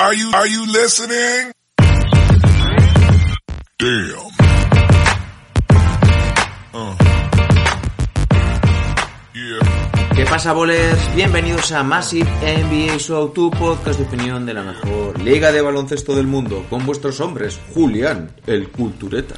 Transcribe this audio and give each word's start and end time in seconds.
Are 0.00 0.14
you, 0.14 0.30
are 0.32 0.48
you 0.48 0.64
listening? 0.64 1.52
Damn. 3.76 4.32
Uh. 6.72 6.96
Yeah. 9.34 10.14
¿Qué 10.16 10.24
pasa, 10.24 10.54
bolers? 10.54 11.14
Bienvenidos 11.14 11.70
a 11.72 11.82
Massive 11.82 12.30
NBA 12.40 12.96
Show, 12.96 13.28
tu 13.34 13.50
podcast 13.50 14.00
de 14.00 14.06
opinión 14.06 14.46
de 14.46 14.54
la 14.54 14.62
mejor 14.62 15.20
liga 15.20 15.52
de 15.52 15.60
baloncesto 15.60 16.16
del 16.16 16.26
mundo, 16.26 16.64
con 16.70 16.86
vuestros 16.86 17.20
hombres, 17.20 17.60
Julián, 17.74 18.30
el 18.46 18.70
cultureta. 18.70 19.34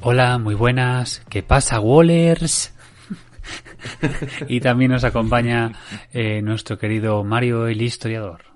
Hola, 0.00 0.38
muy 0.38 0.54
buenas. 0.54 1.22
¿Qué 1.28 1.42
pasa, 1.42 1.80
Wallers? 1.80 2.72
y 4.48 4.60
también 4.60 4.92
nos 4.92 5.04
acompaña 5.04 5.72
eh, 6.14 6.40
nuestro 6.40 6.78
querido 6.78 7.22
Mario, 7.24 7.66
el 7.66 7.82
historiador. 7.82 8.51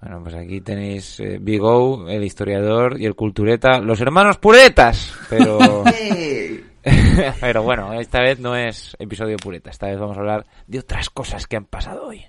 Bueno, 0.00 0.22
pues 0.22 0.34
aquí 0.34 0.60
tenéis 0.60 1.20
eh, 1.20 1.38
Big 1.40 1.62
O, 1.62 2.08
el 2.08 2.22
historiador 2.22 3.00
y 3.00 3.06
el 3.06 3.14
cultureta, 3.14 3.80
los 3.80 4.00
hermanos 4.00 4.38
puretas, 4.38 5.14
pero... 5.28 5.58
pero 7.40 7.62
bueno, 7.62 7.92
esta 7.94 8.20
vez 8.20 8.38
no 8.38 8.54
es 8.54 8.96
episodio 8.98 9.36
pureta, 9.36 9.70
esta 9.70 9.88
vez 9.88 9.98
vamos 9.98 10.16
a 10.16 10.20
hablar 10.20 10.46
de 10.66 10.78
otras 10.78 11.10
cosas 11.10 11.46
que 11.46 11.56
han 11.56 11.64
pasado 11.64 12.06
hoy. 12.06 12.24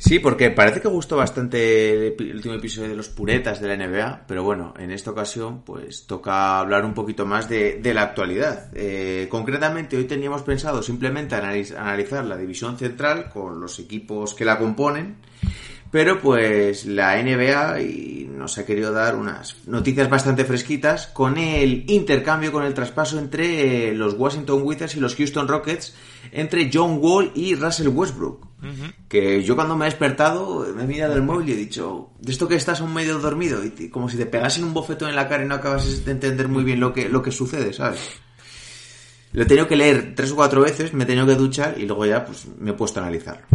Sí, 0.00 0.18
porque 0.18 0.50
parece 0.50 0.80
que 0.80 0.88
gustó 0.88 1.18
bastante 1.18 2.06
el 2.16 2.34
último 2.36 2.54
episodio 2.54 2.88
de 2.88 2.96
los 2.96 3.10
puretas 3.10 3.60
de 3.60 3.68
la 3.68 3.76
NBA, 3.76 4.24
pero 4.26 4.42
bueno, 4.42 4.72
en 4.78 4.90
esta 4.92 5.10
ocasión 5.10 5.62
pues 5.62 6.06
toca 6.06 6.58
hablar 6.58 6.86
un 6.86 6.94
poquito 6.94 7.26
más 7.26 7.50
de, 7.50 7.80
de 7.82 7.92
la 7.92 8.00
actualidad. 8.00 8.70
Eh, 8.72 9.28
concretamente 9.30 9.98
hoy 9.98 10.04
teníamos 10.04 10.40
pensado 10.42 10.82
simplemente 10.82 11.34
analizar 11.34 12.24
la 12.24 12.38
división 12.38 12.78
central 12.78 13.28
con 13.28 13.60
los 13.60 13.78
equipos 13.78 14.34
que 14.34 14.46
la 14.46 14.58
componen 14.58 15.16
pero 15.90 16.20
pues 16.20 16.86
la 16.86 17.20
NBA 17.22 17.78
nos 18.40 18.56
ha 18.58 18.64
querido 18.64 18.92
dar 18.92 19.16
unas 19.16 19.56
noticias 19.66 20.08
bastante 20.08 20.44
fresquitas 20.44 21.08
con 21.08 21.36
el 21.36 21.84
intercambio, 21.90 22.52
con 22.52 22.64
el 22.64 22.74
traspaso 22.74 23.18
entre 23.18 23.94
los 23.94 24.14
Washington 24.14 24.62
Wizards 24.62 24.96
y 24.96 25.00
los 25.00 25.16
Houston 25.16 25.48
Rockets, 25.48 25.94
entre 26.32 26.70
John 26.72 26.98
Wall 27.00 27.32
y 27.34 27.54
Russell 27.54 27.88
Westbrook. 27.88 28.48
Que 29.08 29.42
yo 29.42 29.56
cuando 29.56 29.74
me 29.74 29.86
he 29.86 29.90
despertado 29.90 30.66
me 30.74 30.84
he 30.84 30.86
mirado 30.86 31.14
el 31.14 31.22
móvil 31.22 31.48
y 31.48 31.52
he 31.52 31.56
dicho, 31.56 32.10
de 32.20 32.30
esto 32.30 32.46
que 32.46 32.56
estás 32.56 32.80
un 32.80 32.92
medio 32.92 33.18
dormido, 33.18 33.64
y 33.64 33.88
como 33.88 34.08
si 34.08 34.16
te 34.16 34.26
pegasen 34.26 34.64
un 34.64 34.74
bofetón 34.74 35.08
en 35.08 35.16
la 35.16 35.28
cara 35.28 35.44
y 35.44 35.48
no 35.48 35.54
acabas 35.54 36.04
de 36.04 36.12
entender 36.12 36.48
muy 36.48 36.62
bien 36.62 36.78
lo 36.78 36.92
que, 36.92 37.08
lo 37.08 37.22
que 37.22 37.32
sucede, 37.32 37.72
¿sabes? 37.72 38.20
Lo 39.32 39.42
he 39.42 39.46
tenido 39.46 39.68
que 39.68 39.76
leer 39.76 40.14
tres 40.16 40.32
o 40.32 40.36
cuatro 40.36 40.62
veces, 40.62 40.92
me 40.92 41.04
he 41.04 41.06
tenido 41.06 41.26
que 41.26 41.36
duchar 41.36 41.74
y 41.78 41.86
luego 41.86 42.04
ya 42.04 42.24
pues 42.24 42.46
me 42.58 42.70
he 42.70 42.74
puesto 42.74 43.00
a 43.00 43.04
analizarlo. 43.04 43.46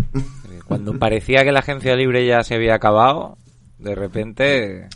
Cuando 0.65 0.97
parecía 0.97 1.43
que 1.43 1.51
la 1.51 1.59
agencia 1.59 1.95
libre 1.95 2.25
ya 2.25 2.43
se 2.43 2.55
había 2.55 2.75
acabado, 2.75 3.37
de 3.77 3.93
repente... 3.93 4.87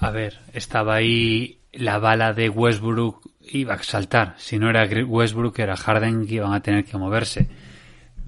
A 0.00 0.10
ver, 0.10 0.40
estaba 0.52 0.96
ahí 0.96 1.60
la 1.72 1.98
bala 1.98 2.32
de 2.32 2.48
Westbrook 2.48 3.30
iba 3.40 3.74
a 3.74 3.82
saltar. 3.82 4.34
Si 4.36 4.58
no 4.58 4.68
era 4.68 4.86
Westbrook, 5.06 5.58
era 5.58 5.76
Harden 5.76 6.26
que 6.26 6.34
iban 6.34 6.52
a 6.52 6.60
tener 6.60 6.84
que 6.84 6.98
moverse. 6.98 7.48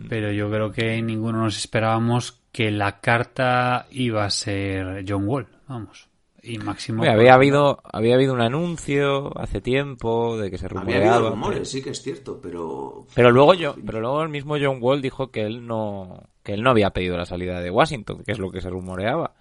Pero 0.08 0.30
yo 0.32 0.50
creo 0.50 0.72
que 0.72 1.02
ninguno 1.02 1.42
nos 1.42 1.58
esperábamos 1.58 2.40
que 2.52 2.70
la 2.70 3.00
carta 3.00 3.86
iba 3.90 4.24
a 4.24 4.30
ser 4.30 5.04
John 5.06 5.26
Wall. 5.26 5.48
Vamos 5.68 6.08
y 6.46 6.58
máximo. 6.58 7.04
había 7.04 7.34
habido 7.34 7.80
había 7.92 8.14
habido 8.14 8.32
un 8.32 8.40
anuncio 8.40 9.36
hace 9.38 9.60
tiempo 9.60 10.38
de 10.38 10.50
que 10.50 10.58
se 10.58 10.68
rumoreaba. 10.68 11.30
rumores, 11.30 11.68
sí 11.68 11.82
que 11.82 11.90
es 11.90 12.02
cierto, 12.02 12.40
pero 12.40 13.06
pero 13.14 13.30
luego 13.30 13.54
yo, 13.54 13.74
pero 13.84 14.00
luego 14.00 14.22
el 14.22 14.28
mismo 14.28 14.56
John 14.60 14.78
Wall 14.80 15.02
dijo 15.02 15.30
que 15.30 15.42
él 15.42 15.66
no 15.66 16.22
que 16.42 16.54
él 16.54 16.62
no 16.62 16.70
había 16.70 16.90
pedido 16.90 17.16
la 17.16 17.26
salida 17.26 17.60
de 17.60 17.70
Washington, 17.70 18.22
que 18.24 18.32
es 18.32 18.38
lo 18.38 18.50
que 18.50 18.60
se 18.60 18.70
rumoreaba. 18.70 19.34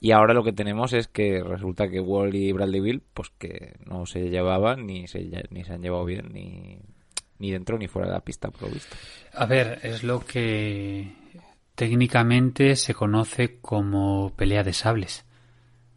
Y 0.00 0.12
ahora 0.12 0.34
lo 0.34 0.42
que 0.44 0.52
tenemos 0.52 0.92
es 0.92 1.08
que 1.08 1.42
resulta 1.42 1.88
que 1.88 2.00
Wall 2.00 2.34
y 2.34 2.52
Bradley 2.52 2.80
Bill 2.80 3.02
pues 3.12 3.30
que 3.38 3.74
no 3.86 4.06
se 4.06 4.30
llevaban 4.30 4.86
ni 4.86 5.06
se 5.06 5.24
ni 5.50 5.64
se 5.64 5.72
han 5.72 5.82
llevado 5.82 6.04
bien 6.04 6.30
ni 6.32 6.78
ni 7.38 7.50
dentro 7.50 7.78
ni 7.78 7.88
fuera 7.88 8.08
de 8.08 8.14
la 8.14 8.20
pista 8.20 8.50
por 8.50 8.62
lo 8.62 8.68
visto. 8.68 8.96
A 9.34 9.46
ver, 9.46 9.80
es 9.82 10.02
lo 10.02 10.20
que 10.20 11.12
técnicamente 11.74 12.76
se 12.76 12.94
conoce 12.94 13.58
como 13.60 14.32
pelea 14.36 14.62
de 14.62 14.72
sables 14.72 15.24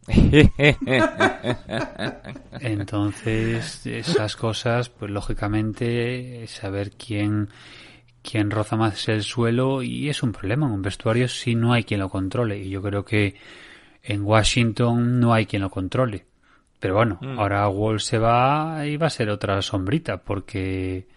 Entonces, 2.62 3.85
esas 3.85 4.35
cosas, 4.35 4.90
pues 4.90 5.12
lógicamente, 5.12 6.45
saber 6.47 6.91
quién, 6.91 7.50
quién 8.22 8.51
roza 8.51 8.78
más 8.78 9.07
el 9.09 9.23
suelo 9.23 9.84
y 9.84 10.09
es 10.09 10.23
un 10.23 10.31
problema 10.31 10.67
en 10.67 10.73
un 10.73 10.81
vestuario 10.81 11.28
si 11.28 11.56
no 11.56 11.73
hay 11.73 11.84
quien 11.84 12.00
lo 12.00 12.09
controle. 12.09 12.59
Y 12.59 12.69
yo 12.69 12.81
creo 12.81 13.03
que 13.03 13.35
en 14.03 14.23
Washington 14.23 15.19
no 15.19 15.34
hay 15.34 15.46
quien 15.46 15.62
lo 15.62 15.69
controle. 15.69 16.25
Pero 16.79 16.96
bueno, 16.96 17.17
mm. 17.22 17.40
ahora 17.40 17.67
Wall 17.67 18.00
se 18.00 18.17
va 18.17 18.85
y 18.85 18.97
va 18.97 19.07
a 19.07 19.12
ser 19.12 19.29
otra 19.29 19.62
sombrita 19.62 20.17
porque 20.17 21.07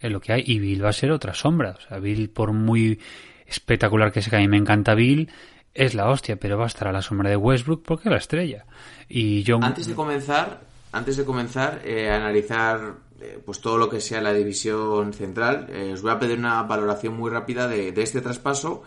es 0.00 0.10
lo 0.10 0.20
que 0.20 0.32
hay. 0.32 0.42
Y 0.46 0.58
Bill 0.58 0.84
va 0.84 0.88
a 0.88 0.94
ser 0.94 1.12
otra 1.12 1.34
sombra. 1.34 1.76
O 1.78 1.80
sea, 1.80 1.98
Bill, 1.98 2.30
por 2.30 2.52
muy 2.52 2.98
espectacular 3.46 4.12
que 4.12 4.22
sea, 4.22 4.38
a 4.38 4.42
mí 4.42 4.48
me 4.48 4.56
encanta 4.56 4.94
Bill, 4.94 5.28
es 5.74 5.94
la 5.94 6.10
hostia, 6.10 6.36
pero 6.36 6.58
va 6.58 6.64
a 6.64 6.68
estar 6.68 6.88
a 6.88 6.92
la 6.92 7.02
sombra 7.02 7.30
de 7.30 7.36
Westbrook 7.36 7.82
porque 7.84 8.08
es 8.08 8.12
la 8.12 8.18
estrella. 8.18 8.66
Y 9.08 9.44
John... 9.46 9.64
Antes 9.64 9.86
de 9.86 9.94
comenzar, 9.94 10.60
antes 10.92 11.16
de 11.16 11.24
comenzar 11.24 11.82
eh, 11.84 12.10
a 12.10 12.16
analizar 12.16 12.94
eh, 13.20 13.40
pues 13.44 13.60
todo 13.60 13.78
lo 13.78 13.88
que 13.88 14.00
sea 14.00 14.20
la 14.20 14.32
división 14.32 15.12
central, 15.12 15.68
eh, 15.70 15.92
os 15.92 16.02
voy 16.02 16.10
a 16.10 16.18
pedir 16.18 16.38
una 16.38 16.62
valoración 16.62 17.16
muy 17.16 17.30
rápida 17.30 17.68
de, 17.68 17.92
de, 17.92 18.02
este 18.02 18.20
traspaso 18.20 18.82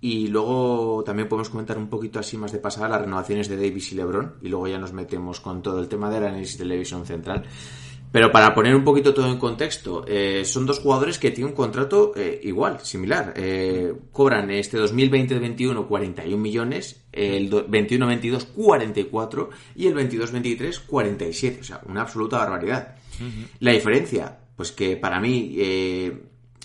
y 0.00 0.28
luego 0.28 1.02
también 1.04 1.28
podemos 1.28 1.48
comentar 1.48 1.78
un 1.78 1.88
poquito 1.88 2.18
así 2.18 2.36
más 2.36 2.52
de 2.52 2.58
pasada 2.58 2.88
las 2.88 3.00
renovaciones 3.00 3.48
de 3.48 3.56
Davis 3.56 3.92
y 3.92 3.94
LeBron 3.94 4.34
y 4.42 4.48
luego 4.48 4.68
ya 4.68 4.78
nos 4.78 4.92
metemos 4.92 5.40
con 5.40 5.62
todo 5.62 5.80
el 5.80 5.88
tema 5.88 6.10
del 6.10 6.24
análisis 6.24 6.58
de 6.58 6.64
la 6.66 6.74
división 6.74 7.06
central. 7.06 7.44
Pero 8.12 8.32
para 8.32 8.54
poner 8.54 8.74
un 8.74 8.84
poquito 8.84 9.12
todo 9.12 9.30
en 9.30 9.38
contexto, 9.38 10.04
eh, 10.06 10.44
son 10.44 10.64
dos 10.64 10.78
jugadores 10.78 11.18
que 11.18 11.30
tienen 11.30 11.50
un 11.50 11.56
contrato 11.56 12.12
eh, 12.16 12.40
igual, 12.44 12.80
similar. 12.82 13.34
Eh, 13.36 13.92
cobran 14.12 14.50
este 14.50 14.78
2020-21 14.78 15.86
41 15.86 16.36
millones, 16.38 17.04
el 17.12 17.50
21-22 17.50 18.46
44 18.54 19.50
y 19.74 19.86
el 19.86 19.94
22-23 19.94 20.80
47. 20.86 21.60
O 21.60 21.64
sea, 21.64 21.80
una 21.86 22.02
absoluta 22.02 22.38
barbaridad. 22.38 22.96
La 23.60 23.72
diferencia, 23.72 24.38
pues 24.56 24.72
que 24.72 24.96
para 24.96 25.20
mí 25.20 25.58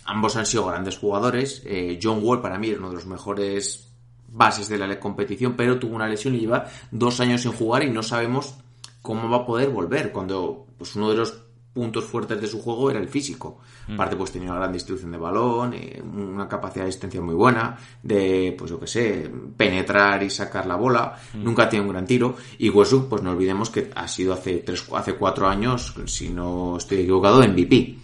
ambos 0.05 0.35
han 0.35 0.45
sido 0.45 0.67
grandes 0.67 0.97
jugadores. 0.97 1.63
John 2.01 2.19
Wall 2.21 2.41
para 2.41 2.59
mí 2.59 2.69
es 2.69 2.77
uno 2.77 2.89
de 2.89 2.95
los 2.95 3.05
mejores 3.05 3.91
bases 4.31 4.69
de 4.69 4.77
la 4.77 4.99
competición, 4.99 5.55
pero 5.55 5.79
tuvo 5.79 5.95
una 5.95 6.07
lesión 6.07 6.35
y 6.35 6.39
lleva 6.39 6.67
dos 6.91 7.19
años 7.19 7.41
sin 7.41 7.51
jugar 7.51 7.83
y 7.83 7.89
no 7.89 8.03
sabemos 8.03 8.55
cómo 9.01 9.29
va 9.29 9.37
a 9.37 9.45
poder 9.45 9.69
volver 9.69 10.11
cuando 10.11 10.67
pues 10.77 10.95
uno 10.95 11.09
de 11.09 11.17
los 11.17 11.33
puntos 11.73 12.03
fuertes 12.03 12.39
de 12.41 12.47
su 12.47 12.61
juego 12.61 12.91
era 12.91 12.99
el 12.99 13.07
físico. 13.07 13.59
Mm. 13.87 13.93
Aparte, 13.93 14.15
pues 14.15 14.31
tenía 14.31 14.49
una 14.49 14.59
gran 14.59 14.73
distribución 14.73 15.11
de 15.11 15.17
balón, 15.17 15.73
eh, 15.73 16.01
una 16.01 16.47
capacidad 16.47 16.83
de 16.83 16.89
asistencia 16.89 17.21
muy 17.21 17.35
buena, 17.35 17.77
de, 18.03 18.53
pues 18.57 18.71
yo 18.71 18.79
que 18.79 18.87
sé, 18.87 19.31
penetrar 19.55 20.21
y 20.23 20.29
sacar 20.29 20.65
la 20.65 20.75
bola. 20.75 21.15
Mm. 21.33 21.43
Nunca 21.43 21.69
tiene 21.69 21.85
un 21.85 21.91
gran 21.91 22.05
tiro. 22.05 22.35
Y 22.57 22.69
Westbrook, 22.69 23.09
pues 23.09 23.23
no 23.23 23.31
olvidemos 23.31 23.69
que 23.69 23.89
ha 23.95 24.07
sido 24.07 24.33
hace 24.33 24.57
tres, 24.57 24.85
hace 24.93 25.15
cuatro 25.15 25.47
años, 25.47 25.93
si 26.05 26.29
no 26.29 26.77
estoy 26.77 26.99
equivocado, 26.99 27.41
MVP. 27.41 27.95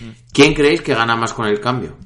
Mm. 0.00 0.08
¿Quién 0.32 0.54
creéis 0.54 0.82
que 0.82 0.94
gana 0.94 1.16
más 1.16 1.32
con 1.32 1.46
el 1.46 1.60
cambio? 1.60 1.96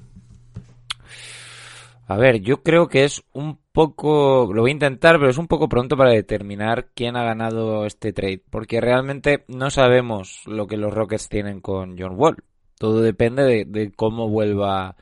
A 2.11 2.17
ver, 2.17 2.41
yo 2.41 2.63
creo 2.63 2.89
que 2.89 3.05
es 3.05 3.23
un 3.35 3.59
poco, 3.71 4.51
lo 4.55 4.63
voy 4.63 4.71
a 4.71 4.73
intentar, 4.73 5.19
pero 5.19 5.29
es 5.29 5.37
un 5.37 5.47
poco 5.47 5.69
pronto 5.69 5.95
para 5.95 6.09
determinar 6.09 6.89
quién 6.95 7.17
ha 7.17 7.23
ganado 7.23 7.85
este 7.85 8.15
trade, 8.15 8.43
porque 8.49 8.81
realmente 8.81 9.45
no 9.47 9.69
sabemos 9.69 10.43
lo 10.47 10.67
que 10.67 10.79
los 10.79 10.95
Rockets 10.95 11.29
tienen 11.29 11.61
con 11.61 11.99
John 11.99 12.15
Wall. 12.17 12.43
Todo 12.79 13.03
depende 13.03 13.67
de, 13.67 13.93
cómo 13.95 14.31
vuelva 14.31 14.97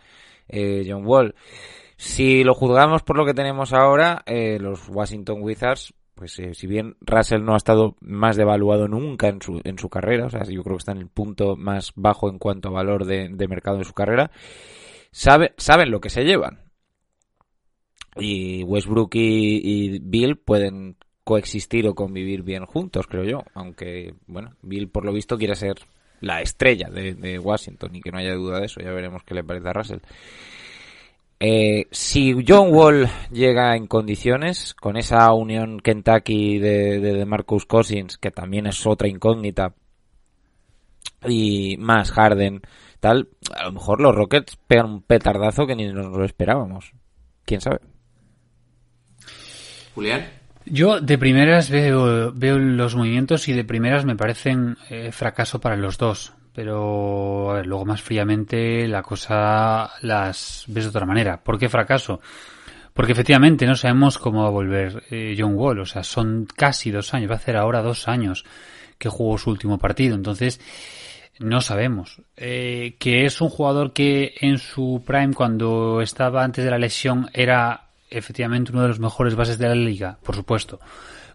eh, 0.48 0.84
John 0.84 1.06
Wall. 1.06 1.36
Si 1.96 2.42
lo 2.42 2.54
juzgamos 2.54 3.04
por 3.04 3.16
lo 3.16 3.24
que 3.24 3.34
tenemos 3.34 3.72
ahora, 3.72 4.24
eh, 4.26 4.58
los 4.60 4.88
Washington 4.88 5.42
Wizards, 5.42 5.94
pues 6.16 6.36
eh, 6.40 6.54
si 6.54 6.66
bien 6.66 6.96
Russell 7.02 7.44
no 7.44 7.54
ha 7.54 7.58
estado 7.58 7.94
más 8.00 8.34
devaluado 8.34 8.88
nunca 8.88 9.28
en 9.28 9.40
su, 9.40 9.60
en 9.62 9.78
su 9.78 9.88
carrera, 9.88 10.26
o 10.26 10.30
sea, 10.30 10.42
yo 10.42 10.64
creo 10.64 10.74
que 10.74 10.80
está 10.80 10.92
en 10.92 10.98
el 10.98 11.08
punto 11.08 11.54
más 11.54 11.92
bajo 11.94 12.28
en 12.28 12.40
cuanto 12.40 12.70
a 12.70 12.72
valor 12.72 13.04
de, 13.04 13.28
mercado 13.48 13.78
en 13.78 13.84
su 13.84 13.92
carrera, 13.92 14.32
sabe, 15.12 15.54
saben 15.56 15.92
lo 15.92 16.00
que 16.00 16.10
se 16.10 16.24
llevan 16.24 16.65
y 18.18 18.62
Westbrook 18.64 19.14
y, 19.14 19.98
Bill 20.00 20.36
pueden 20.36 20.96
coexistir 21.24 21.86
o 21.88 21.94
convivir 21.94 22.42
bien 22.42 22.64
juntos, 22.66 23.06
creo 23.06 23.24
yo. 23.24 23.42
Aunque, 23.54 24.14
bueno, 24.26 24.52
Bill 24.62 24.88
por 24.88 25.04
lo 25.04 25.12
visto 25.12 25.36
quiere 25.36 25.54
ser 25.54 25.76
la 26.20 26.40
estrella 26.40 26.88
de, 26.88 27.38
Washington 27.38 27.94
y 27.94 28.00
que 28.00 28.10
no 28.10 28.18
haya 28.18 28.34
duda 28.34 28.60
de 28.60 28.66
eso. 28.66 28.80
Ya 28.80 28.92
veremos 28.92 29.22
qué 29.24 29.34
le 29.34 29.44
parece 29.44 29.68
a 29.68 29.72
Russell. 29.72 29.98
Eh, 31.38 31.86
si 31.90 32.34
John 32.46 32.72
Wall 32.72 33.08
llega 33.30 33.76
en 33.76 33.86
condiciones, 33.86 34.72
con 34.74 34.96
esa 34.96 35.30
unión 35.34 35.80
Kentucky 35.80 36.58
de, 36.58 36.98
de, 37.00 37.26
Marcus 37.26 37.66
Cousins, 37.66 38.16
que 38.16 38.30
también 38.30 38.66
es 38.66 38.86
otra 38.86 39.08
incógnita, 39.08 39.74
y 41.26 41.76
más 41.78 42.10
Harden, 42.12 42.62
tal, 43.00 43.28
a 43.54 43.64
lo 43.64 43.72
mejor 43.72 44.00
los 44.00 44.14
Rockets 44.14 44.56
pegan 44.66 44.86
un 44.86 45.02
petardazo 45.02 45.66
que 45.66 45.76
ni 45.76 45.86
nos 45.92 46.06
lo 46.06 46.24
esperábamos. 46.24 46.92
¿Quién 47.44 47.60
sabe? 47.60 47.80
Julián. 49.96 50.26
Yo 50.66 51.00
de 51.00 51.16
primeras 51.16 51.70
veo, 51.70 52.30
veo 52.34 52.58
los 52.58 52.94
movimientos 52.94 53.48
y 53.48 53.54
de 53.54 53.64
primeras 53.64 54.04
me 54.04 54.14
parecen 54.14 54.76
eh, 54.90 55.10
fracaso 55.10 55.58
para 55.58 55.74
los 55.74 55.96
dos. 55.96 56.34
Pero, 56.52 57.50
a 57.50 57.54
ver, 57.54 57.66
luego 57.66 57.86
más 57.86 58.02
fríamente 58.02 58.86
la 58.88 59.02
cosa 59.02 59.90
las 60.02 60.64
ves 60.68 60.84
de 60.84 60.90
otra 60.90 61.06
manera. 61.06 61.42
¿Por 61.42 61.58
qué 61.58 61.70
fracaso? 61.70 62.20
Porque 62.92 63.12
efectivamente 63.12 63.64
no 63.64 63.74
sabemos 63.74 64.18
cómo 64.18 64.42
va 64.42 64.48
a 64.48 64.50
volver 64.50 65.02
eh, 65.10 65.34
John 65.38 65.54
Wall. 65.54 65.80
O 65.80 65.86
sea, 65.86 66.02
son 66.02 66.46
casi 66.54 66.90
dos 66.90 67.14
años, 67.14 67.30
va 67.30 67.34
a 67.34 67.38
hacer 67.38 67.56
ahora 67.56 67.80
dos 67.80 68.06
años 68.06 68.44
que 68.98 69.08
jugó 69.08 69.38
su 69.38 69.48
último 69.48 69.78
partido. 69.78 70.14
Entonces, 70.14 70.60
no 71.38 71.62
sabemos. 71.62 72.20
Eh, 72.36 72.96
que 72.98 73.24
es 73.24 73.40
un 73.40 73.48
jugador 73.48 73.94
que 73.94 74.34
en 74.40 74.58
su 74.58 75.02
prime, 75.06 75.32
cuando 75.32 76.02
estaba 76.02 76.44
antes 76.44 76.64
de 76.66 76.70
la 76.70 76.78
lesión, 76.78 77.30
era 77.32 77.85
efectivamente 78.10 78.72
uno 78.72 78.82
de 78.82 78.88
los 78.88 79.00
mejores 79.00 79.34
bases 79.34 79.58
de 79.58 79.68
la 79.68 79.74
liga, 79.74 80.18
por 80.22 80.34
supuesto. 80.34 80.80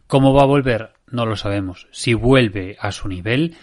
¿Cómo 0.08 0.34
va 0.34 0.44
a 0.44 0.48
volver? 0.48 0.92
No 1.10 1.26
lo 1.26 1.36
sabemos. 1.36 1.88
Si 1.92 2.14
vuelve 2.14 2.78
a 2.80 2.92
su 2.92 3.08
nivel 3.08 3.56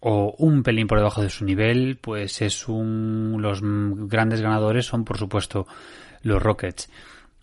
o 0.00 0.34
un 0.38 0.62
pelín 0.62 0.86
por 0.86 0.98
debajo 0.98 1.22
de 1.22 1.30
su 1.30 1.44
nivel, 1.44 1.98
pues 2.00 2.42
es 2.42 2.68
un 2.68 3.38
los 3.40 3.60
grandes 3.62 4.40
ganadores 4.40 4.86
son 4.86 5.04
por 5.04 5.18
supuesto 5.18 5.66
los 6.22 6.42
Rockets. 6.42 6.90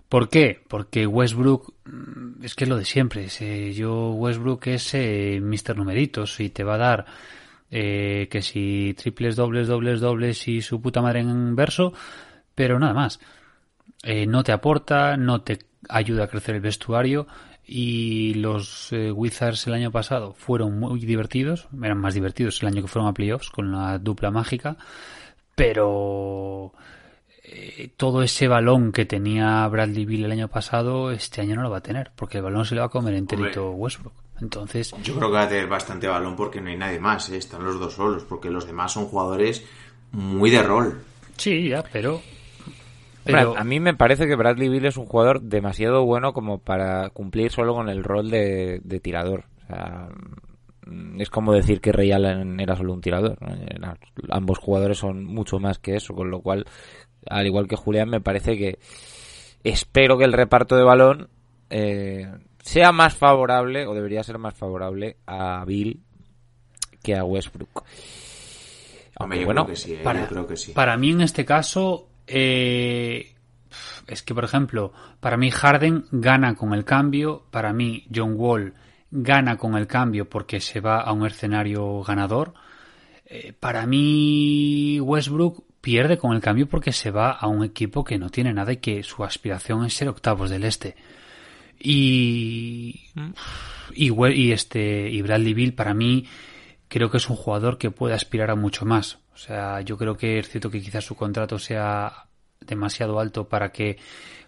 ¿Por 0.08 0.30
qué? 0.30 0.62
Porque 0.68 1.08
Westbrook 1.08 1.74
mm, 1.86 2.44
es 2.44 2.54
que 2.54 2.66
es 2.66 2.70
lo 2.70 2.78
de 2.78 2.86
siempre. 2.86 3.28
yo 3.74 4.12
Westbrook 4.12 4.68
es 4.68 4.94
eh, 4.94 5.40
Mr. 5.42 5.78
Numeritos 5.78 6.40
y 6.40 6.50
te 6.50 6.64
va 6.64 6.76
a 6.76 6.78
dar 6.78 7.06
eh, 7.72 8.28
que 8.30 8.42
si 8.42 8.94
triples, 8.98 9.38
dobles, 9.38 9.68
dobles, 9.70 10.02
dobles 10.02 10.48
y 10.50 10.62
su 10.62 10.82
puta 10.82 11.02
madre 11.02 11.22
en 11.22 11.56
verso, 11.56 11.94
pero 12.54 12.78
nada 12.78 12.94
más. 12.94 13.20
Eh, 14.04 14.26
no 14.26 14.44
te 14.44 14.52
aporta, 14.52 15.18
no 15.18 15.42
te 15.42 15.60
ayuda 15.90 16.26
a 16.26 16.28
crecer 16.28 16.56
el 16.56 16.62
vestuario 16.62 17.28
y 17.66 18.34
los 18.36 18.92
eh, 18.92 19.12
Wizards 19.12 19.68
el 19.68 19.74
año 19.74 19.92
pasado 19.92 20.34
fueron 20.34 20.80
muy 20.80 21.00
divertidos, 21.00 21.68
eran 21.82 22.00
más 22.00 22.14
divertidos 22.14 22.62
el 22.62 22.70
año 22.70 22.82
que 22.82 22.88
fueron 22.88 23.10
a 23.10 23.14
playoffs 23.14 23.50
con 23.50 23.72
la 23.72 24.00
dupla 24.00 24.32
mágica, 24.32 24.78
pero 25.56 26.74
eh, 27.44 27.92
todo 27.96 28.24
ese 28.24 28.48
balón 28.48 28.92
que 28.92 29.06
tenía 29.06 29.68
Bradley 29.68 30.06
Bill 30.06 30.26
el 30.26 30.32
año 30.32 30.48
pasado, 30.48 31.12
este 31.12 31.42
año 31.42 31.56
no 31.56 31.64
lo 31.64 31.70
va 31.70 31.78
a 31.78 31.84
tener, 31.84 32.12
porque 32.16 32.38
el 32.38 32.44
balón 32.44 32.66
se 32.66 32.76
le 32.76 32.82
va 32.82 32.88
a 32.88 32.90
comer 32.90 33.14
enterito 33.14 33.72
Westbrook. 33.72 34.14
Entonces, 34.42 34.94
yo 35.04 35.16
creo 35.16 35.30
que 35.30 35.36
va 35.36 35.44
a 35.44 35.50
tener 35.50 35.68
bastante 35.68 36.08
balón 36.08 36.36
porque 36.36 36.60
no 36.60 36.72
hay 36.72 36.78
nadie 36.78 37.00
más, 37.00 37.30
están 37.30 37.64
los 37.64 37.80
dos 37.80 37.94
solos, 37.94 38.24
porque 38.24 38.50
los 38.50 38.66
demás 38.66 38.92
son 38.92 39.06
jugadores 39.06 39.64
muy 40.12 40.50
de 40.50 40.64
rol. 40.64 41.04
Sí, 41.38 41.70
ya, 41.70 41.84
pero 41.94 42.22
a 43.26 43.64
mí 43.64 43.80
me 43.80 43.94
parece 43.94 44.28
que 44.28 44.36
Bradley 44.36 44.70
Bill 44.70 44.86
es 44.86 44.98
un 44.98 45.06
jugador 45.06 45.42
demasiado 45.42 46.06
bueno 46.06 46.34
como 46.34 46.60
para 46.60 47.10
cumplir 47.10 47.52
solo 47.52 47.74
con 47.74 47.90
el 47.90 48.04
rol 48.04 48.30
de, 48.30 49.00
tirador. 49.02 49.46
es 51.18 51.30
como 51.30 51.54
decir 51.54 51.82
que 51.82 51.92
Ray 51.92 52.12
Allen 52.12 52.60
era 52.60 52.76
solo 52.76 52.94
un 52.94 53.02
tirador. 53.02 53.38
Ambos 54.30 54.60
jugadores 54.60 54.98
son 54.98 55.26
mucho 55.26 55.60
más 55.60 55.80
que 55.80 55.96
eso, 55.96 56.14
con 56.14 56.32
lo 56.32 56.42
cual, 56.42 56.66
al 57.28 57.46
igual 57.46 57.68
que 57.68 57.76
Julián, 57.76 58.10
me 58.10 58.22
parece 58.22 58.58
que 58.58 58.80
espero 59.64 60.18
que 60.18 60.26
el 60.26 60.34
reparto 60.34 60.76
de 60.76 60.84
balón 60.84 61.30
eh, 61.70 62.28
sea 62.62 62.92
más 62.92 63.16
favorable, 63.16 63.86
o 63.88 63.94
debería 63.94 64.24
ser 64.24 64.38
más 64.38 64.54
favorable, 64.54 65.18
a 65.26 65.64
Bill 65.66 66.02
que 67.02 67.16
a 67.16 67.24
Westbrook. 67.24 67.84
bueno, 69.18 69.68
para, 70.04 70.28
creo 70.28 70.48
que 70.48 70.56
sí. 70.56 70.72
Para 70.74 70.98
mí, 70.98 71.12
en 71.12 71.22
este 71.22 71.46
caso, 71.46 72.11
eh, 72.32 73.34
es 74.08 74.24
que, 74.24 74.34
por 74.34 74.44
ejemplo, 74.44 74.94
para 75.20 75.38
mí 75.38 75.52
Harden 75.52 76.06
gana 76.12 76.56
con 76.56 76.74
el 76.74 76.86
cambio, 76.86 77.44
para 77.52 77.74
mí 77.74 78.06
John 78.14 78.34
Wall 78.36 78.74
gana 79.12 79.58
con 79.58 79.76
el 79.76 79.88
cambio 79.88 80.30
porque 80.30 80.60
se 80.60 80.80
va 80.80 81.02
a 81.02 81.12
un 81.12 81.26
escenario 81.26 82.02
ganador. 82.02 82.54
Eh, 83.26 83.54
para 83.60 83.86
mí 83.86 85.00
Westbrook 85.00 85.64
pierde 85.82 86.18
con 86.18 86.34
el 86.34 86.42
cambio 86.42 86.68
porque 86.68 86.92
se 86.92 87.12
va 87.12 87.32
a 87.32 87.48
un 87.48 87.64
equipo 87.64 88.04
que 88.04 88.18
no 88.18 88.30
tiene 88.30 88.54
nada 88.54 88.74
y 88.74 88.78
que 88.78 89.04
su 89.04 89.24
aspiración 89.24 89.86
es 89.86 89.94
ser 89.94 90.10
octavos 90.10 90.50
del 90.50 90.64
este. 90.64 90.96
Y, 91.80 93.02
y, 93.94 94.12
y 94.12 94.52
este 94.52 95.10
y 95.10 95.22
Bradley 95.22 95.54
Bill 95.54 95.74
para 95.74 95.94
mí 95.94 96.26
creo 96.92 97.10
que 97.10 97.18
es 97.18 97.30
un 97.30 97.38
jugador 97.38 97.78
que 97.78 97.90
puede 97.90 98.14
aspirar 98.14 98.52
a 98.52 98.56
mucho 98.56 98.86
más. 98.86 99.20
O 99.34 99.38
sea, 99.38 99.80
yo 99.80 99.98
creo 99.98 100.18
que 100.18 100.40
es 100.40 100.50
cierto 100.50 100.70
que 100.70 100.82
quizás 100.82 101.06
su 101.06 101.16
contrato 101.16 101.58
sea 101.58 102.26
demasiado 102.60 103.20
alto 103.20 103.48
para 103.48 103.72
que 103.72 103.98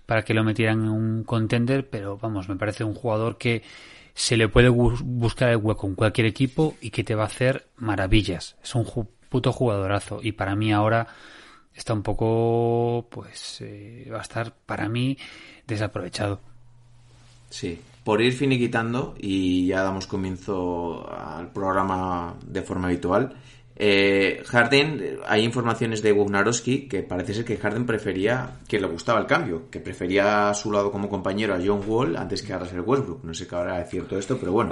para 0.06 0.26
que 0.26 0.34
lo 0.34 0.44
metieran 0.44 0.82
en 0.82 0.90
un 0.90 1.24
contender, 1.24 1.90
pero 1.90 2.18
vamos, 2.18 2.50
me 2.50 2.58
parece 2.58 2.84
un 2.84 2.94
jugador 2.94 3.38
que 3.38 3.64
se 4.14 4.36
le 4.36 4.50
puede 4.50 4.68
buscar 4.68 5.50
el 5.50 5.58
hueco 5.58 5.88
en 5.88 5.96
cualquier 5.96 6.28
equipo 6.28 6.76
y 6.82 6.90
que 6.90 7.06
te 7.06 7.16
va 7.16 7.24
a 7.24 7.28
hacer 7.28 7.68
maravillas. 7.78 8.58
Es 8.62 8.76
un 8.76 8.86
puto 9.30 9.54
jugadorazo 9.54 10.20
y 10.22 10.34
para 10.34 10.58
mí 10.58 10.74
ahora 10.74 11.08
está 11.74 11.94
un 11.94 12.04
poco, 12.04 13.08
pues, 13.10 13.62
eh, 13.62 14.10
va 14.12 14.20
a 14.20 14.22
estar 14.22 14.54
para 14.66 14.90
mí 14.90 15.18
desaprovechado. 15.66 16.42
Sí, 17.50 17.80
por 18.04 18.22
ir 18.22 18.34
finiquitando 18.34 19.16
y 19.18 19.68
ya 19.68 19.84
damos 19.84 20.08
comienzo 20.08 21.10
al 21.10 21.52
programa 21.52 22.36
de 22.46 22.62
forma 22.62 22.88
habitual. 22.88 23.34
Eh, 23.76 24.44
Harden, 24.46 25.20
hay 25.26 25.44
informaciones 25.44 26.04
de 26.04 26.12
Wugnarowski 26.12 26.88
que 26.88 27.02
parece 27.02 27.34
ser 27.34 27.46
que 27.46 27.58
Harden 27.58 27.86
prefería, 27.86 28.60
que 28.68 28.80
le 28.80 28.88
gustaba 28.88 29.20
el 29.20 29.26
cambio, 29.26 29.70
que 29.72 29.80
prefería 29.80 30.50
a 30.50 30.54
su 30.54 30.72
lado 30.72 30.92
como 30.92 31.10
compañero 31.10 31.56
a 31.56 31.60
John 31.64 31.82
Wall 31.88 32.16
antes 32.18 32.44
que 32.44 32.54
a 32.54 32.60
Russell 32.60 32.82
Westbrook. 32.82 33.24
No 33.24 33.34
sé 33.34 33.48
qué 33.48 33.56
ahora 33.56 33.82
es 33.82 33.90
cierto 33.90 34.18
esto, 34.18 34.38
pero 34.38 34.52
bueno, 34.52 34.72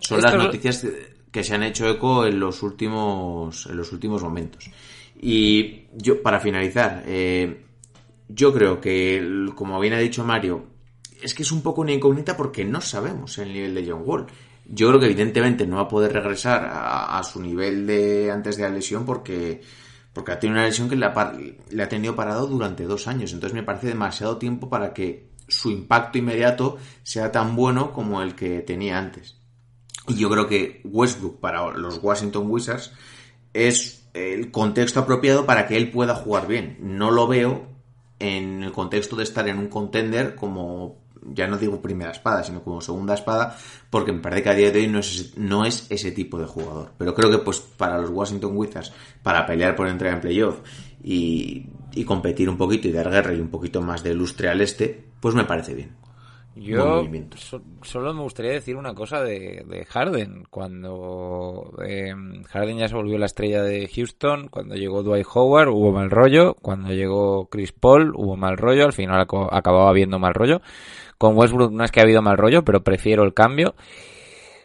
son 0.00 0.20
las 0.20 0.34
noticias 0.34 0.86
que 1.30 1.42
se 1.42 1.54
han 1.54 1.62
hecho 1.62 1.88
eco 1.88 2.26
en 2.26 2.38
los 2.38 2.62
últimos, 2.62 3.66
en 3.66 3.76
los 3.76 3.90
últimos 3.92 4.22
momentos. 4.22 4.70
Y 5.18 5.84
yo, 5.94 6.20
para 6.20 6.40
finalizar, 6.40 7.04
eh, 7.06 7.62
yo 8.28 8.52
creo 8.52 8.80
que, 8.80 9.46
como 9.54 9.80
bien 9.80 9.94
ha 9.94 9.98
dicho 9.98 10.24
Mario, 10.24 10.71
es 11.22 11.34
que 11.34 11.42
es 11.42 11.52
un 11.52 11.62
poco 11.62 11.80
una 11.80 11.92
incógnita 11.92 12.36
porque 12.36 12.64
no 12.64 12.80
sabemos 12.80 13.38
el 13.38 13.52
nivel 13.52 13.74
de 13.74 13.90
John 13.90 14.02
Wall. 14.04 14.26
Yo 14.66 14.88
creo 14.88 15.00
que 15.00 15.06
evidentemente 15.06 15.66
no 15.66 15.76
va 15.76 15.82
a 15.82 15.88
poder 15.88 16.12
regresar 16.12 16.68
a, 16.72 17.22
su 17.24 17.40
nivel 17.40 17.86
de 17.86 18.30
antes 18.30 18.56
de 18.56 18.62
la 18.62 18.68
lesión 18.68 19.04
porque, 19.04 19.60
porque 20.12 20.32
ha 20.32 20.38
tenido 20.38 20.58
una 20.58 20.66
lesión 20.66 20.88
que 20.88 20.96
le 20.96 21.06
ha, 21.06 21.32
le 21.70 21.82
ha 21.82 21.88
tenido 21.88 22.14
parado 22.14 22.46
durante 22.46 22.84
dos 22.84 23.08
años. 23.08 23.32
Entonces 23.32 23.54
me 23.54 23.64
parece 23.64 23.88
demasiado 23.88 24.38
tiempo 24.38 24.68
para 24.68 24.94
que 24.94 25.30
su 25.48 25.70
impacto 25.70 26.18
inmediato 26.18 26.78
sea 27.02 27.32
tan 27.32 27.56
bueno 27.56 27.92
como 27.92 28.22
el 28.22 28.34
que 28.34 28.60
tenía 28.60 28.98
antes. 28.98 29.36
Y 30.08 30.14
yo 30.14 30.30
creo 30.30 30.46
que 30.46 30.80
Westbrook 30.84 31.40
para 31.40 31.70
los 31.72 31.98
Washington 32.02 32.46
Wizards 32.48 32.92
es 33.52 34.08
el 34.14 34.50
contexto 34.50 35.00
apropiado 35.00 35.46
para 35.46 35.66
que 35.66 35.76
él 35.76 35.90
pueda 35.90 36.14
jugar 36.14 36.46
bien. 36.46 36.76
No 36.80 37.10
lo 37.10 37.26
veo 37.26 37.66
en 38.18 38.62
el 38.62 38.72
contexto 38.72 39.16
de 39.16 39.24
estar 39.24 39.48
en 39.48 39.58
un 39.58 39.68
contender 39.68 40.34
como 40.34 41.01
ya 41.26 41.46
no 41.46 41.58
digo 41.58 41.80
primera 41.80 42.10
espada, 42.10 42.42
sino 42.42 42.62
como 42.62 42.80
segunda 42.80 43.14
espada, 43.14 43.56
porque 43.90 44.12
me 44.12 44.20
parece 44.20 44.42
que 44.42 44.50
a 44.50 44.54
día 44.54 44.70
de 44.70 44.80
hoy 44.80 44.88
no 44.88 44.98
es, 44.98 45.20
ese, 45.20 45.40
no 45.40 45.64
es 45.64 45.86
ese 45.90 46.12
tipo 46.12 46.38
de 46.38 46.46
jugador. 46.46 46.92
Pero 46.98 47.14
creo 47.14 47.30
que 47.30 47.38
pues 47.38 47.60
para 47.60 47.98
los 47.98 48.10
Washington 48.10 48.56
Wizards, 48.56 48.92
para 49.22 49.46
pelear 49.46 49.76
por 49.76 49.88
entrar 49.88 50.14
en 50.14 50.20
playoff 50.20 50.60
y, 51.02 51.66
y 51.92 52.04
competir 52.04 52.48
un 52.48 52.56
poquito 52.56 52.88
y 52.88 52.92
dar 52.92 53.10
guerra 53.10 53.34
y 53.34 53.40
un 53.40 53.48
poquito 53.48 53.80
más 53.80 54.02
de 54.02 54.14
lustre 54.14 54.48
al 54.48 54.60
este, 54.60 55.04
pues 55.20 55.34
me 55.34 55.44
parece 55.44 55.74
bien. 55.74 56.02
Yo 56.54 57.02
solo 57.80 58.12
me 58.12 58.22
gustaría 58.22 58.52
decir 58.52 58.76
una 58.76 58.94
cosa 58.94 59.22
de, 59.22 59.64
de 59.66 59.86
Harden. 59.86 60.44
Cuando 60.50 61.72
eh, 61.82 62.12
Harden 62.50 62.76
ya 62.76 62.88
se 62.88 62.94
volvió 62.94 63.16
la 63.16 63.26
estrella 63.26 63.62
de 63.62 63.88
Houston, 63.88 64.48
cuando 64.48 64.74
llegó 64.74 65.02
Dwight 65.02 65.26
Howard 65.32 65.68
hubo 65.68 65.92
mal 65.92 66.10
rollo, 66.10 66.54
cuando 66.60 66.90
llegó 66.90 67.46
Chris 67.46 67.72
Paul 67.72 68.12
hubo 68.14 68.36
mal 68.36 68.58
rollo, 68.58 68.84
al 68.84 68.92
final 68.92 69.26
acababa 69.50 69.88
habiendo 69.88 70.18
mal 70.18 70.34
rollo. 70.34 70.60
Con 71.22 71.38
Westbrook 71.38 71.70
no 71.70 71.84
es 71.84 71.92
que 71.92 72.00
ha 72.00 72.02
habido 72.02 72.20
mal 72.20 72.36
rollo, 72.36 72.64
pero 72.64 72.82
prefiero 72.82 73.22
el 73.22 73.32
cambio. 73.32 73.76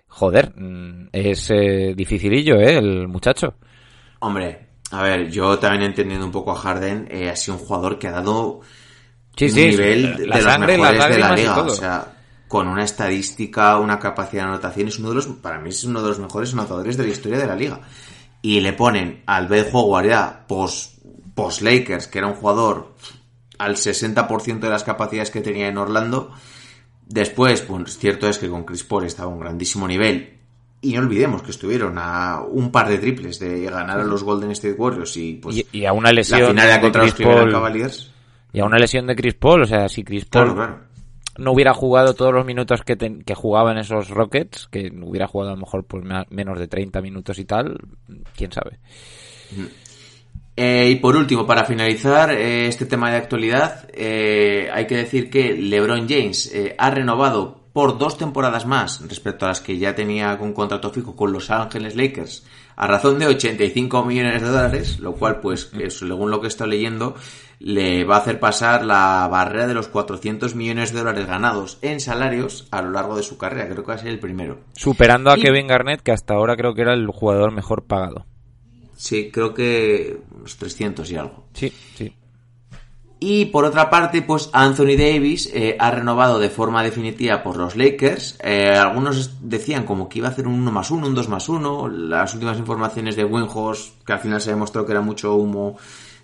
Joder, 0.08 0.54
mm, 0.56 1.10
es 1.12 1.52
eh, 1.52 1.94
dificilillo, 1.96 2.56
¿eh? 2.56 2.80
El 2.80 3.08
muchacho. 3.08 3.54
Hombre, 4.22 4.70
a 4.90 5.04
ver, 5.04 5.30
yo 5.30 5.60
también 5.60 5.84
entendiendo 5.84 6.26
un 6.26 6.32
poco 6.32 6.54
a 6.54 6.56
Harden, 6.56 7.10
eh, 7.12 7.30
ha 7.30 7.36
sido 7.36 7.58
un 7.58 7.64
jugador 7.64 8.00
que 8.00 8.08
ha 8.08 8.12
dado 8.12 8.62
un 9.40 9.54
nivel 9.54 10.18
de 10.18 10.26
los 10.26 10.44
mejores 10.44 11.10
de 11.10 11.20
la 11.20 11.36
liga. 11.36 11.62
O 11.62 11.70
sea, 11.70 12.08
con 12.48 12.68
una 12.68 12.86
estadística, 12.86 13.78
una 13.78 14.00
capacidad 14.00 14.46
de 14.46 14.50
anotación, 14.50 14.88
es 14.88 14.98
uno 14.98 15.10
de 15.10 15.16
los, 15.16 15.28
para 15.28 15.60
mí 15.60 15.70
es 15.70 15.84
uno 15.84 16.02
de 16.02 16.10
los 16.10 16.18
mejores 16.18 16.54
anotadores 16.54 16.98
de 16.98 17.04
la 17.04 17.10
historia 17.10 17.38
de 17.38 17.46
la 17.46 17.56
liga. 17.56 17.82
Y 18.42 18.62
le 18.62 18.74
ponen 18.74 19.22
al 19.28 19.48
Bed 19.48 19.68
Howard 19.74 20.08
ya 20.08 20.48
post, 20.48 21.04
post 21.36 21.62
Lakers, 21.62 22.08
que 22.08 22.18
era 22.18 22.26
un 22.26 22.34
jugador 22.34 22.96
al 23.58 23.76
60% 23.76 24.60
de 24.60 24.70
las 24.70 24.84
capacidades 24.84 25.32
que 25.32 25.42
tenía 25.42 25.68
en 25.68 25.78
Orlando. 25.78 26.32
Después, 27.06 27.62
pues 27.62 27.98
cierto 27.98 28.28
es 28.28 28.38
que 28.38 28.50
con 28.50 28.66
Chris 28.66 28.84
Paul 28.84 29.06
estaba 29.06 29.32
a 29.32 29.34
un 29.34 29.40
grandísimo 29.40 29.88
nivel. 29.88 30.34
Y 30.82 30.94
no 30.94 31.00
olvidemos 31.02 31.42
que 31.42 31.52
estuvieron 31.52 31.98
a 31.98 32.42
un 32.48 32.72
par 32.72 32.88
de 32.88 33.00
triples 33.00 33.40
de 33.40 33.64
ganar 33.64 34.00
a 34.00 34.04
los 34.04 34.24
Golden 34.24 34.52
State 34.52 34.76
Warriors 34.76 35.18
y 35.18 35.34
pues 35.34 35.56
y, 35.72 35.86
a 35.86 35.94
una 35.94 36.12
lesión 36.12 36.40
la 36.42 36.48
final 36.50 36.82
contra 36.82 37.02
los 37.04 37.14
Cavaliers. 37.52 38.12
Y 38.54 38.60
a 38.60 38.66
una 38.66 38.78
lesión 38.78 39.08
de 39.08 39.16
Chris 39.16 39.34
Paul, 39.34 39.64
o 39.64 39.66
sea, 39.66 39.90
si 39.90 40.04
Chris 40.04 40.26
Paul 40.26 40.50
no 41.40 41.52
hubiera 41.52 41.74
jugado 41.74 42.14
todos 42.14 42.34
los 42.34 42.46
minutos 42.46 42.82
que, 42.84 42.96
ten- 42.96 43.22
que 43.24 43.34
jugaba 43.36 43.72
en 43.72 43.80
esos 43.80 44.10
Rockets, 44.10 44.68
que 44.70 44.92
hubiera 45.04 45.28
jugado 45.28 45.52
a 45.52 45.56
lo 45.56 45.60
mejor 45.62 45.84
pues 45.86 46.04
menos 46.30 46.60
de 46.60 46.68
30 46.68 47.02
minutos 47.02 47.40
y 47.40 47.46
tal, 47.46 47.78
quién 48.36 48.52
sabe. 48.52 48.80
Eh, 50.58 50.90
y 50.90 50.96
por 50.96 51.16
último, 51.16 51.46
para 51.46 51.66
finalizar 51.66 52.32
eh, 52.32 52.68
este 52.68 52.88
tema 52.88 53.12
de 53.12 53.18
actualidad, 53.18 53.88
eh, 53.94 54.70
hay 54.74 54.88
que 54.88 54.98
decir 54.98 55.30
que 55.30 55.54
LeBron 55.54 56.10
James 56.10 56.52
ha 56.78 56.90
renovado 56.90 57.70
por 57.74 58.00
dos 58.00 58.18
temporadas 58.18 58.66
más 58.66 59.08
respecto 59.08 59.46
a 59.46 59.50
las 59.50 59.62
que 59.62 59.78
ya 59.78 59.94
tenía 59.94 60.36
un 60.42 60.54
contrato 60.54 60.90
fijo 60.90 61.16
con 61.16 61.32
Los 61.32 61.52
Ángeles 61.52 61.96
Lakers 61.96 62.44
a 62.78 62.86
razón 62.86 63.20
de 63.20 63.26
85 63.26 64.06
millones 64.06 64.42
de 64.42 64.48
dólares, 64.48 65.00
lo 65.00 65.14
cual, 65.14 65.40
pues, 65.42 65.66
que 65.66 65.90
según 65.90 66.30
lo 66.30 66.40
que 66.40 66.48
estado 66.48 66.70
leyendo, 66.70 67.16
le 67.60 68.04
va 68.06 68.18
a 68.18 68.20
hacer 68.20 68.40
pasar 68.40 68.86
la 68.86 69.28
barrera 69.32 69.68
de 69.68 69.74
los 69.74 69.88
400 69.88 70.54
millones 70.56 70.94
de 70.94 71.00
dólares 71.00 71.26
ganados 71.26 71.80
en 71.82 72.00
salarios 72.00 72.68
a 72.70 72.84
lo 72.84 72.92
largo 72.92 73.18
de 73.18 73.24
su 73.24 73.38
carrera. 73.38 73.68
Creo 73.68 73.84
que 73.84 73.90
va 73.90 73.96
a 73.96 73.98
ser 73.98 74.10
el 74.10 74.20
primero. 74.20 74.60
Superando 74.74 75.32
a 75.32 75.38
Kevin 75.38 75.68
Garnett, 75.68 76.02
que 76.02 76.12
hasta 76.12 76.36
ahora 76.36 76.56
creo 76.56 76.76
que 76.76 76.84
era 76.84 76.94
el 76.94 77.08
jugador 77.08 77.52
mejor 77.52 77.86
pagado. 77.86 78.26
Sí, 78.98 79.30
creo 79.32 79.54
que 79.54 80.20
unos 80.36 80.58
300 80.58 81.10
y 81.12 81.16
algo. 81.16 81.46
Sí, 81.54 81.72
sí. 81.96 82.14
Y 83.20 83.46
por 83.46 83.66
otra 83.66 83.90
parte, 83.90 84.22
pues 84.22 84.50
Anthony 84.54 84.96
Davis 84.98 85.50
eh, 85.54 85.76
ha 85.80 85.90
renovado 85.90 86.40
de 86.40 86.50
forma 86.50 86.84
definitiva 86.84 87.42
por 87.42 87.58
los 87.58 87.76
Lakers. 87.76 88.38
Eh, 88.44 88.76
algunos 88.76 89.38
decían 89.42 89.86
como 89.86 90.10
que 90.10 90.20
iba 90.20 90.28
a 90.28 90.32
hacer 90.32 90.48
un 90.48 90.60
1 90.60 90.72
más 90.72 90.92
1, 90.92 91.08
un 91.08 91.16
2 91.16 91.30
más 91.30 91.50
1. 91.50 91.88
Las 91.88 92.34
últimas 92.34 92.60
informaciones 92.60 93.16
de 93.16 93.26
Winhorse, 93.26 93.94
que 94.06 94.14
al 94.14 94.20
final 94.20 94.42
se 94.42 94.52
demostró 94.52 94.86
que 94.86 94.92
era 94.92 95.02
mucho 95.02 95.34
humo, 95.36 95.78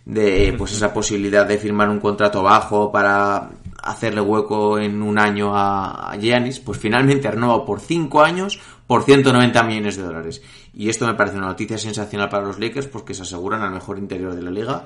de 0.05 0.53
pues 0.57 0.73
esa 0.73 0.93
posibilidad 0.95 1.47
de 1.47 1.57
firmar 1.57 1.89
un 1.89 1.99
contrato 1.99 2.43
bajo 2.43 2.91
para 2.91 3.49
hacerle 3.81 4.21
hueco 4.21 4.77
en 4.77 5.01
un 5.01 5.17
año 5.17 5.55
a, 5.55 6.11
a 6.11 6.17
Giannis, 6.17 6.59
pues 6.59 6.77
finalmente 6.77 7.27
ha 7.27 7.31
renovado 7.31 7.65
por 7.65 7.79
5 7.79 8.21
años 8.21 8.59
por 8.93 9.03
190 9.05 9.63
millones 9.63 9.97
de 9.97 10.03
dólares. 10.03 10.43
Y 10.71 10.87
esto 10.89 11.07
me 11.07 11.15
parece 11.15 11.37
una 11.37 11.47
noticia 11.47 11.79
sensacional 11.79 12.29
para 12.29 12.45
los 12.45 12.59
Lakers 12.59 12.85
porque 12.85 13.15
se 13.15 13.23
aseguran 13.23 13.63
al 13.63 13.71
mejor 13.71 13.97
interior 13.97 14.35
de 14.35 14.41
la 14.43 14.51
liga 14.51 14.85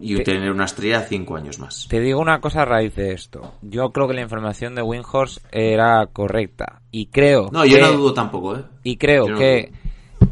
y 0.00 0.16
Te- 0.16 0.24
tener 0.24 0.50
una 0.50 0.64
estrella 0.64 1.02
cinco 1.02 1.36
años 1.36 1.60
más. 1.60 1.86
Te 1.88 2.00
digo 2.00 2.18
una 2.20 2.40
cosa 2.40 2.62
a 2.62 2.64
raíz 2.64 2.96
de 2.96 3.12
esto. 3.12 3.54
Yo 3.62 3.90
creo 3.92 4.08
que 4.08 4.14
la 4.14 4.22
información 4.22 4.74
de 4.74 4.82
Winhorse 4.82 5.40
era 5.52 6.04
correcta. 6.12 6.82
Y 6.90 7.06
creo 7.06 7.50
No, 7.52 7.64
yo 7.64 7.76
que- 7.76 7.82
no 7.82 7.92
dudo 7.92 8.14
tampoco, 8.14 8.56
¿eh? 8.56 8.64
Y 8.82 8.96
creo 8.96 9.26
Yo 9.28 9.32
no 9.34 9.38
que 9.38 9.70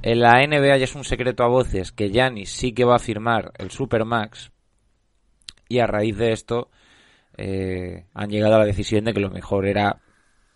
en 0.02 0.18
la 0.20 0.42
NBA 0.42 0.76
ya 0.78 0.84
es 0.84 0.94
un 0.96 1.04
secreto 1.04 1.44
a 1.44 1.48
voces 1.48 1.92
que 1.92 2.10
Giannis 2.10 2.50
sí 2.50 2.72
que 2.72 2.84
va 2.84 2.96
a 2.96 2.98
firmar 2.98 3.52
el 3.58 3.70
Supermax. 3.70 4.50
Y 5.68 5.78
a 5.78 5.86
raíz 5.86 6.16
de 6.16 6.32
esto 6.32 6.68
eh, 7.36 8.06
han 8.12 8.28
llegado 8.28 8.56
a 8.56 8.58
la 8.58 8.64
decisión 8.66 9.04
de 9.04 9.14
que 9.14 9.20
lo 9.20 9.30
mejor 9.30 9.66
era 9.66 10.01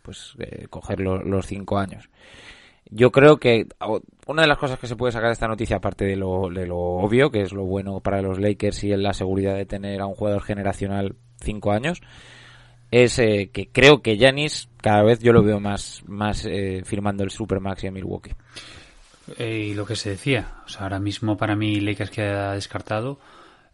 pues 0.06 0.34
eh, 0.38 0.66
coger 0.70 1.00
lo- 1.00 1.22
los 1.22 1.44
cinco 1.46 1.76
años. 1.78 2.08
Yo 2.88 3.10
creo 3.10 3.38
que 3.38 3.66
una 4.28 4.42
de 4.42 4.48
las 4.48 4.58
cosas 4.58 4.78
que 4.78 4.86
se 4.86 4.94
puede 4.94 5.10
sacar 5.12 5.28
de 5.30 5.32
esta 5.32 5.48
noticia, 5.48 5.78
aparte 5.78 6.04
de 6.04 6.14
lo, 6.14 6.48
de 6.48 6.66
lo 6.68 6.78
obvio, 6.78 7.30
que 7.32 7.42
es 7.42 7.52
lo 7.52 7.64
bueno 7.64 7.98
para 8.00 8.22
los 8.22 8.38
Lakers 8.38 8.84
y 8.84 8.92
en 8.92 9.02
la 9.02 9.12
seguridad 9.12 9.56
de 9.56 9.66
tener 9.66 10.00
a 10.00 10.06
un 10.06 10.14
jugador 10.14 10.40
generacional 10.42 11.16
cinco 11.40 11.72
años, 11.72 12.00
es 12.92 13.18
eh, 13.18 13.50
que 13.52 13.66
creo 13.72 14.02
que 14.02 14.16
Giannis 14.16 14.68
cada 14.80 15.02
vez 15.02 15.18
yo 15.18 15.32
lo 15.32 15.42
veo 15.42 15.58
más, 15.58 16.04
más 16.06 16.46
eh, 16.46 16.82
firmando 16.84 17.24
el 17.24 17.30
Supermax 17.30 17.82
y 17.82 17.86
a 17.88 17.90
Milwaukee. 17.90 18.34
Eh, 19.36 19.66
y 19.70 19.74
lo 19.74 19.84
que 19.84 19.96
se 19.96 20.10
decía, 20.10 20.52
o 20.64 20.68
sea, 20.68 20.82
ahora 20.82 21.00
mismo 21.00 21.36
para 21.36 21.56
mí 21.56 21.80
Lakers 21.80 22.10
queda 22.12 22.52
descartado 22.52 23.18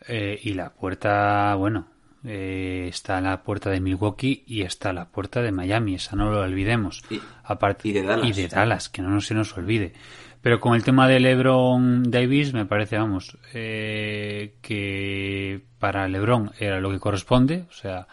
y 0.09 0.55
la 0.55 0.71
puerta, 0.71 1.55
bueno, 1.55 1.87
eh, 2.25 2.87
está 2.89 3.21
la 3.21 3.43
puerta 3.43 3.71
de 3.71 3.81
Milwaukee 3.81 4.45
y 4.47 4.63
está 4.63 4.93
la 4.93 5.07
puerta 5.11 5.43
de 5.43 5.53
Miami, 5.53 5.95
esa 5.97 6.17
no 6.17 6.31
lo 6.31 6.41
olvidemos. 6.41 7.03
Y- 7.11 7.21
Aparte, 7.45 7.89
y 7.89 7.93
de 7.93 8.03
Dallas. 8.03 8.29
Y 8.29 8.33
de 8.33 8.49
Dallas, 8.49 8.89
que 8.89 9.03
no 9.03 9.21
se 9.21 9.35
nos 9.35 9.57
olvide. 9.57 9.93
Pero 10.41 10.59
con 10.59 10.75
el 10.75 10.83
tema 10.83 11.07
de 11.07 11.21
LeBron 11.21 12.11
Davis 12.11 12.53
me 12.53 12.67
parece, 12.67 12.99
vamos, 12.99 13.39
eh, 13.55 14.57
que 14.61 15.63
para 15.79 16.09
LeBron 16.09 16.51
era 16.59 16.81
lo 16.81 16.91
que 16.91 16.99
corresponde, 16.99 17.67
o 17.71 17.73
sea, 17.73 18.09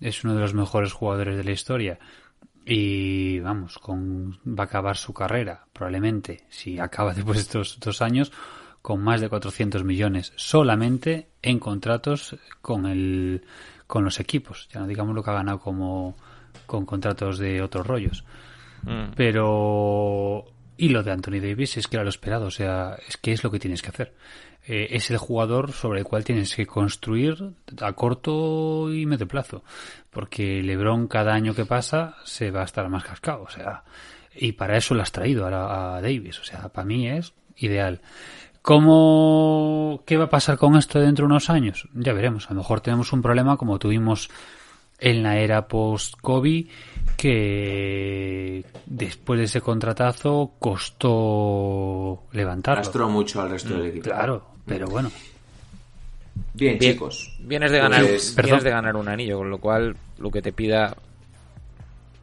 es 0.00 0.22
uno 0.22 0.34
de 0.34 0.40
los 0.40 0.54
mejores 0.54 0.92
jugadores 0.92 1.36
de 1.36 1.42
la 1.44 1.50
historia 1.50 1.98
y 2.64 3.40
vamos, 3.40 3.78
con, 3.78 4.38
va 4.46 4.64
a 4.64 4.66
acabar 4.66 4.96
su 4.96 5.12
carrera, 5.14 5.64
probablemente, 5.72 6.44
si 6.48 6.78
acaba 6.78 7.12
después 7.14 7.38
de 7.38 7.42
estos 7.42 7.80
dos 7.80 8.02
años, 8.02 8.30
con 8.88 9.02
más 9.02 9.20
de 9.20 9.28
400 9.28 9.84
millones 9.84 10.32
solamente 10.36 11.28
en 11.42 11.58
contratos 11.58 12.38
con 12.62 12.86
el, 12.86 13.44
con 13.86 14.02
los 14.02 14.18
equipos. 14.18 14.66
Ya 14.72 14.80
no 14.80 14.86
digamos 14.86 15.14
lo 15.14 15.22
que 15.22 15.28
ha 15.28 15.34
ganado 15.34 15.58
como 15.58 16.16
con 16.64 16.86
contratos 16.86 17.36
de 17.36 17.60
otros 17.60 17.86
rollos. 17.86 18.24
Pero 19.14 20.46
y 20.78 20.88
lo 20.88 21.02
de 21.02 21.10
Anthony 21.10 21.38
Davis 21.38 21.76
es 21.76 21.86
que 21.86 21.96
era 21.96 22.04
lo 22.04 22.08
esperado, 22.08 22.46
o 22.46 22.50
sea, 22.50 22.96
es 23.06 23.18
que 23.18 23.32
es 23.32 23.44
lo 23.44 23.50
que 23.50 23.58
tienes 23.58 23.82
que 23.82 23.90
hacer. 23.90 24.14
Eh, 24.66 24.88
es 24.92 25.10
el 25.10 25.18
jugador 25.18 25.72
sobre 25.72 25.98
el 25.98 26.06
cual 26.06 26.24
tienes 26.24 26.56
que 26.56 26.64
construir 26.64 27.36
a 27.82 27.92
corto 27.92 28.90
y 28.90 29.04
medio 29.04 29.28
plazo, 29.28 29.64
porque 30.08 30.62
LeBron 30.62 31.08
cada 31.08 31.34
año 31.34 31.54
que 31.54 31.66
pasa 31.66 32.16
se 32.24 32.50
va 32.50 32.62
a 32.62 32.64
estar 32.64 32.88
más 32.88 33.04
cascado, 33.04 33.42
o 33.42 33.50
sea, 33.50 33.84
y 34.34 34.52
para 34.52 34.78
eso 34.78 34.94
lo 34.94 35.02
has 35.02 35.12
traído 35.12 35.46
a, 35.46 35.96
a 35.96 36.00
Davis, 36.00 36.40
o 36.40 36.44
sea, 36.44 36.70
para 36.70 36.86
mí 36.86 37.06
es 37.06 37.34
ideal. 37.58 38.00
¿Cómo 38.62 40.02
qué 40.04 40.16
va 40.16 40.24
a 40.24 40.30
pasar 40.30 40.58
con 40.58 40.76
esto 40.76 41.00
dentro 41.00 41.24
de 41.24 41.32
unos 41.32 41.50
años? 41.50 41.88
Ya 41.94 42.12
veremos, 42.12 42.46
a 42.50 42.54
lo 42.54 42.60
mejor 42.60 42.80
tenemos 42.80 43.12
un 43.12 43.22
problema 43.22 43.56
como 43.56 43.78
tuvimos 43.78 44.28
en 44.98 45.22
la 45.22 45.38
era 45.38 45.68
post-COVID 45.68 46.68
que 47.16 48.64
después 48.86 49.38
de 49.38 49.44
ese 49.44 49.60
contratazo 49.60 50.52
costó 50.58 52.24
levantarlo. 52.32 52.82
Lastró 52.82 53.08
mucho 53.08 53.40
al 53.40 53.50
resto 53.50 53.74
del 53.74 53.86
equipo. 53.86 54.04
Claro, 54.04 54.46
pero 54.66 54.86
bueno. 54.88 55.10
Bien, 56.54 56.78
Bien, 56.78 56.92
chicos. 56.92 57.36
Vienes 57.40 57.70
de 57.70 57.78
ganar, 57.78 58.02
Pues, 58.02 58.34
vienes 58.36 58.64
de 58.64 58.70
ganar 58.70 58.96
un 58.96 59.08
anillo, 59.08 59.38
con 59.38 59.50
lo 59.50 59.58
cual 59.58 59.96
lo 60.18 60.30
que 60.30 60.42
te 60.42 60.52
pida 60.52 60.96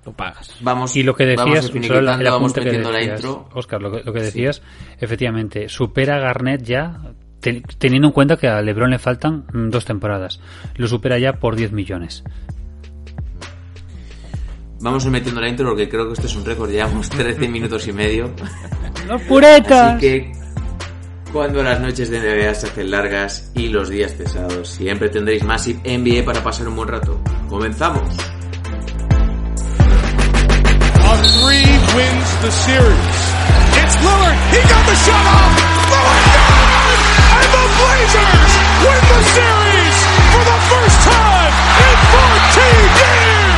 lo 0.06 0.14
pagas. 0.14 0.52
Vamos, 0.62 0.96
Y 0.96 1.04
lo 1.04 1.16
que 1.16 1.36
vamos 1.36 1.56
decías, 1.56 1.66
solo 1.66 1.78
el, 1.78 1.84
finiquitando, 1.88 2.24
el 2.26 2.32
vamos 2.32 2.54
que 2.54 2.62
metiendo 2.62 2.92
la 2.92 2.98
decías, 3.00 3.20
intro. 3.20 3.50
Oscar, 3.54 3.82
lo 3.82 3.92
que, 3.92 4.04
lo 4.04 4.14
que 4.14 4.22
decías, 4.22 4.62
efectivamente, 5.00 5.68
supera 5.70 6.18
a 6.18 6.20
Garnett 6.20 6.62
ya, 6.64 7.00
te- 7.40 7.62
teniendo 7.80 8.10
en 8.10 8.14
cuenta 8.14 8.38
que 8.38 8.48
a 8.48 8.62
LeBron 8.62 8.92
le 8.92 9.00
faltan 9.00 9.46
mm, 9.52 9.70
dos 9.70 9.84
temporadas. 9.86 10.40
Lo 10.76 10.88
supera 10.88 11.18
ya 11.18 11.34
por 11.34 11.56
10 11.56 11.72
millones. 11.72 12.24
Vamos 14.82 15.04
a 15.04 15.08
ir 15.08 15.12
metiendo 15.14 15.42
la 15.42 15.50
intro 15.50 15.68
porque 15.70 15.90
creo 15.90 16.06
que 16.08 16.14
este 16.14 16.28
es 16.28 16.36
un 16.36 16.46
récord. 16.46 16.70
Llevamos 16.70 17.10
13 17.10 17.48
minutos 17.48 17.88
y 17.88 17.94
medio. 17.94 18.30
¡Los 19.08 19.22
puretas! 19.24 19.94
Así 19.96 20.00
que 20.02 20.32
cuando 21.34 21.64
las 21.64 21.80
noches 21.82 22.10
de 22.12 22.20
NBA 22.20 22.54
se 22.54 22.68
hacen 22.68 22.92
largas 22.92 23.52
y 23.56 23.70
los 23.70 23.90
días 23.90 24.12
pesados, 24.14 24.70
siempre 24.70 25.10
tendréis 25.10 25.44
Massive 25.44 25.80
NBA 25.98 26.24
para 26.24 26.44
pasar 26.44 26.68
un 26.68 26.76
buen 26.76 26.90
rato. 26.90 27.20
¡Comenzamos! 27.50 28.16
A 31.25 31.27
three 31.41 31.65
wins 31.98 32.29
the 32.46 32.53
series. 32.53 33.17
It's 33.82 33.98
Lillard. 33.98 34.38
He 34.53 34.62
got 34.70 34.86
the 34.86 34.94
shot 34.94 35.25
off. 35.25 35.58
Lillard 35.89 36.25
got 36.38 36.86
it! 36.86 37.01
And 37.41 37.50
the 37.50 37.65
Blazers 37.82 38.53
win 38.86 39.01
the 39.10 39.22
series 39.34 39.98
for 40.29 40.44
the 40.46 40.60
first 40.70 40.98
time 41.01 41.53
in 41.82 41.98
14 42.13 43.01
years. 43.01 43.58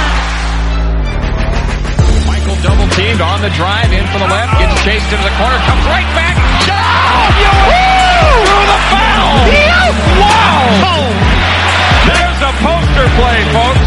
Michael 2.23 2.55
double 2.63 2.87
teamed 2.95 3.19
on 3.19 3.43
the 3.43 3.51
drive 3.51 3.91
in 3.91 4.07
for 4.15 4.23
the 4.23 4.31
left, 4.31 4.55
gets 4.63 4.71
chased 4.87 5.11
into 5.11 5.27
the 5.27 5.35
corner, 5.35 5.59
comes 5.67 5.83
right 5.91 6.07
back. 6.15 6.39
Shot! 6.63 7.35
Through 8.47 8.63
the 8.63 8.79
foul! 8.95 9.43
Wow! 10.23 11.03
There's 12.15 12.41
a 12.47 12.51
poster 12.63 13.11
play, 13.19 13.43
folks. 13.51 13.86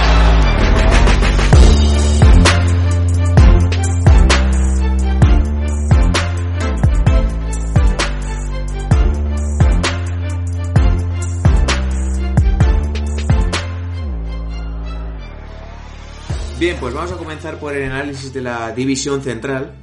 Bien, 16.61 16.77
pues 16.79 16.93
vamos 16.93 17.11
a 17.11 17.17
comenzar 17.17 17.57
por 17.57 17.75
el 17.75 17.91
análisis 17.91 18.31
de 18.31 18.39
la 18.39 18.71
división 18.71 19.23
central. 19.23 19.73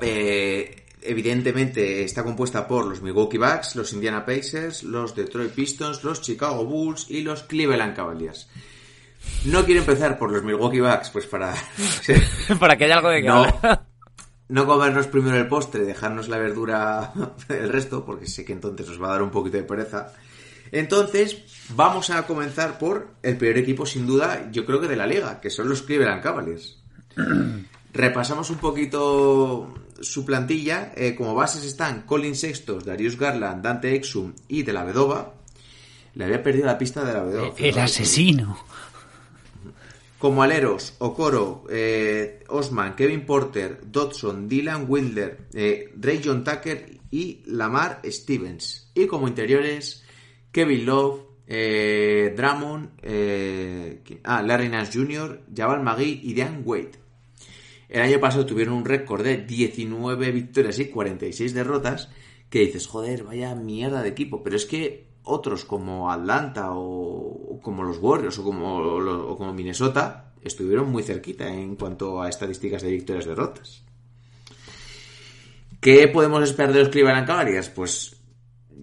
Eh, 0.00 0.84
evidentemente 1.02 2.04
está 2.04 2.22
compuesta 2.22 2.68
por 2.68 2.86
los 2.86 3.02
Milwaukee 3.02 3.38
Bucks, 3.38 3.74
los 3.74 3.92
Indiana 3.92 4.24
Pacers, 4.24 4.84
los 4.84 5.16
Detroit 5.16 5.50
Pistons, 5.50 6.04
los 6.04 6.20
Chicago 6.20 6.64
Bulls 6.64 7.10
y 7.10 7.22
los 7.22 7.42
Cleveland 7.42 7.96
Cavaliers. 7.96 8.48
No 9.46 9.64
quiero 9.64 9.80
empezar 9.80 10.16
por 10.16 10.30
los 10.30 10.44
Milwaukee 10.44 10.78
Bucks, 10.78 11.10
pues 11.10 11.26
para... 11.26 11.52
Para 12.60 12.76
que 12.76 12.84
haya 12.84 12.98
algo 12.98 13.08
de 13.08 13.22
que 13.22 13.26
no, 13.26 13.42
hablar. 13.46 13.86
no 14.48 14.66
comernos 14.66 15.08
primero 15.08 15.38
el 15.38 15.48
postre, 15.48 15.82
dejarnos 15.82 16.28
la 16.28 16.38
verdura 16.38 17.12
el 17.48 17.68
resto, 17.68 18.04
porque 18.04 18.28
sé 18.28 18.44
que 18.44 18.52
entonces 18.52 18.86
nos 18.86 19.02
va 19.02 19.08
a 19.08 19.12
dar 19.14 19.22
un 19.22 19.30
poquito 19.32 19.56
de 19.56 19.64
pereza. 19.64 20.12
Entonces, 20.72 21.38
vamos 21.70 22.10
a 22.10 22.26
comenzar 22.26 22.78
por 22.78 23.14
el 23.22 23.36
peor 23.36 23.58
equipo, 23.58 23.86
sin 23.86 24.06
duda, 24.06 24.50
yo 24.52 24.64
creo 24.64 24.80
que 24.80 24.88
de 24.88 24.96
la 24.96 25.06
liga, 25.06 25.40
que 25.40 25.50
son 25.50 25.68
los 25.68 25.82
Cleveland 25.82 26.22
Cavaliers. 26.22 26.78
Repasamos 27.92 28.50
un 28.50 28.58
poquito 28.58 29.74
su 30.00 30.24
plantilla. 30.24 30.92
Eh, 30.96 31.14
como 31.14 31.34
bases 31.34 31.64
están 31.64 32.02
Colin 32.02 32.34
Sextos, 32.34 32.84
Darius 32.84 33.18
Garland, 33.18 33.62
Dante 33.62 33.94
Exum 33.94 34.32
y 34.48 34.62
De 34.62 34.72
La 34.72 34.84
Vedova. 34.84 35.34
Le 36.14 36.24
había 36.24 36.42
perdido 36.42 36.66
la 36.66 36.78
pista 36.78 37.04
de 37.04 37.12
La 37.12 37.22
Vedova. 37.22 37.54
El 37.56 37.78
asesino. 37.78 38.58
Como 40.18 40.42
aleros, 40.42 40.94
Okoro, 40.98 41.64
eh, 41.70 42.44
Osman, 42.48 42.94
Kevin 42.94 43.24
Porter, 43.24 43.80
Dodson, 43.86 44.48
Dylan 44.48 44.84
Wilder, 44.86 45.46
eh, 45.54 45.94
Ray 45.98 46.20
John 46.22 46.44
Tucker 46.44 46.98
y 47.10 47.40
Lamar 47.46 48.02
Stevens. 48.04 48.90
Y 48.94 49.06
como 49.06 49.28
interiores, 49.28 50.04
Kevin 50.52 50.86
Love, 50.86 51.20
eh, 51.46 52.34
eh, 53.02 54.20
ah, 54.24 54.42
Larry 54.42 54.68
Nash 54.68 54.92
Jr., 54.92 55.42
Jabal 55.54 55.82
Magui 55.82 56.20
y 56.22 56.34
Dan 56.34 56.62
Wade. 56.64 56.92
El 57.88 58.02
año 58.02 58.20
pasado 58.20 58.46
tuvieron 58.46 58.74
un 58.74 58.84
récord 58.84 59.22
de 59.22 59.38
19 59.38 60.30
victorias 60.30 60.78
y 60.78 60.86
46 60.86 61.54
derrotas, 61.54 62.08
que 62.48 62.60
dices, 62.60 62.86
joder, 62.86 63.24
vaya 63.24 63.54
mierda 63.54 64.02
de 64.02 64.08
equipo. 64.08 64.42
Pero 64.42 64.56
es 64.56 64.66
que 64.66 65.08
otros 65.24 65.64
como 65.64 66.10
Atlanta 66.10 66.70
o, 66.72 67.60
como 67.62 67.82
los 67.82 67.98
Warriors 67.98 68.38
o 68.38 68.44
como, 68.44 68.76
o 68.78 69.36
como 69.36 69.52
Minnesota 69.52 70.32
estuvieron 70.42 70.90
muy 70.90 71.02
cerquita 71.02 71.48
en 71.48 71.76
cuanto 71.76 72.22
a 72.22 72.28
estadísticas 72.28 72.82
de 72.82 72.90
victorias 72.90 73.26
y 73.26 73.28
derrotas. 73.28 73.82
¿Qué 75.80 76.08
podemos 76.08 76.42
esperar 76.42 76.72
de 76.72 76.80
los 76.80 76.88
Cleveland 76.90 77.26
Cavaliers? 77.26 77.70
Pues 77.70 78.19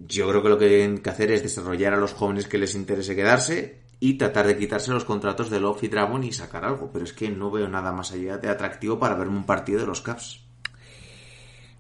yo 0.08 0.30
creo 0.30 0.42
que 0.42 0.50
lo 0.50 0.58
que 0.58 0.68
tienen 0.68 1.00
que 1.00 1.10
hacer 1.10 1.32
es 1.32 1.44
desarrollar 1.44 1.94
a 1.94 1.98
los 1.98 2.14
jóvenes 2.14 2.48
que 2.48 2.58
les 2.58 2.76
interese 2.76 3.16
quedarse 3.16 3.82
y 4.00 4.16
tratar 4.16 4.48
de 4.48 4.58
quitarse 4.58 4.92
los 4.92 5.06
contratos 5.06 5.50
de 5.50 5.60
Love 5.60 5.84
y 5.84 5.88
Dragon 5.88 6.24
y 6.24 6.32
sacar 6.32 6.66
algo. 6.66 6.90
Pero 6.92 7.06
es 7.06 7.14
que 7.14 7.30
no 7.30 7.52
veo 7.52 7.68
nada 7.68 7.92
más 7.92 8.12
allá 8.12 8.38
de 8.38 8.50
atractivo 8.50 9.00
para 9.00 9.16
verme 9.16 9.38
un 9.38 9.46
partido 9.46 9.80
de 9.80 9.88
los 9.88 10.02
Caps. 10.02 10.44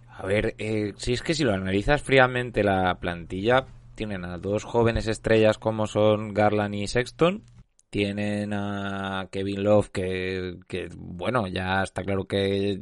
A 0.10 0.26
ver, 0.26 0.56
eh, 0.58 0.94
si 0.98 1.14
es 1.14 1.22
que 1.22 1.36
si 1.36 1.44
lo 1.44 1.54
analizas 1.54 2.02
fríamente 2.02 2.64
la 2.64 3.00
plantilla, 3.00 3.68
tienen 3.94 4.26
a 4.26 4.38
dos 4.40 4.64
jóvenes 4.64 5.08
estrellas 5.08 5.58
como 5.58 5.86
son 5.86 6.34
Garland 6.34 6.76
y 6.76 6.88
Sexton. 6.88 7.44
Tienen 7.90 8.52
a 8.52 9.28
Kevin 9.32 9.64
Love 9.64 9.90
que, 9.90 10.58
que, 10.68 10.90
bueno, 10.96 11.48
ya 11.48 11.84
está 11.84 12.04
claro 12.04 12.26
que 12.26 12.82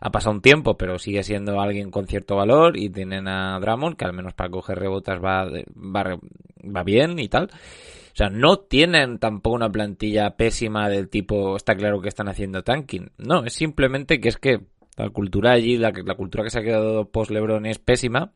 ha 0.00 0.10
pasado 0.10 0.34
un 0.34 0.40
tiempo, 0.40 0.76
pero 0.76 0.98
sigue 0.98 1.22
siendo 1.22 1.60
alguien 1.60 1.90
con 1.90 2.06
cierto 2.06 2.36
valor. 2.36 2.76
Y 2.76 2.90
tienen 2.90 3.28
a 3.28 3.58
Drummond, 3.60 3.96
que 3.96 4.04
al 4.04 4.12
menos 4.12 4.34
para 4.34 4.50
coger 4.50 4.78
rebotas 4.78 5.22
va, 5.22 5.44
va, 5.44 6.18
va 6.64 6.82
bien 6.82 7.18
y 7.18 7.28
tal. 7.28 7.44
O 7.44 8.16
sea, 8.16 8.28
no 8.28 8.58
tienen 8.58 9.18
tampoco 9.18 9.56
una 9.56 9.70
plantilla 9.70 10.36
pésima 10.36 10.88
del 10.88 11.08
tipo, 11.08 11.56
está 11.56 11.76
claro 11.76 12.00
que 12.00 12.08
están 12.08 12.28
haciendo 12.28 12.62
tanking. 12.64 13.10
No, 13.18 13.44
es 13.44 13.52
simplemente 13.52 14.20
que 14.20 14.28
es 14.28 14.36
que 14.36 14.60
la 14.96 15.08
cultura 15.10 15.52
allí, 15.52 15.76
la, 15.76 15.92
la 16.04 16.14
cultura 16.16 16.44
que 16.44 16.50
se 16.50 16.58
ha 16.58 16.62
quedado 16.62 17.10
post 17.10 17.30
LeBron 17.30 17.66
es 17.66 17.78
pésima. 17.78 18.32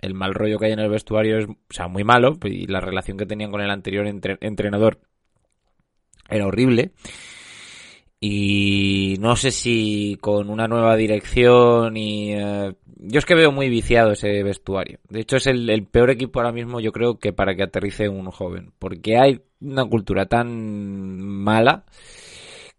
El 0.00 0.14
mal 0.14 0.32
rollo 0.34 0.58
que 0.58 0.66
hay 0.66 0.72
en 0.72 0.78
el 0.80 0.88
vestuario 0.88 1.38
es, 1.38 1.46
o 1.46 1.56
sea, 1.68 1.86
muy 1.86 2.04
malo. 2.04 2.38
Y 2.44 2.66
la 2.66 2.80
relación 2.80 3.18
que 3.18 3.26
tenían 3.26 3.50
con 3.50 3.60
el 3.60 3.70
anterior 3.70 4.06
entre- 4.06 4.38
entrenador 4.40 5.00
era 6.30 6.46
horrible. 6.46 6.92
Y 8.20 9.16
no 9.18 9.34
sé 9.36 9.50
si 9.50 10.18
con 10.20 10.50
una 10.50 10.68
nueva 10.68 10.96
dirección 10.96 11.96
y... 11.96 12.34
eh, 12.34 12.74
yo 13.02 13.18
es 13.18 13.24
que 13.24 13.34
veo 13.34 13.50
muy 13.50 13.70
viciado 13.70 14.12
ese 14.12 14.42
vestuario. 14.42 14.98
De 15.08 15.20
hecho 15.20 15.36
es 15.36 15.46
el, 15.46 15.70
el 15.70 15.86
peor 15.86 16.10
equipo 16.10 16.38
ahora 16.38 16.52
mismo 16.52 16.80
yo 16.80 16.92
creo 16.92 17.18
que 17.18 17.32
para 17.32 17.54
que 17.56 17.62
aterrice 17.62 18.08
un 18.10 18.30
joven. 18.30 18.72
Porque 18.78 19.16
hay 19.18 19.40
una 19.60 19.86
cultura 19.86 20.26
tan 20.26 21.18
mala 21.18 21.84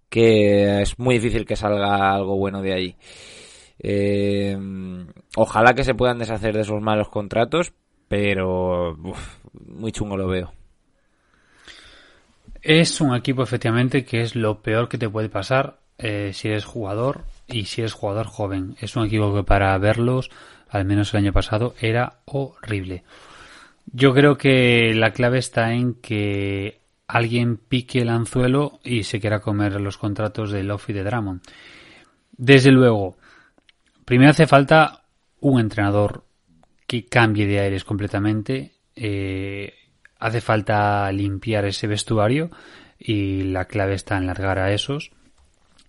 que 0.09 0.81
es 0.81 0.99
muy 0.99 1.15
difícil 1.15 1.45
que 1.45 1.55
salga 1.55 2.13
algo 2.13 2.37
bueno 2.37 2.61
de 2.61 2.73
ahí. 2.73 2.95
Eh, 3.79 4.57
ojalá 5.35 5.73
que 5.73 5.83
se 5.83 5.95
puedan 5.95 6.19
deshacer 6.19 6.53
de 6.53 6.61
esos 6.61 6.81
malos 6.81 7.09
contratos, 7.09 7.73
pero 8.07 8.91
uf, 8.91 9.37
muy 9.53 9.91
chungo 9.91 10.17
lo 10.17 10.27
veo. 10.27 10.51
Es 12.61 13.01
un 13.01 13.15
equipo 13.15 13.41
efectivamente 13.41 14.05
que 14.05 14.21
es 14.21 14.35
lo 14.35 14.61
peor 14.61 14.87
que 14.87 14.99
te 14.99 15.09
puede 15.09 15.29
pasar 15.29 15.79
eh, 15.97 16.31
si 16.33 16.47
eres 16.47 16.65
jugador 16.65 17.25
y 17.47 17.65
si 17.65 17.81
eres 17.81 17.93
jugador 17.93 18.27
joven. 18.27 18.75
Es 18.79 18.95
un 18.95 19.05
equipo 19.05 19.33
que 19.33 19.43
para 19.43 19.75
verlos, 19.79 20.29
al 20.69 20.85
menos 20.85 21.13
el 21.13 21.19
año 21.19 21.33
pasado, 21.33 21.73
era 21.81 22.19
horrible. 22.25 23.03
Yo 23.91 24.13
creo 24.13 24.37
que 24.37 24.93
la 24.93 25.11
clave 25.11 25.39
está 25.39 25.73
en 25.73 25.95
que 25.95 26.79
alguien 27.07 27.57
pique 27.57 28.01
el 28.01 28.09
anzuelo 28.09 28.79
y 28.83 29.03
se 29.03 29.19
quiera 29.19 29.41
comer 29.41 29.81
los 29.81 29.97
contratos 29.97 30.51
de 30.51 30.63
Love 30.63 30.89
y 30.89 30.93
de 30.93 31.03
Drummond. 31.03 31.41
Desde 32.37 32.71
luego, 32.71 33.17
primero 34.05 34.31
hace 34.31 34.47
falta 34.47 35.03
un 35.39 35.59
entrenador 35.59 36.23
que 36.85 37.05
cambie 37.05 37.47
de 37.47 37.59
aires 37.59 37.83
completamente. 37.83 38.73
eh, 38.95 39.73
hace 40.21 40.39
falta 40.39 41.11
limpiar 41.11 41.65
ese 41.65 41.87
vestuario 41.87 42.49
y 42.97 43.43
la 43.43 43.65
clave 43.65 43.95
está 43.95 44.17
en 44.17 44.27
largar 44.27 44.59
a 44.59 44.71
esos 44.71 45.11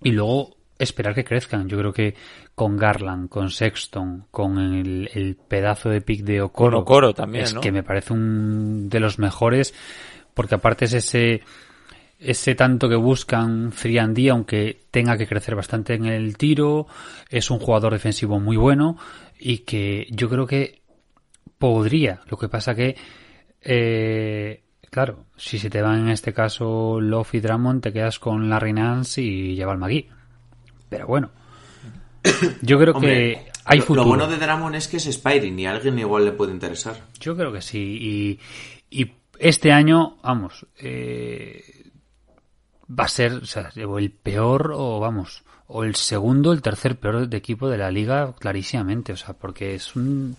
y 0.03 0.11
luego 0.11 0.57
esperar 0.79 1.15
que 1.15 1.25
crezcan. 1.25 1.69
Yo 1.69 1.79
creo 1.79 1.93
que 1.93 2.15
con 2.55 2.77
Garland, 2.77 3.29
con 3.29 3.51
Sexton, 3.51 4.27
con 4.31 4.59
el, 4.59 5.11
el 5.15 5.37
pedazo 5.37 5.91
de 5.91 6.01
pick 6.01 6.23
de 6.23 6.41
Okoro, 6.41 6.81
Okoro 6.81 7.15
también, 7.15 7.45
es 7.45 7.55
¿no? 7.55 7.61
que 7.61 7.71
me 7.71 7.85
parece 7.85 8.13
un 8.13 8.89
de 8.89 8.99
los 8.99 9.19
mejores 9.19 9.75
porque 10.35 10.55
aparte 10.55 10.87
es 10.87 10.95
ese 10.95 11.43
ese 12.19 12.55
tanto 12.55 12.89
que 12.89 12.95
buscan 12.95 13.73
3D, 13.73 14.31
aunque 14.31 14.83
tenga 14.91 15.17
que 15.17 15.27
crecer 15.27 15.57
bastante 15.57 15.95
en 15.95 16.07
el 16.07 16.37
tiro, 16.37 16.87
es 17.29 17.51
un 17.51 17.59
jugador 17.59 17.93
defensivo 17.93 18.39
muy 18.39 18.57
bueno 18.57 18.97
y 19.41 19.59
que 19.59 20.07
yo 20.09 20.29
creo 20.29 20.47
que 20.47 20.83
podría. 21.59 22.21
Lo 22.29 22.37
que 22.37 22.49
pasa 22.49 22.77
que, 22.77 22.97
eh, 23.63 24.63
claro, 24.91 25.27
si 25.37 25.59
se 25.59 25.71
te 25.71 25.83
van 25.83 26.01
en 26.01 26.09
este 26.09 26.33
caso 26.33 27.01
Love 27.01 27.35
y 27.35 27.41
Drummond, 27.41 27.83
te 27.83 27.93
quedas 27.93 28.19
con 28.19 28.49
Larry 28.49 28.73
Nance 28.73 29.23
y 29.23 29.57
Jabal 29.57 29.79
Magui. 29.79 30.09
Pero 30.89 31.07
bueno, 31.07 31.31
yo 32.63 32.79
creo 32.79 32.95
Hombre, 32.95 33.15
que 33.15 33.53
hay 33.65 33.81
futuro. 33.81 34.03
lo 34.03 34.09
bueno 34.09 34.27
de 34.27 34.39
Dramon 34.39 34.75
es 34.75 34.89
que 34.89 34.97
es 34.97 35.05
Spyring 35.05 35.59
y 35.59 35.67
a 35.67 35.73
alguien 35.73 35.99
igual 35.99 36.25
le 36.25 36.33
puede 36.33 36.53
interesar. 36.53 36.97
Yo 37.21 37.37
creo 37.37 37.53
que 37.53 37.63
sí. 37.63 38.39
Y, 38.91 39.03
y 39.03 39.13
este 39.39 39.73
año, 39.73 40.19
vamos, 40.23 40.67
eh, 40.79 41.91
va 42.89 43.05
a 43.05 43.09
ser 43.09 43.33
o, 43.35 43.47
sea, 43.47 43.71
el 43.75 44.11
peor 44.11 44.73
o 44.75 45.01
vamos, 45.01 45.45
o 45.67 45.85
el 45.85 45.95
segundo, 45.95 46.53
el 46.53 46.63
tercer 46.63 46.99
peor 46.99 47.29
de 47.29 47.37
equipo 47.37 47.69
de 47.69 47.79
la 47.79 47.91
liga 47.91 48.35
clarísimamente. 48.39 49.13
O 49.13 49.17
sea, 49.17 49.35
porque 49.35 49.75
es 49.75 49.97
un, 49.97 50.37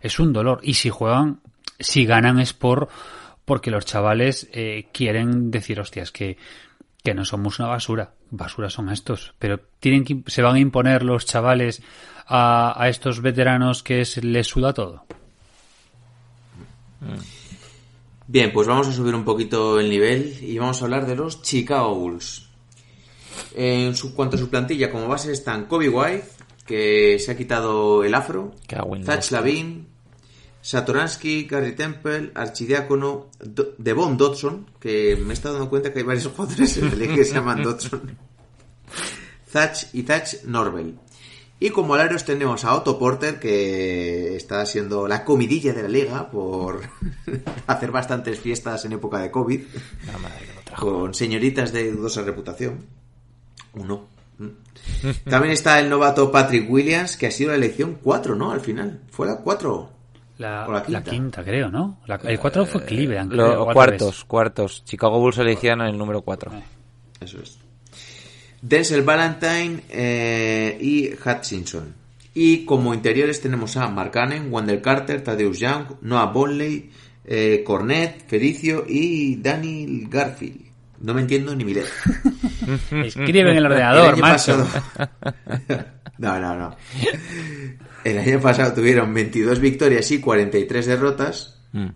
es 0.00 0.18
un 0.18 0.32
dolor. 0.32 0.60
Y 0.62 0.74
si 0.74 0.90
juegan, 0.90 1.40
si 1.80 2.04
ganan 2.06 2.38
es 2.38 2.52
por 2.52 2.88
porque 3.44 3.72
los 3.72 3.84
chavales 3.84 4.48
eh, 4.52 4.86
quieren 4.92 5.50
decir, 5.50 5.80
hostias, 5.80 6.12
que, 6.12 6.36
que 7.02 7.14
no 7.14 7.24
somos 7.24 7.58
una 7.58 7.66
basura. 7.66 8.12
Basura 8.30 8.70
son 8.70 8.90
estos. 8.90 9.34
Pero 9.40 9.58
tienen 9.80 10.04
que, 10.04 10.22
se 10.28 10.42
van 10.42 10.54
a 10.54 10.60
imponer 10.60 11.02
los 11.02 11.26
chavales 11.26 11.82
a, 12.26 12.80
a 12.80 12.88
estos 12.88 13.20
veteranos 13.20 13.82
que 13.82 14.04
se 14.04 14.22
les 14.22 14.46
suda 14.46 14.72
todo. 14.72 15.04
Bien, 18.28 18.52
pues 18.52 18.68
vamos 18.68 18.86
a 18.86 18.92
subir 18.92 19.16
un 19.16 19.24
poquito 19.24 19.80
el 19.80 19.90
nivel 19.90 20.38
y 20.40 20.56
vamos 20.58 20.80
a 20.80 20.84
hablar 20.84 21.06
de 21.06 21.16
los 21.16 21.42
Chicago 21.42 21.92
Bulls. 21.96 22.48
En 23.56 23.96
su, 23.96 24.14
cuanto 24.14 24.36
a 24.36 24.38
su 24.38 24.48
plantilla, 24.48 24.92
como 24.92 25.08
base 25.08 25.32
están 25.32 25.66
Kobe 25.66 25.88
White, 25.88 26.28
que 26.66 27.18
se 27.18 27.32
ha 27.32 27.36
quitado 27.36 28.04
el 28.04 28.14
afro, 28.14 28.54
Zach 29.04 29.28
la 29.32 29.40
Lavin, 29.40 29.88
Satoransky, 30.62 31.44
Gary 31.44 31.74
Temple, 31.74 32.32
Archidiácono, 32.34 33.30
Devon 33.78 34.16
Dodson, 34.16 34.66
que 34.78 35.16
me 35.16 35.30
he 35.30 35.32
estado 35.32 35.54
dando 35.54 35.70
cuenta 35.70 35.92
que 35.92 36.00
hay 36.00 36.04
varios 36.04 36.26
jugadores 36.36 36.76
en 36.76 36.98
liga 36.98 37.14
que 37.14 37.24
se 37.24 37.34
llaman 37.34 37.62
Dodson, 37.62 38.16
Zach 39.48 39.88
y 39.92 40.02
Zach 40.02 40.44
Norvel. 40.44 40.98
Y 41.62 41.70
como 41.70 41.92
alaros 41.92 42.24
tenemos 42.24 42.64
a 42.64 42.74
Otto 42.74 42.98
Porter, 42.98 43.38
que 43.38 44.34
está 44.34 44.64
siendo 44.64 45.06
la 45.06 45.26
comidilla 45.26 45.74
de 45.74 45.82
la 45.82 45.88
liga 45.88 46.30
por 46.30 46.80
hacer 47.66 47.90
bastantes 47.90 48.40
fiestas 48.40 48.86
en 48.86 48.92
época 48.92 49.18
de 49.18 49.30
COVID. 49.30 49.60
con 50.78 51.12
señoritas 51.12 51.70
de 51.72 51.92
dudosa 51.92 52.22
reputación. 52.22 52.86
Uno. 53.74 54.08
Mm. 54.38 55.28
También 55.28 55.52
está 55.52 55.78
el 55.78 55.90
novato 55.90 56.32
Patrick 56.32 56.70
Williams, 56.70 57.18
que 57.18 57.26
ha 57.26 57.30
sido 57.30 57.50
la 57.50 57.56
elección 57.56 57.98
4, 58.02 58.34
¿no? 58.36 58.52
Al 58.52 58.60
final. 58.62 59.02
Fue 59.10 59.26
la 59.26 59.36
4. 59.36 59.99
La, 60.40 60.66
O 60.66 60.72
la 60.72 60.84
la 60.88 61.02
quinta. 61.04 61.44
creo, 61.44 61.70
¿no? 61.70 62.00
La- 62.06 62.16
el 62.24 62.38
4 62.38 62.64
fue 62.66 62.84
Cleveland. 62.84 63.32
Lo- 63.32 63.46
creo, 63.46 63.62
o 63.64 63.68
al 63.68 63.74
cuartos, 63.74 64.24
cuartos. 64.24 64.84
Chicago 64.84 65.18
Bulls 65.20 65.38
elegían 65.38 65.80
el 65.82 65.96
número 65.98 66.22
4. 66.22 66.50
Eso 67.20 67.38
es. 67.42 67.58
Denzel 68.62 69.02
Valentine 69.02 69.82
eh, 69.90 70.78
y 70.80 71.10
Hutchinson. 71.14 71.94
Y 72.34 72.64
como 72.64 72.94
interiores 72.94 73.40
tenemos 73.40 73.76
a 73.76 73.88
Mark 73.88 74.12
Cannon, 74.12 74.48
Wendell 74.50 74.80
Carter, 74.80 75.22
Tadeusz 75.22 75.58
Young, 75.58 75.84
Noah 76.02 76.26
Bonley, 76.26 76.90
eh, 77.24 77.62
Cornet, 77.64 78.26
Felicio 78.26 78.84
y 78.88 79.36
Daniel 79.36 80.06
Garfield. 80.08 80.60
No 81.00 81.12
me 81.14 81.22
entiendo 81.22 81.54
ni 81.56 81.64
mi 81.64 81.74
letra. 81.74 81.90
Escribe 83.04 83.40
en 83.40 83.48
el 83.48 83.56
El 83.58 83.66
ordenador, 83.66 84.14
año 84.14 84.22
macho. 84.22 84.66
no, 86.20 86.38
no, 86.38 86.54
no. 86.54 86.76
El 88.04 88.18
año 88.18 88.40
pasado 88.40 88.74
tuvieron 88.74 89.12
22 89.14 89.58
victorias 89.58 90.10
y 90.10 90.20
43 90.20 90.86
derrotas. 90.86 91.62
Mm. 91.72 91.88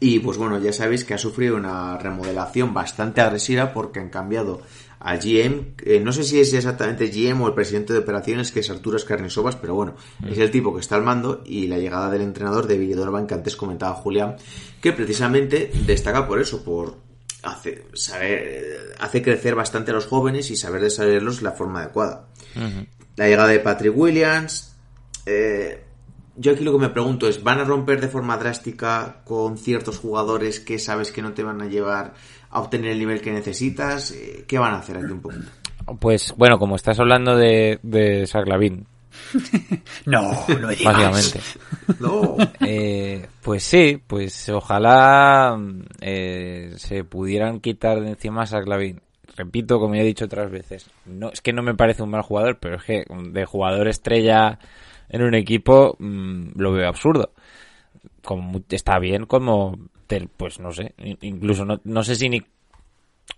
Y 0.00 0.18
pues 0.18 0.36
bueno, 0.36 0.58
ya 0.58 0.72
sabéis 0.72 1.04
que 1.04 1.14
ha 1.14 1.18
sufrido 1.18 1.56
una 1.56 1.96
remodelación 1.96 2.74
bastante 2.74 3.20
agresiva 3.20 3.72
porque 3.72 4.00
han 4.00 4.10
cambiado 4.10 4.62
a 4.98 5.16
GM. 5.16 5.74
eh, 5.84 6.00
no 6.00 6.12
sé 6.12 6.24
si 6.24 6.40
es 6.40 6.52
exactamente 6.52 7.06
GM 7.08 7.40
o 7.42 7.48
el 7.48 7.54
presidente 7.54 7.92
de 7.92 8.00
operaciones, 8.00 8.50
que 8.50 8.60
es 8.60 8.70
Arturo 8.70 8.96
Escarnesovas, 8.96 9.54
pero 9.54 9.74
bueno, 9.74 9.94
es 10.28 10.38
el 10.38 10.50
tipo 10.50 10.74
que 10.74 10.80
está 10.80 10.96
al 10.96 11.04
mando. 11.04 11.42
Y 11.46 11.68
la 11.68 11.78
llegada 11.78 12.10
del 12.10 12.22
entrenador 12.22 12.66
de 12.66 12.94
Donovan, 12.94 13.28
que 13.28 13.34
antes 13.34 13.54
comentaba 13.54 13.94
Julián, 13.94 14.36
que 14.80 14.92
precisamente 14.92 15.70
destaca 15.86 16.26
por 16.26 16.40
eso, 16.40 16.64
por 16.64 16.96
hace, 17.44 17.84
saber, 17.94 18.96
hace 18.98 19.22
crecer 19.22 19.54
bastante 19.54 19.92
a 19.92 19.94
los 19.94 20.06
jóvenes 20.06 20.50
y 20.50 20.56
saber 20.56 20.82
desarrollarlos 20.82 21.38
de 21.38 21.44
la 21.44 21.52
forma 21.52 21.82
adecuada. 21.82 22.26
La 23.18 23.26
llegada 23.26 23.48
de 23.48 23.58
Patrick 23.60 23.96
Williams. 23.96 24.76
eh, 25.26 25.84
yo 26.36 26.52
aquí 26.52 26.62
lo 26.62 26.70
que 26.70 26.78
me 26.78 26.88
pregunto 26.90 27.28
es, 27.28 27.42
¿van 27.42 27.58
a 27.58 27.64
romper 27.64 28.00
de 28.00 28.06
forma 28.06 28.36
drástica 28.36 29.22
con 29.24 29.58
ciertos 29.58 29.98
jugadores 29.98 30.60
que 30.60 30.78
sabes 30.78 31.10
que 31.10 31.20
no 31.20 31.32
te 31.32 31.42
van 31.42 31.60
a 31.60 31.66
llevar 31.66 32.14
a 32.50 32.60
obtener 32.60 32.92
el 32.92 33.00
nivel 33.00 33.20
que 33.20 33.32
necesitas? 33.32 34.12
Eh, 34.12 34.44
¿Qué 34.46 34.56
van 34.56 34.74
a 34.74 34.78
hacer 34.78 34.98
aquí 34.98 35.10
un 35.10 35.20
poquito? 35.20 35.48
Pues 35.98 36.32
bueno, 36.36 36.60
como 36.60 36.76
estás 36.76 37.00
hablando 37.00 37.36
de, 37.36 37.80
de 37.82 38.26
No, 40.06 40.30
no 40.60 40.68
digas. 40.68 40.84
básicamente. 40.84 41.40
No. 42.00 42.36
Eh, 42.60 43.26
pues 43.42 43.64
sí, 43.64 44.00
pues 44.06 44.48
ojalá 44.50 45.58
eh, 46.00 46.74
se 46.76 47.02
pudieran 47.02 47.60
quitar 47.60 48.00
de 48.00 48.10
encima 48.10 48.46
a. 48.46 49.00
Repito, 49.38 49.78
como 49.78 49.94
ya 49.94 50.02
he 50.02 50.04
dicho 50.04 50.24
otras 50.26 50.50
veces, 50.50 50.90
no 51.06 51.30
es 51.30 51.40
que 51.40 51.52
no 51.52 51.62
me 51.62 51.74
parece 51.74 52.02
un 52.02 52.10
mal 52.10 52.22
jugador, 52.22 52.58
pero 52.58 52.76
es 52.76 52.82
que 52.82 53.04
de 53.30 53.44
jugador 53.44 53.86
estrella 53.88 54.58
en 55.08 55.22
un 55.22 55.34
equipo 55.34 55.96
mm, 56.00 56.60
lo 56.60 56.72
veo 56.72 56.88
absurdo. 56.88 57.32
Como, 58.24 58.60
está 58.70 58.98
bien 58.98 59.26
como, 59.26 59.78
pues 60.36 60.60
no 60.60 60.72
sé, 60.72 60.94
in- 60.98 61.18
incluso 61.22 61.64
no, 61.64 61.80
no 61.84 62.02
sé 62.02 62.16
si 62.16 62.28
ni 62.28 62.42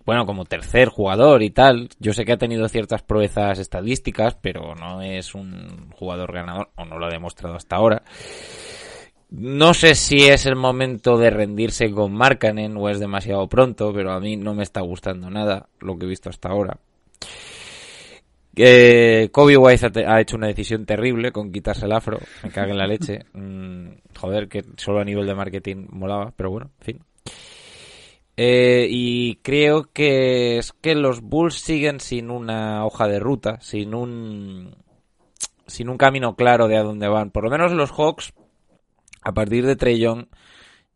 bueno, 0.07 0.25
como 0.25 0.45
tercer 0.45 0.89
jugador 0.89 1.43
y 1.43 1.51
tal. 1.51 1.89
Yo 1.99 2.13
sé 2.13 2.25
que 2.25 2.33
ha 2.33 2.39
tenido 2.39 2.69
ciertas 2.69 3.03
proezas 3.03 3.59
estadísticas, 3.59 4.35
pero 4.41 4.75
no 4.75 5.03
es 5.03 5.35
un 5.35 5.91
jugador 5.93 6.33
ganador, 6.33 6.71
o 6.77 6.85
no 6.85 6.99
lo 6.99 7.07
ha 7.07 7.11
demostrado 7.11 7.57
hasta 7.57 7.77
ahora. 7.77 8.03
No 9.31 9.75
sé 9.75 9.95
si 9.95 10.27
es 10.27 10.45
el 10.47 10.57
momento 10.57 11.17
de 11.17 11.31
rendirse 11.31 11.91
con 11.93 12.13
Markkanen 12.13 12.77
o 12.77 12.89
es 12.89 12.99
demasiado 12.99 13.49
pronto, 13.49 13.93
pero 13.93 14.13
a 14.13 14.21
mí 14.21 14.37
no 14.37 14.55
me 14.55 14.65
está 14.65 14.81
gustando 14.81 15.31
nada 15.31 15.69
lo 15.79 15.97
que 15.97 16.07
he 16.07 16.09
visto 16.09 16.31
hasta 16.31 16.49
ahora. 16.49 16.79
Eh, 18.57 19.29
Kobe 19.31 19.57
White 19.57 20.05
ha, 20.05 20.21
hecho 20.21 20.37
una 20.37 20.49
decisión 20.49 20.85
terrible 20.85 21.31
con 21.31 21.53
quitarse 21.53 21.87
el 21.87 21.93
afro. 21.93 22.19
Me 22.43 22.51
caga 22.51 22.73
en 22.73 22.79
la 22.79 22.87
leche. 22.87 23.21
Mm, 23.33 24.01
joder, 24.19 24.49
que 24.49 24.65
solo 24.77 25.01
a 25.01 25.05
nivel 25.05 25.27
de 25.27 25.35
marketing 25.35 25.87
molaba, 25.91 26.33
pero 26.37 26.51
bueno, 26.51 26.71
en 26.81 26.85
fin. 26.85 27.01
Eh, 28.37 28.87
y 28.91 29.37
creo 29.37 29.91
que 29.93 30.59
es 30.59 30.73
que 30.73 30.95
los 30.95 31.21
Bulls 31.21 31.55
siguen 31.55 32.01
sin 32.01 32.31
una 32.31 32.85
hoja 32.85 33.07
de 33.07 33.19
ruta, 33.19 33.61
sin 33.61 33.95
un 33.95 34.77
sin 35.67 35.89
un 35.89 35.97
camino 35.97 36.37
claro 36.37 36.69
de 36.69 36.77
a 36.77 36.83
dónde 36.83 37.09
van. 37.09 37.31
Por 37.31 37.45
lo 37.45 37.51
menos 37.51 37.73
los 37.73 37.93
Hawks, 37.93 38.33
a 39.23 39.33
partir 39.33 39.67
de 39.67 39.99
Young, 39.99 40.27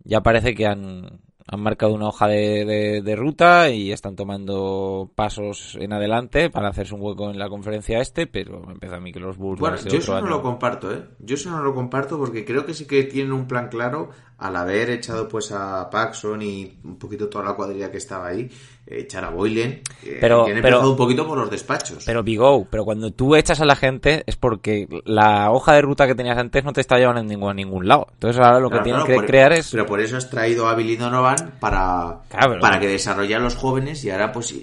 ya 0.05 0.23
parece 0.23 0.55
que 0.55 0.67
han, 0.67 1.21
han 1.47 1.61
marcado 1.61 1.95
una 1.95 2.09
hoja 2.09 2.27
de, 2.29 2.65
de- 2.65 3.03
de 3.03 3.17
ruta 3.17 3.71
y 3.71 3.93
están 3.93 4.17
tomando 4.17 5.11
pasos 5.15 5.77
en 5.81 5.93
adelante 5.93 6.51
para 6.51 6.69
hacerse 6.69 6.95
un 6.95 7.03
hueco 7.03 7.31
en 7.31 7.39
la 7.39 7.49
conferencia 7.49 8.01
este, 8.01 8.27
pero 8.27 8.61
me 8.63 8.73
empieza 8.75 8.97
a 8.97 9.01
mí 9.01 9.13
que 9.13 9.21
los 9.21 9.37
Bulls 9.37 9.61
Bueno, 9.61 9.77
yo 9.77 9.99
eso 9.99 10.21
no 10.21 10.29
lo 10.29 10.43
comparto, 10.43 10.93
¿eh? 10.93 11.05
Yo 11.21 11.35
eso 11.35 11.51
no 11.51 11.63
lo 11.63 11.75
comparto 11.75 12.19
porque 12.19 12.45
creo 12.45 12.67
que 12.67 12.75
sí 12.75 12.87
que 12.87 13.05
tienen 13.05 13.33
un 13.33 13.47
plan 13.47 13.69
claro 13.69 14.11
al 14.39 14.57
haber 14.57 14.91
echado 14.91 15.29
pues 15.29 15.53
a 15.53 15.89
Paxson 15.91 16.43
y 16.43 16.81
un 16.85 16.99
poquito 16.99 17.29
toda 17.29 17.45
la 17.45 17.55
cuadrilla 17.55 17.91
que 17.91 17.99
estaba 17.99 18.29
ahí, 18.29 18.51
echar 18.87 19.25
a 19.25 19.31
Boylen, 19.31 19.81
eh, 20.05 20.19
Pero- 20.21 20.41
han 20.41 20.45
pero- 20.47 20.57
empezado 20.59 20.91
un 20.91 20.97
poquito 20.97 21.27
por 21.27 21.39
los 21.39 21.51
despachos. 21.51 22.05
Pero 22.05 22.23
Big 22.23 22.41
O, 22.41 22.67
pero 22.71 22.85
cuando 22.85 23.11
tú 23.13 23.35
echas 23.35 23.61
a 23.61 23.65
la 23.65 23.77
gente 23.77 24.23
es 24.27 24.37
porque 24.37 24.87
la 25.07 25.51
hoja 25.51 25.73
de 25.73 25.83
ruta 25.83 26.07
que 26.07 26.15
tenías 26.15 26.37
antes 26.37 26.65
no 26.65 26.73
te 26.73 26.81
está 26.83 26.99
llevando 26.99 27.21
a 27.21 27.25
ningún, 27.25 27.51
a 27.51 27.55
ningún 27.55 27.89
lado. 27.89 28.07
Entonces 28.13 28.39
ahora 28.43 28.61
lo 28.61 28.69
que 28.69 28.75
Claro, 28.75 28.85
tienes 28.85 29.05
claro, 29.05 29.21
que 29.23 29.27
crear 29.27 29.53
es... 29.55 29.71
Pero 29.71 29.87
por 29.87 30.01
eso 30.01 30.17
has 30.19 30.29
traído 30.29 30.69
a 30.69 30.75
Billy 30.75 30.97
Donovan 30.97 31.55
para, 31.61 32.21
Claro, 32.29 32.49
pero- 32.51 32.61
para 32.61 32.79
que 32.79 32.89
desarrolle 32.89 33.35
a 33.35 33.39
los 33.39 33.55
jóvenes 33.57 34.05
y 34.05 34.11
ahora 34.11 34.33
pues 34.33 34.55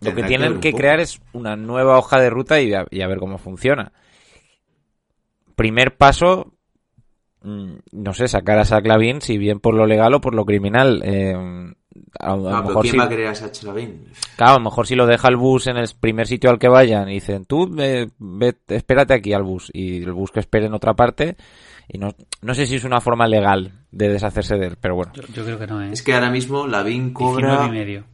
Lo 0.00 0.14
que 0.14 0.22
tienen 0.22 0.60
que 0.60 0.72
crear 0.72 0.98
es 1.00 1.20
una 1.32 1.56
nueva 1.56 1.98
hoja 1.98 2.18
de 2.20 2.30
ruta 2.30 2.60
y 2.60 2.72
a, 2.72 2.86
y 2.90 3.02
a 3.02 3.06
ver 3.06 3.18
cómo 3.18 3.36
funciona. 3.38 3.92
Primer 5.54 5.96
paso, 5.96 6.52
mm, 7.42 7.72
no 7.92 8.12
sé, 8.14 8.28
sacar 8.28 8.58
a 8.58 8.64
Saclavin, 8.64 9.20
si 9.22 9.38
bien 9.38 9.58
por 9.60 9.74
lo 9.74 9.86
legal 9.86 10.14
o 10.14 10.20
por 10.20 10.34
lo 10.34 10.44
criminal. 10.44 11.02
eh, 11.04 11.72
a, 12.18 12.30
a 12.30 12.32
Ah, 12.32 12.36
lo 12.36 12.42
pero 12.44 12.62
mejor 12.64 12.82
¿quién 12.82 12.92
si, 12.92 12.98
va 12.98 13.04
a 13.04 13.08
querer 13.08 13.26
a 13.28 13.34
Sacha 13.34 13.66
Lavin? 13.66 14.04
claro, 14.36 14.52
a 14.54 14.58
lo 14.58 14.64
mejor 14.64 14.86
si 14.86 14.94
lo 14.94 15.06
deja 15.06 15.28
el 15.28 15.36
bus 15.36 15.66
en 15.66 15.76
el 15.76 15.88
primer 15.98 16.26
sitio 16.26 16.50
al 16.50 16.58
que 16.58 16.68
vayan 16.68 17.08
y 17.08 17.14
dicen, 17.14 17.44
tú 17.44 17.74
eh, 17.78 18.08
ve- 18.18 18.56
espérate 18.68 19.14
aquí 19.14 19.32
al 19.32 19.42
bus 19.42 19.70
y 19.72 20.02
el 20.02 20.12
bus 20.12 20.30
que 20.30 20.40
espere 20.40 20.66
en 20.66 20.74
otra 20.74 20.94
parte. 20.94 21.36
Y 21.88 21.98
no, 21.98 22.14
no 22.42 22.54
sé 22.54 22.66
si 22.66 22.74
es 22.76 22.84
una 22.84 23.00
forma 23.00 23.28
legal 23.28 23.72
de 23.92 24.08
deshacerse 24.08 24.56
de 24.56 24.66
él, 24.66 24.76
pero 24.80 24.96
bueno. 24.96 25.12
Yo, 25.14 25.22
yo 25.32 25.44
creo 25.44 25.58
que 25.58 25.66
no, 25.68 25.82
¿eh? 25.82 25.90
Es 25.92 26.02
que 26.02 26.14
ahora 26.14 26.30
mismo 26.30 26.66
Lavin 26.66 27.14
19 27.14 27.14
cobra... 27.14 27.66
y 27.66 27.70
medio. 27.70 28.04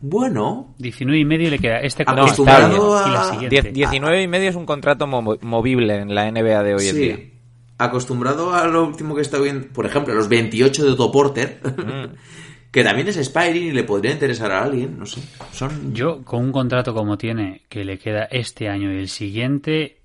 Bueno, 0.00 0.74
19 0.78 1.18
y 1.18 1.24
medio 1.24 1.50
le 1.50 1.58
queda 1.58 1.78
este 1.80 2.04
No, 2.04 2.14
contrato 2.26 2.36
está 2.38 2.66
y 2.66 2.70
bien. 2.70 3.12
la 3.14 3.20
a- 3.20 3.24
siguiente. 3.32 3.62
Die- 3.62 3.72
19 3.72 4.22
y 4.22 4.28
medio 4.28 4.50
es 4.50 4.56
un 4.56 4.66
contrato 4.66 5.06
mo- 5.06 5.36
movible 5.42 5.96
en 5.96 6.14
la 6.14 6.30
NBA 6.30 6.62
de 6.62 6.74
hoy 6.74 6.86
en 6.88 6.96
día. 6.96 7.16
sí. 7.16 7.32
Acostumbrado 7.80 8.52
a 8.54 8.66
lo 8.66 8.84
último 8.84 9.14
que 9.14 9.20
está 9.22 9.38
viendo, 9.38 9.68
por 9.68 9.86
ejemplo, 9.86 10.12
los 10.12 10.28
28 10.28 10.84
de 10.84 10.90
Otto 10.92 11.12
Porter, 11.12 11.60
Mm. 11.64 12.14
que 12.70 12.84
también 12.84 13.08
es 13.08 13.16
Spyring 13.16 13.64
y 13.64 13.72
le 13.72 13.84
podría 13.84 14.12
interesar 14.12 14.52
a 14.52 14.64
alguien, 14.64 14.98
no 14.98 15.06
sé. 15.06 15.20
Son 15.52 15.94
Yo, 15.94 16.22
con 16.24 16.44
un 16.44 16.52
contrato 16.52 16.94
como 16.94 17.16
tiene, 17.16 17.62
que 17.68 17.84
le 17.84 17.98
queda 17.98 18.24
este 18.24 18.68
año 18.68 18.92
y 18.92 18.98
el 18.98 19.08
siguiente, 19.08 19.98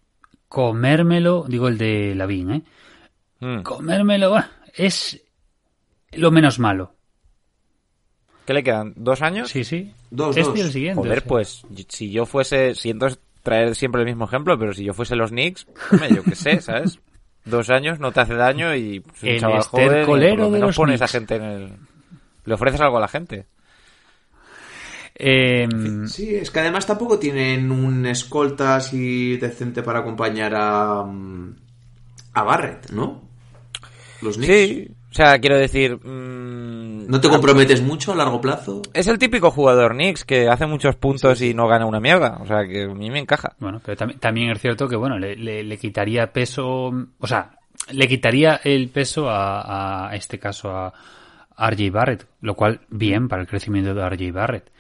comérmelo, 0.48 1.46
digo 1.48 1.68
el 1.68 1.78
de 1.78 2.16
Lavín, 2.16 2.52
¿eh? 2.52 2.62
Mm. 3.40 3.62
Comérmelo, 3.64 4.32
bah, 4.32 4.52
es 4.74 5.22
lo 6.14 6.32
menos 6.32 6.60
malo. 6.60 6.94
¿Qué 8.46 8.54
le 8.54 8.64
quedan? 8.64 8.94
¿Dos 8.96 9.22
años? 9.22 9.50
Sí, 9.50 9.64
sí. 9.64 9.94
Dos, 10.12 10.36
este 10.36 10.50
dos. 10.50 10.58
y 10.58 10.62
el 10.62 10.72
siguiente. 10.72 11.00
o 11.00 11.04
Joder, 11.04 11.20
sea. 11.20 11.28
pues 11.28 11.66
si 11.88 12.12
yo 12.12 12.26
fuese, 12.26 12.76
siento 12.76 13.08
traer 13.42 13.76
siempre 13.76 14.02
el 14.02 14.08
mismo 14.08 14.26
ejemplo, 14.26 14.58
pero 14.58 14.74
si 14.74 14.84
yo 14.84 14.94
fuese 14.94 15.16
los 15.16 15.32
Knicks, 15.32 15.68
hombre, 15.92 16.10
yo 16.16 16.24
qué 16.24 16.36
sé, 16.36 16.62
¿sabes? 16.62 17.00
Dos 17.46 17.70
años 17.70 18.00
no 18.00 18.12
te 18.12 18.22
hace 18.22 18.36
daño 18.36 18.74
y 18.74 19.04
es 19.16 19.24
un 19.24 19.30
El 19.30 19.40
chaval 19.40 19.62
joven 19.64 20.06
por 20.06 20.18
lo 20.18 20.26
de 20.26 20.36
menos 20.36 20.60
los 20.60 20.76
pones 20.76 21.02
a 21.02 21.08
gente 21.08 21.36
en 21.36 21.44
el... 21.44 21.70
Le 22.46 22.54
ofreces 22.54 22.82
algo 22.82 22.98
a 22.98 23.02
la 23.02 23.08
gente. 23.08 23.46
Eh, 25.16 25.68
Sí, 26.08 26.36
es 26.36 26.50
que 26.52 26.60
además 26.60 26.86
tampoco 26.86 27.20
tienen 27.20 27.72
un 27.72 28.06
escolta 28.06 28.76
así 28.76 29.38
decente 29.38 29.84
para 29.84 30.00
acompañar 30.00 30.54
a, 30.56 31.04
mm, 31.04 31.56
a 32.34 32.44
Barrett, 32.44 32.90
¿no? 32.92 33.22
Los 34.22 34.38
Knicks. 34.38 34.54
Sí, 34.54 34.88
o 35.12 35.14
sea, 35.14 35.38
quiero 35.40 35.58
decir... 35.58 35.98
mm, 36.04 37.08
¿No 37.08 37.22
te 37.22 37.30
comprometes 37.30 37.82
mucho 37.82 38.14
a 38.14 38.16
largo 38.16 38.42
plazo? 38.42 38.82
Es 38.94 39.08
el 39.08 39.20
típico 39.20 39.52
jugador 39.52 39.92
Knicks 39.94 40.24
que 40.26 40.48
hace 40.48 40.66
muchos 40.66 40.96
puntos 40.96 41.42
y 41.42 41.54
no 41.54 41.68
gana 41.68 41.86
una 41.86 42.00
mierda. 42.00 42.40
O 42.42 42.48
sea, 42.48 42.66
que 42.66 42.84
a 42.86 42.88
mí 42.88 43.12
me 43.12 43.20
encaja. 43.20 43.56
Bueno, 43.60 43.82
pero 43.86 43.96
también, 43.98 44.20
también 44.20 44.50
es 44.52 44.62
cierto 44.62 44.88
que, 44.88 44.96
bueno, 44.96 45.20
le, 45.20 45.36
le- 45.36 45.64
le 45.64 45.78
quitaría 45.78 46.32
peso, 46.32 46.86
o 47.20 47.28
sea, 47.28 47.52
le 47.92 48.08
quitaría 48.08 48.62
el 48.64 48.90
peso 48.90 49.30
a, 49.30 50.10
a 50.10 50.16
este 50.16 50.40
caso 50.40 50.72
a 50.76 50.94
RJ 51.58 51.92
Barrett, 51.92 52.28
lo 52.42 52.56
cual 52.56 52.82
bien 52.90 53.28
para 53.28 53.42
el 53.42 53.48
crecimiento 53.48 53.94
de 53.94 54.10
RJ 54.10 54.32
Barrett. 54.32 54.72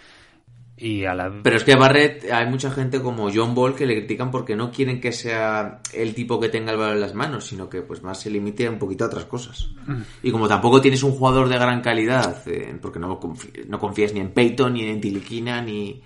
Y 0.76 1.06
a 1.06 1.14
la... 1.14 1.32
Pero 1.44 1.56
es 1.56 1.64
que 1.64 1.74
a 1.74 1.78
Barrett 1.78 2.30
hay 2.32 2.48
mucha 2.48 2.72
gente 2.72 3.00
como 3.00 3.30
John 3.34 3.54
Ball 3.54 3.76
que 3.76 3.86
le 3.86 3.96
critican 3.96 4.32
porque 4.32 4.56
no 4.56 4.72
quieren 4.72 5.00
que 5.00 5.12
sea 5.12 5.82
el 5.94 6.16
tipo 6.16 6.40
que 6.40 6.50
tenga 6.50 6.72
el 6.72 6.78
balón 6.78 6.96
en 6.96 7.02
las 7.02 7.14
manos, 7.14 7.46
sino 7.46 7.70
que 7.70 7.84
pues 7.84 8.02
más 8.02 8.20
se 8.20 8.32
limite 8.32 8.68
un 8.68 8.80
poquito 8.80 9.04
a 9.04 9.08
otras 9.08 9.26
cosas. 9.26 9.70
Y 10.24 10.32
como 10.32 10.48
tampoco 10.48 10.82
tienes 10.82 11.04
un 11.04 11.12
jugador 11.12 11.48
de 11.48 11.58
gran 11.58 11.82
calidad, 11.82 12.42
eh, 12.48 12.76
porque 12.82 13.00
no, 13.00 13.20
no 13.68 13.80
confías 13.80 14.14
ni 14.14 14.20
en 14.20 14.32
Peyton, 14.32 14.74
ni 14.74 14.84
en 14.84 15.00
Tiliquina, 15.00 15.62
ni... 15.62 16.02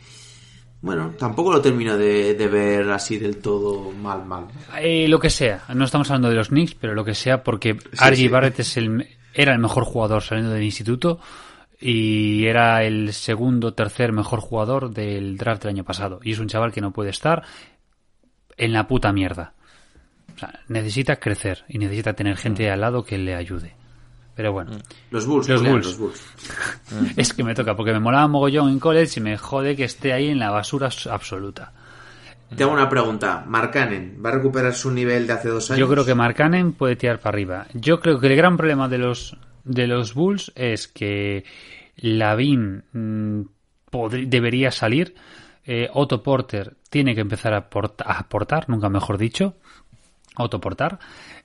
Bueno, 0.79 1.15
tampoco 1.17 1.51
lo 1.51 1.61
termino 1.61 1.97
de, 1.97 2.35
de 2.35 2.47
ver 2.47 2.91
así 2.91 3.17
del 3.17 3.37
todo 3.37 3.91
mal, 3.91 4.25
mal. 4.25 4.45
Eh, 4.79 5.07
lo 5.07 5.19
que 5.19 5.31
sea, 5.31 5.63
no 5.73 5.85
estamos 5.85 6.09
hablando 6.11 6.29
de 6.29 6.35
los 6.35 6.49
Knicks, 6.49 6.75
pero 6.75 6.93
lo 6.93 7.03
que 7.03 7.15
sea, 7.15 7.41
porque 7.41 7.77
sí. 8.13 8.27
Barrett 8.27 8.59
es 8.59 8.77
el, 8.77 9.07
era 9.37 9.53
el 9.53 9.59
mejor 9.59 9.85
jugador 9.85 10.23
saliendo 10.23 10.51
del 10.51 10.63
instituto 10.63 11.19
y 11.79 12.45
era 12.45 12.83
el 12.83 13.13
segundo, 13.13 13.75
tercer 13.75 14.11
mejor 14.11 14.39
jugador 14.39 14.89
del 14.89 15.37
draft 15.37 15.61
del 15.61 15.75
año 15.75 15.83
pasado. 15.83 16.19
Y 16.23 16.31
es 16.31 16.39
un 16.39 16.47
chaval 16.47 16.73
que 16.73 16.81
no 16.81 16.91
puede 16.91 17.11
estar 17.11 17.43
en 18.57 18.73
la 18.73 18.87
puta 18.87 19.13
mierda. 19.13 19.53
O 20.35 20.39
sea, 20.39 20.59
necesita 20.67 21.17
crecer 21.17 21.65
y 21.69 21.77
necesita 21.77 22.13
tener 22.13 22.35
gente 22.35 22.69
al 22.71 22.81
lado 22.81 23.05
que 23.05 23.19
le 23.19 23.35
ayude. 23.35 23.75
Pero 24.35 24.53
bueno, 24.53 24.71
Los 25.11 25.25
Bulls, 25.27 25.47
Los 25.47 25.63
Bulls. 25.63 25.85
los 25.85 25.97
Bulls. 25.97 26.21
es 27.15 27.33
que 27.33 27.43
me 27.43 27.53
toca 27.53 27.75
porque 27.75 27.93
me 27.93 27.99
molaba 27.99 28.27
mogollón 28.27 28.69
en 28.69 28.79
college 28.79 29.19
y 29.19 29.23
me 29.23 29.37
jode 29.37 29.75
que 29.75 29.83
esté 29.83 30.13
ahí 30.13 30.29
en 30.29 30.39
la 30.39 30.49
basura 30.49 30.89
absoluta. 31.11 31.73
Te 32.55 32.63
hago 32.63 32.73
una 32.73 32.89
pregunta. 32.89 33.43
Markkanen, 33.47 34.19
¿va 34.23 34.29
a 34.29 34.33
recuperar 34.33 34.73
su 34.73 34.89
nivel 34.91 35.27
de 35.27 35.33
hace 35.33 35.49
dos 35.49 35.69
años? 35.69 35.79
Yo 35.79 35.89
creo 35.89 36.05
que 36.05 36.15
Markkanen 36.15 36.73
puede 36.73 36.95
tirar 36.95 37.19
para 37.19 37.35
arriba. 37.35 37.67
Yo 37.73 37.99
creo 37.99 38.19
que 38.19 38.27
el 38.27 38.35
gran 38.35 38.55
problema 38.57 38.87
de 38.87 38.97
los 38.97 39.35
de 39.63 39.85
los 39.85 40.13
Bulls 40.13 40.51
es 40.55 40.87
que 40.87 41.43
Lavin 41.97 42.83
mm, 42.93 43.41
debería 44.27 44.71
salir. 44.71 45.13
eh, 45.65 45.89
Otto 45.93 46.23
Porter 46.23 46.75
tiene 46.89 47.13
que 47.13 47.21
empezar 47.21 47.53
a, 47.53 47.67
a 48.05 48.19
aportar, 48.19 48.69
nunca 48.69 48.87
mejor 48.89 49.17
dicho. 49.17 49.55
Otto 50.37 50.61
Portar. 50.61 50.99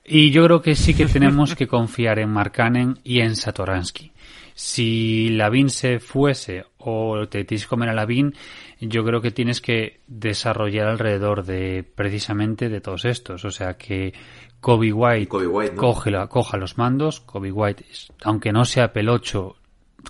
Y 0.05 0.31
yo 0.31 0.45
creo 0.45 0.61
que 0.61 0.75
sí 0.75 0.93
que 0.93 1.05
tenemos 1.07 1.55
que 1.55 1.67
confiar 1.67 2.19
en 2.19 2.29
Markkanen 2.29 2.99
y 3.03 3.19
en 3.21 3.35
Satoransky. 3.35 4.11
Si 4.55 5.29
Lavin 5.29 5.69
se 5.69 5.99
fuese 5.99 6.65
o 6.77 7.27
te 7.27 7.43
tienes 7.43 7.63
que 7.65 7.69
comer 7.69 7.89
a 7.89 7.93
Lavin, 7.93 8.33
yo 8.79 9.03
creo 9.03 9.21
que 9.21 9.31
tienes 9.31 9.61
que 9.61 9.99
desarrollar 10.07 10.87
alrededor 10.87 11.43
de 11.45 11.83
precisamente 11.95 12.69
de 12.69 12.81
todos 12.81 13.05
estos. 13.05 13.45
O 13.45 13.51
sea 13.51 13.75
que 13.77 14.13
Kobe 14.59 14.93
White, 14.93 15.27
Kobe 15.27 15.47
White, 15.47 15.75
¿no? 15.75 15.81
coge 15.81 16.11
la- 16.11 16.27
coja 16.27 16.57
los 16.57 16.77
mandos. 16.77 17.19
Kobe 17.21 17.51
White, 17.51 17.85
es- 17.89 18.11
aunque 18.23 18.51
no 18.51 18.63
sea 18.65 18.93
pelocho, 18.93 19.55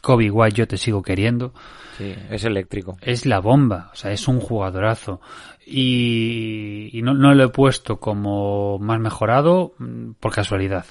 Kobe 0.02 0.30
White 0.32 0.56
yo 0.58 0.68
te 0.68 0.78
sigo 0.78 1.02
queriendo 1.04 1.54
Sí, 1.98 2.14
es 2.32 2.44
eléctrico. 2.44 2.98
es 3.02 3.26
la 3.28 3.40
bomba, 3.40 3.92
o 3.94 3.96
sea, 3.96 4.12
es 4.12 4.28
un 4.28 4.40
jugadorazo. 4.40 5.22
Y, 5.66 6.90
y 6.92 7.02
no, 7.02 7.14
no 7.14 7.34
lo 7.34 7.44
he 7.46 7.50
puesto 7.50 8.00
como 8.00 8.80
más 8.80 9.00
mejorado 9.00 9.74
mm, 9.78 10.12
por 10.20 10.34
casualidad. 10.34 10.86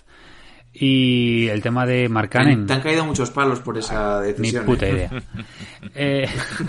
Y 0.74 1.48
el 1.48 1.60
tema 1.62 1.84
de 1.84 2.08
Markkanen, 2.08 2.60
han, 2.60 2.66
te 2.66 2.72
han 2.72 2.80
caído 2.80 3.04
muchos 3.04 3.30
palos 3.30 3.60
por 3.60 3.76
esa 3.76 4.20
ni 4.22 4.28
decisión. 4.28 4.64
puta 4.64 4.86
¿eh? 4.86 4.92
idea. 4.92 5.10
Eh, 5.94 6.26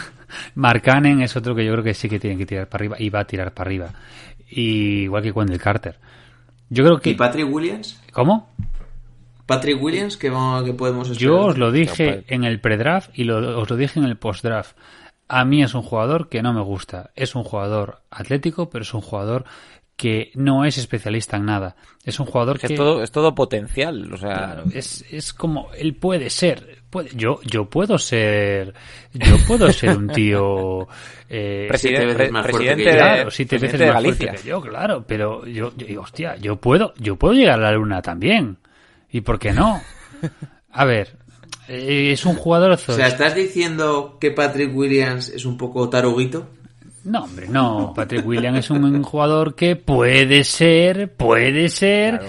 Markkanen 0.55 1.21
es 1.21 1.35
otro 1.35 1.55
que 1.55 1.65
yo 1.65 1.71
creo 1.73 1.83
que 1.83 1.93
sí 1.93 2.09
que 2.09 2.19
tiene 2.19 2.37
que 2.37 2.45
tirar 2.45 2.67
para 2.67 2.81
arriba 2.81 2.95
y 2.99 3.09
va 3.09 3.21
a 3.21 3.25
tirar 3.27 3.53
para 3.53 3.67
arriba. 3.69 3.89
Y 4.49 5.03
igual 5.03 5.23
que 5.23 5.31
Wendell 5.31 5.59
Carter. 5.59 5.97
Yo 6.69 6.83
creo 6.83 6.97
¿Y 6.97 7.01
que... 7.01 7.13
Patrick 7.15 7.47
Williams? 7.51 8.01
¿Cómo? 8.11 8.49
Patrick 9.45 9.81
Williams, 9.81 10.17
¿qué, 10.17 10.29
vamos- 10.29 10.63
qué 10.63 10.73
podemos 10.73 11.09
esperar? 11.09 11.31
Yo 11.33 11.39
os 11.45 11.57
lo 11.57 11.71
dije 11.71 12.23
en 12.27 12.43
el 12.43 12.59
pre-draft 12.59 13.11
y 13.13 13.23
lo- 13.25 13.59
os 13.59 13.69
lo 13.69 13.75
dije 13.75 13.99
en 13.99 14.05
el 14.05 14.17
post-draft. 14.17 14.75
A 15.27 15.45
mí 15.45 15.63
es 15.63 15.73
un 15.73 15.81
jugador 15.81 16.29
que 16.29 16.41
no 16.41 16.53
me 16.53 16.61
gusta. 16.61 17.11
Es 17.15 17.35
un 17.35 17.43
jugador 17.43 18.01
atlético, 18.11 18.69
pero 18.69 18.83
es 18.83 18.93
un 18.93 19.01
jugador 19.01 19.45
que 19.95 20.31
no 20.35 20.65
es 20.65 20.77
especialista 20.77 21.37
en 21.37 21.45
nada. 21.45 21.75
Es 22.03 22.19
un 22.19 22.25
jugador 22.25 22.59
Que 22.59 22.67
que 22.67 22.73
es 22.73 22.77
todo, 22.77 23.03
es 23.03 23.11
todo 23.11 23.35
potencial. 23.35 24.11
O 24.11 24.17
sea, 24.17 24.35
Claro, 24.35 24.63
es, 24.73 25.05
es 25.11 25.33
como 25.33 25.69
él 25.77 25.95
puede 25.95 26.29
ser. 26.29 26.81
Puede, 26.89 27.09
yo, 27.15 27.39
yo 27.43 27.69
puedo 27.69 27.97
ser. 27.97 28.73
Yo 29.13 29.37
puedo 29.47 29.71
ser 29.71 29.97
un 29.97 30.07
tío. 30.09 30.87
Eh, 31.35 31.65
presidente, 31.67 32.01
siete 32.01 32.13
veces 32.13 32.31
más 32.31 32.43
fuerte 32.43 32.57
presidente 32.57 32.83
que 32.83 32.89
de, 32.91 32.95
yo. 32.95 33.03
Claro, 33.03 33.31
siete 33.31 33.57
veces 33.57 33.79
de 33.79 33.91
más 33.91 34.03
fuerte 34.03 34.27
que 34.27 34.47
yo, 34.47 34.61
claro, 34.61 35.03
pero 35.07 35.47
yo, 35.47 35.73
yo 35.75 35.87
digo, 35.87 36.03
hostia, 36.03 36.35
yo 36.35 36.57
puedo, 36.57 36.93
yo 36.99 37.15
puedo 37.15 37.33
llegar 37.33 37.57
a 37.59 37.63
la 37.63 37.71
luna 37.71 38.03
también. 38.03 38.59
¿Y 39.09 39.21
por 39.21 39.39
qué 39.39 39.51
no? 39.51 39.81
A 40.69 40.85
ver, 40.85 41.17
eh, 41.67 42.11
es 42.11 42.25
un 42.25 42.35
jugador... 42.35 42.71
O 42.71 42.77
sea, 42.77 43.07
¿estás 43.07 43.33
diciendo 43.33 44.17
que 44.19 44.29
Patrick 44.29 44.75
Williams 44.75 45.29
es 45.29 45.45
un 45.45 45.57
poco 45.57 45.89
taruguito? 45.89 46.47
No, 47.05 47.23
hombre, 47.25 47.47
no. 47.49 47.93
Patrick 47.95 48.25
Williams 48.25 48.59
es 48.59 48.69
un 48.69 49.03
jugador 49.03 49.55
que 49.55 49.75
puede 49.75 50.43
ser, 50.43 51.13
puede 51.13 51.67
ser, 51.69 52.21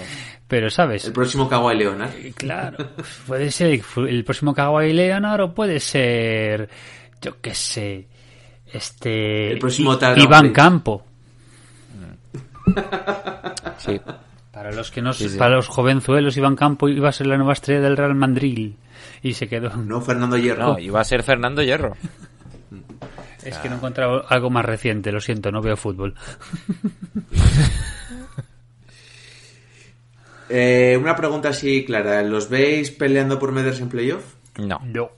pero 0.47 0.69
sabes, 0.69 1.05
El 1.05 1.13
próximo 1.13 1.47
Kawhi 1.47 1.77
Leonard. 1.77 2.11
claro, 2.35 2.89
puede 3.25 3.51
ser 3.51 3.81
el 4.07 4.23
próximo 4.25 4.53
Kawhi 4.53 4.91
Leonard 4.93 5.41
o 5.41 5.53
puede 5.53 5.79
ser, 5.79 6.69
yo 7.21 7.39
qué 7.41 7.55
sé, 7.55 8.07
este, 8.73 9.53
El 9.53 9.59
próximo 9.59 9.97
Tyron 9.97 10.19
Iván. 10.21 10.51
Campo. 10.51 11.03
Sí. 13.77 13.99
Para 14.51 14.71
los 14.71 14.89
que 14.89 15.01
no, 15.01 15.13
Sí, 15.13 15.29
sí. 15.29 15.37
para 15.37 15.55
los 15.57 15.67
jovenzuelos, 15.67 16.35
Iván 16.37 16.55
Campo 16.55 16.87
iba 16.89 17.09
a 17.09 17.11
ser 17.11 17.27
la 17.27 17.37
nueva 17.37 17.53
estrella 17.53 17.81
del 17.81 17.97
Real 17.97 18.15
Madrid 18.15 18.73
y 19.21 19.33
se 19.33 19.47
quedó. 19.47 19.75
No 19.75 20.01
Fernando 20.01 20.37
Hierro. 20.37 20.73
No, 20.73 20.79
iba 20.79 20.99
a 21.01 21.03
ser 21.03 21.23
Fernando 21.23 21.61
Hierro. 21.61 21.95
Es 23.45 23.57
que 23.59 23.69
no 23.69 23.75
he 23.75 23.77
encontrado 23.77 24.25
algo 24.27 24.49
más 24.49 24.65
reciente, 24.65 25.11
lo 25.11 25.21
siento, 25.21 25.51
no 25.51 25.61
veo 25.61 25.77
fútbol. 25.77 26.15
Eh, 30.49 30.97
una 31.01 31.15
pregunta 31.15 31.49
así 31.49 31.83
clara. 31.85 32.21
¿Los 32.21 32.49
veis 32.49 32.91
peleando 32.91 33.39
por 33.39 33.51
meterse 33.51 33.81
en 33.83 33.89
playoff? 33.89 34.35
No. 34.59 34.79
No. 34.85 35.09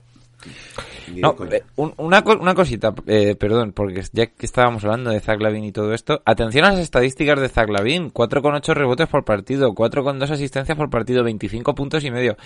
No, 1.14 1.36
eh, 1.50 1.64
un- 1.76 1.92
una, 1.96 2.22
co- 2.22 2.38
una 2.38 2.54
cosita, 2.54 2.94
eh, 3.06 3.34
perdón, 3.34 3.72
porque 3.72 4.02
ya 4.12 4.26
que 4.26 4.46
estábamos 4.46 4.84
hablando 4.84 5.10
de 5.10 5.20
Zach 5.20 5.40
Lavin 5.40 5.64
y 5.64 5.72
todo 5.72 5.92
esto, 5.92 6.22
atención 6.24 6.64
a 6.64 6.70
las 6.70 6.78
estadísticas 6.80 7.40
de 7.40 7.48
Zach 7.48 7.68
Lavin, 7.68 8.10
4,8 8.10 8.72
rebotes 8.74 9.08
por 9.08 9.24
partido, 9.24 9.74
4,2 9.74 10.30
asistencias 10.30 10.76
por 10.78 10.90
partido, 10.90 11.24
25 11.24 11.74
puntos 11.74 12.04
y 12.04 12.10
medio. 12.10 12.36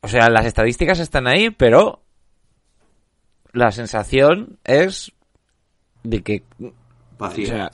O 0.00 0.08
sea, 0.08 0.28
las 0.30 0.46
estadísticas 0.46 0.98
están 1.00 1.26
ahí, 1.26 1.50
pero 1.50 2.03
la 3.54 3.72
sensación 3.72 4.58
es 4.64 5.12
de 6.02 6.22
que 6.22 6.42
o 6.60 6.72
Vacío. 7.18 7.46
sea, 7.46 7.70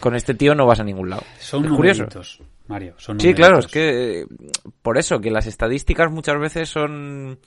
con 0.00 0.14
este 0.14 0.32
tío 0.34 0.54
no 0.54 0.64
vas 0.66 0.80
a 0.80 0.84
ningún 0.84 1.10
lado. 1.10 1.22
Son 1.38 1.64
es 1.66 1.70
curioso. 1.72 2.02
numeritos, 2.04 2.40
Mario. 2.68 2.94
Son 2.98 3.20
Sí, 3.20 3.34
claro, 3.34 3.58
es 3.58 3.66
que 3.66 4.20
eh, 4.22 4.26
por 4.82 4.96
eso, 4.98 5.20
que 5.20 5.30
las 5.30 5.46
estadísticas 5.46 6.10
muchas 6.10 6.38
veces 6.40 6.68
son... 6.68 7.38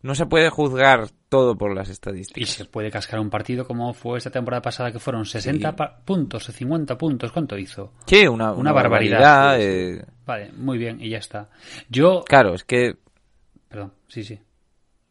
No 0.00 0.14
se 0.14 0.26
puede 0.26 0.48
juzgar 0.48 1.08
todo 1.28 1.58
por 1.58 1.74
las 1.74 1.88
Y 1.88 1.92
estadísticas. 1.92 2.50
se 2.50 2.64
puede 2.66 2.88
cascar 2.88 3.18
un 3.18 3.30
partido 3.30 3.66
como 3.66 3.92
fue 3.94 4.18
esta 4.18 4.30
temporada 4.30 4.62
pasada 4.62 4.92
que 4.92 5.00
fueron 5.00 5.24
60 5.24 5.74
pa- 5.74 5.98
puntos, 6.04 6.44
50 6.44 6.96
puntos. 6.96 7.32
¿Cuánto 7.32 7.58
hizo? 7.58 7.94
Sí, 8.06 8.24
una, 8.28 8.52
Una 8.52 8.60
una 8.60 8.72
barbaridad, 8.72 9.18
barbaridad. 9.20 9.56
sí, 9.58 9.64
eh, 10.00 10.04
Vale, 10.24 10.52
muy 10.52 10.78
bien, 10.78 11.00
y 11.02 11.08
ya 11.10 11.18
está. 11.18 11.48
Yo... 11.88 12.22
Claro, 12.24 12.54
es 12.54 12.62
que... 12.62 12.96
Perdón, 13.68 13.92
sí, 14.06 14.22
sí. 14.22 14.38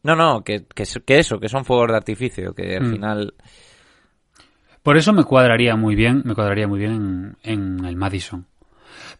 No, 0.08 0.16
no, 0.16 0.42
que, 0.42 0.64
que, 0.74 0.84
que 1.04 1.18
eso, 1.18 1.38
que 1.38 1.50
son 1.50 1.66
fuegos 1.66 1.88
de 1.90 1.96
artificio, 1.96 2.54
que 2.54 2.76
al 2.76 2.84
Mm. 2.84 2.92
final... 2.92 3.34
Por 4.82 4.96
eso 4.96 5.12
me 5.12 5.24
cuadraría 5.24 5.76
muy 5.76 5.94
bien, 5.94 6.22
me 6.24 6.34
cuadraría 6.34 6.66
muy 6.66 6.78
bien 6.78 7.36
en, 7.42 7.78
en 7.78 7.84
el 7.84 7.96
Madison. 7.96 8.46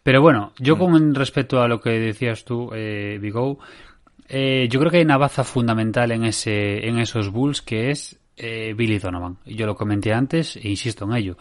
Pero 0.01 0.21
bueno, 0.21 0.53
yo 0.57 0.77
con 0.79 1.13
respecto 1.13 1.61
a 1.61 1.67
lo 1.67 1.79
que 1.79 1.91
decías 1.91 2.43
tú, 2.43 2.71
eh, 2.73 3.19
Bigo, 3.21 3.59
eh, 4.27 4.67
yo 4.71 4.79
creo 4.79 4.89
que 4.89 4.97
hay 4.97 5.03
una 5.03 5.17
baza 5.17 5.43
fundamental 5.43 6.11
en 6.11 6.23
ese, 6.23 6.87
en 6.87 6.97
esos 6.97 7.29
Bulls 7.29 7.61
que 7.61 7.91
es 7.91 8.19
eh, 8.37 8.73
Billy 8.75 8.97
Donovan. 8.97 9.37
Yo 9.45 9.67
lo 9.67 9.75
comenté 9.75 10.11
antes 10.11 10.55
e 10.55 10.69
insisto 10.69 11.05
en 11.05 11.13
ello. 11.15 11.37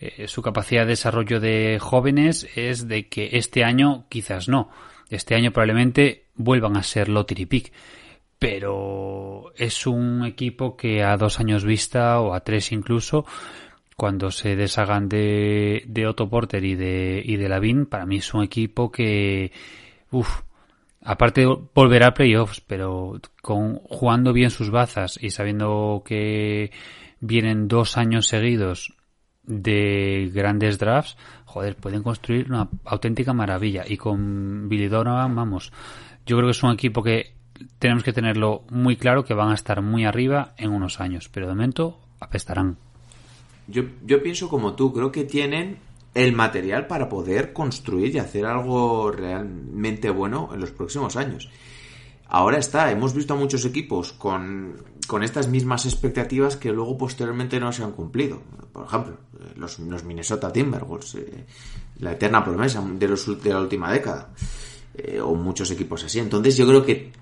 Eh, 0.00 0.26
su 0.26 0.40
capacidad 0.40 0.82
de 0.84 0.90
desarrollo 0.90 1.38
de 1.38 1.78
jóvenes 1.80 2.48
es 2.54 2.88
de 2.88 3.08
que 3.08 3.30
este 3.32 3.62
año 3.62 4.06
quizás 4.08 4.48
no. 4.48 4.70
Este 5.10 5.34
año 5.34 5.50
probablemente 5.50 6.26
vuelvan 6.34 6.76
a 6.78 6.82
ser 6.82 7.08
lottery 7.10 7.44
pick 7.44 7.72
pero 8.38 9.52
es 9.56 9.86
un 9.86 10.24
equipo 10.24 10.76
que 10.76 11.02
a 11.02 11.16
dos 11.16 11.40
años 11.40 11.64
vista 11.64 12.20
o 12.20 12.34
a 12.34 12.40
tres 12.40 12.72
incluso 12.72 13.24
cuando 13.96 14.30
se 14.30 14.56
deshagan 14.56 15.08
de, 15.08 15.82
de 15.86 16.06
Otto 16.06 16.28
Porter 16.28 16.64
y 16.64 16.74
de, 16.74 17.22
y 17.24 17.36
de 17.36 17.48
Lavin, 17.48 17.86
para 17.86 18.04
mí 18.04 18.18
es 18.18 18.34
un 18.34 18.42
equipo 18.42 18.92
que, 18.92 19.52
uff, 20.10 20.42
aparte 21.02 21.46
volverá 21.74 22.08
a 22.08 22.14
playoffs, 22.14 22.60
pero 22.60 23.18
con, 23.40 23.76
jugando 23.76 24.34
bien 24.34 24.50
sus 24.50 24.70
bazas 24.70 25.18
y 25.22 25.30
sabiendo 25.30 26.02
que 26.04 26.72
vienen 27.20 27.68
dos 27.68 27.96
años 27.96 28.26
seguidos 28.26 28.92
de 29.44 30.30
grandes 30.34 30.78
drafts, 30.78 31.16
joder, 31.46 31.76
pueden 31.76 32.02
construir 32.02 32.50
una 32.50 32.68
auténtica 32.84 33.32
maravilla. 33.32 33.84
Y 33.86 33.96
con 33.96 34.68
Billy 34.68 34.88
Donovan, 34.88 35.34
vamos, 35.34 35.72
yo 36.26 36.36
creo 36.36 36.48
que 36.48 36.52
es 36.52 36.62
un 36.62 36.72
equipo 36.72 37.02
que 37.02 37.35
tenemos 37.78 38.04
que 38.04 38.12
tenerlo 38.12 38.62
muy 38.70 38.96
claro 38.96 39.24
que 39.24 39.34
van 39.34 39.50
a 39.50 39.54
estar 39.54 39.82
muy 39.82 40.04
arriba 40.04 40.54
en 40.56 40.70
unos 40.70 41.00
años, 41.00 41.28
pero 41.28 41.46
de 41.46 41.54
momento 41.54 41.98
apestarán. 42.20 42.76
Yo, 43.68 43.82
yo 44.04 44.22
pienso 44.22 44.48
como 44.48 44.74
tú, 44.74 44.92
creo 44.92 45.10
que 45.10 45.24
tienen 45.24 45.78
el 46.14 46.32
material 46.32 46.86
para 46.86 47.08
poder 47.08 47.52
construir 47.52 48.14
y 48.14 48.18
hacer 48.18 48.46
algo 48.46 49.10
realmente 49.10 50.08
bueno 50.08 50.50
en 50.54 50.60
los 50.60 50.70
próximos 50.70 51.16
años. 51.16 51.50
Ahora 52.28 52.58
está, 52.58 52.90
hemos 52.90 53.14
visto 53.14 53.34
a 53.34 53.36
muchos 53.36 53.64
equipos 53.64 54.12
con, 54.12 54.82
con 55.06 55.22
estas 55.22 55.48
mismas 55.48 55.84
expectativas 55.84 56.56
que 56.56 56.72
luego 56.72 56.96
posteriormente 56.96 57.60
no 57.60 57.70
se 57.70 57.84
han 57.84 57.92
cumplido. 57.92 58.42
Por 58.72 58.86
ejemplo, 58.86 59.18
los, 59.56 59.78
los 59.78 60.04
Minnesota 60.04 60.52
Timberwolves, 60.52 61.14
eh, 61.16 61.44
la 62.00 62.12
eterna 62.12 62.44
promesa 62.44 62.82
de, 62.82 63.08
los, 63.08 63.42
de 63.42 63.50
la 63.50 63.60
última 63.60 63.92
década, 63.92 64.30
eh, 64.94 65.20
o 65.20 65.34
muchos 65.34 65.70
equipos 65.70 66.02
así. 66.02 66.18
Entonces 66.18 66.56
yo 66.56 66.66
creo 66.66 66.84
que 66.84 67.12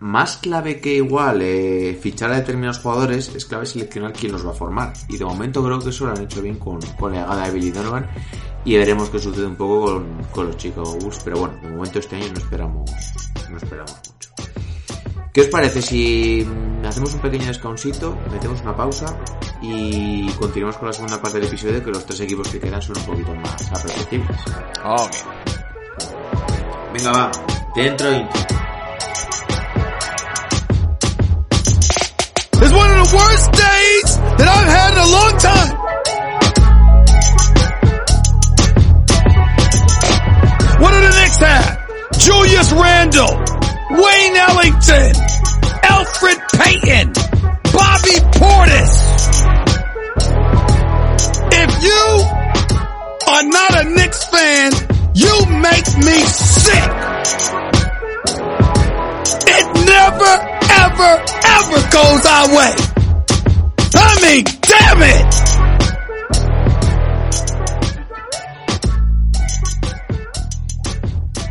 más 0.00 0.36
clave 0.36 0.80
que 0.80 0.94
igual 0.94 1.42
eh, 1.42 1.98
fichar 2.00 2.32
a 2.32 2.36
determinados 2.36 2.78
jugadores 2.78 3.34
es 3.34 3.44
clave 3.46 3.66
seleccionar 3.66 4.12
quién 4.12 4.32
los 4.32 4.46
va 4.46 4.50
a 4.50 4.54
formar. 4.54 4.92
Y 5.08 5.16
de 5.16 5.24
momento 5.24 5.64
creo 5.64 5.78
que 5.78 5.90
eso 5.90 6.06
lo 6.06 6.12
han 6.12 6.22
hecho 6.22 6.40
bien 6.42 6.56
con, 6.56 6.80
con 6.98 7.12
la 7.12 7.22
llegada 7.22 7.46
de 7.46 7.52
Billy 7.52 7.70
Donovan 7.70 8.08
y 8.64 8.76
veremos 8.76 9.10
qué 9.10 9.18
sucede 9.18 9.46
un 9.46 9.56
poco 9.56 9.86
con, 9.86 10.22
con 10.32 10.46
los 10.46 10.56
Chicago 10.56 10.96
Bulls. 10.96 11.20
Pero 11.24 11.38
bueno, 11.40 11.56
de 11.62 11.68
momento 11.70 11.98
este 11.98 12.16
año 12.16 12.26
no 12.32 12.38
esperamos, 12.38 12.90
no 13.50 13.56
esperamos 13.56 13.92
mucho. 13.96 14.30
¿Qué 15.32 15.42
os 15.42 15.48
parece 15.48 15.82
si 15.82 16.46
hacemos 16.84 17.14
un 17.14 17.20
pequeño 17.20 17.46
descansito, 17.46 18.18
metemos 18.32 18.60
una 18.62 18.76
pausa 18.76 19.16
y 19.60 20.28
continuamos 20.32 20.76
con 20.78 20.88
la 20.88 20.92
segunda 20.92 21.20
parte 21.20 21.38
del 21.38 21.48
episodio 21.48 21.84
que 21.84 21.90
los 21.90 22.04
tres 22.06 22.20
equipos 22.20 22.48
que 22.48 22.58
quedan 22.58 22.82
son 22.82 22.96
un 22.98 23.04
poquito 23.04 23.34
más 23.34 23.70
apetecibles? 23.72 24.36
Ok. 24.84 25.12
Venga, 26.92 27.12
va, 27.12 27.30
dentro 27.74 28.12
intro. 28.12 28.57
Worst 33.12 33.52
days 33.52 34.10
that 34.36 34.48
I've 34.48 34.68
had 34.68 34.92
in 34.92 35.00
a 35.00 35.10
long 35.16 35.34
time. 35.40 35.70
What 40.80 40.90
do 40.92 41.00
the 41.00 41.12
Knicks 41.16 41.38
have? 41.38 41.78
Julius 42.18 42.72
Randle, 42.72 43.34
Wayne 43.96 44.36
Ellington, 44.36 45.12
Alfred 45.88 46.38
Payton, 46.52 47.12
Bobby 47.72 48.16
Portis. 48.36 48.92
If 51.50 51.70
you 51.82 52.04
are 53.32 53.44
not 53.44 53.72
a 53.80 53.88
Knicks 53.88 54.24
fan, 54.26 54.72
you 55.14 55.32
make 55.64 55.88
me 55.96 56.18
sick. 56.28 56.90
It 59.48 59.66
never, 59.88 60.32
ever, 60.84 61.12
ever 61.56 61.80
goes 61.90 62.26
our 62.26 62.56
way. 62.56 62.97
I 64.18 64.20
mean, 64.20 64.44
damn 64.66 65.02
it! 65.02 65.58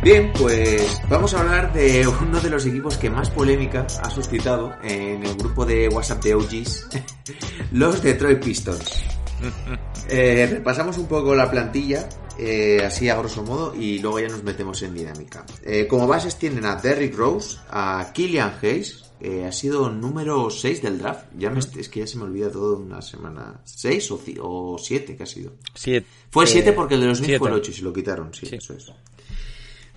Bien, 0.02 0.32
pues 0.38 1.00
vamos 1.08 1.32
a 1.34 1.40
hablar 1.40 1.72
de 1.72 2.06
uno 2.06 2.40
de 2.40 2.50
los 2.50 2.66
equipos 2.66 2.98
que 2.98 3.08
más 3.08 3.30
polémica 3.30 3.86
ha 4.02 4.10
suscitado 4.10 4.74
en 4.82 5.24
el 5.24 5.34
grupo 5.36 5.64
de 5.64 5.88
WhatsApp 5.88 6.22
de 6.22 6.34
OGs, 6.34 6.88
los 7.72 8.02
Detroit 8.02 8.42
Pistons. 8.44 9.02
Eh, 10.10 10.48
repasamos 10.50 10.96
un 10.96 11.06
poco 11.06 11.34
la 11.34 11.50
plantilla, 11.50 12.08
eh, 12.38 12.82
así 12.82 13.10
a 13.10 13.16
grosso 13.16 13.42
modo, 13.42 13.74
y 13.74 13.98
luego 13.98 14.20
ya 14.20 14.28
nos 14.28 14.42
metemos 14.42 14.80
en 14.80 14.94
dinámica. 14.94 15.44
Eh, 15.62 15.86
como 15.86 16.06
bases 16.06 16.36
tienen 16.36 16.64
a 16.64 16.76
Derrick 16.76 17.14
Rose, 17.14 17.58
a 17.68 18.10
Killian 18.14 18.54
Hayes, 18.62 19.07
que 19.18 19.44
ha 19.44 19.52
sido 19.52 19.90
número 19.90 20.48
6 20.50 20.82
del 20.82 20.98
draft. 20.98 21.26
Ya 21.38 21.50
me, 21.50 21.58
es 21.60 21.88
que 21.88 22.00
ya 22.00 22.06
se 22.06 22.16
me 22.18 22.24
olvida 22.24 22.50
todo 22.50 22.76
una 22.78 23.02
semana. 23.02 23.60
¿6 23.66 24.10
o, 24.12 24.18
ci- 24.24 24.38
o 24.40 24.76
7 24.78 25.16
que 25.16 25.22
ha 25.22 25.26
sido? 25.26 25.52
Siete. 25.74 26.06
Fue 26.30 26.46
7 26.46 26.72
porque 26.72 26.94
el 26.94 27.00
de 27.02 27.06
los 27.08 27.18
Knicks 27.20 27.38
fue 27.38 27.48
el 27.48 27.54
8 27.56 27.70
y 27.70 27.74
se 27.74 27.82
lo 27.82 27.92
quitaron, 27.92 28.32
sí, 28.34 28.46
Sí. 28.46 28.56
eso 28.56 28.74
es. 28.74 28.92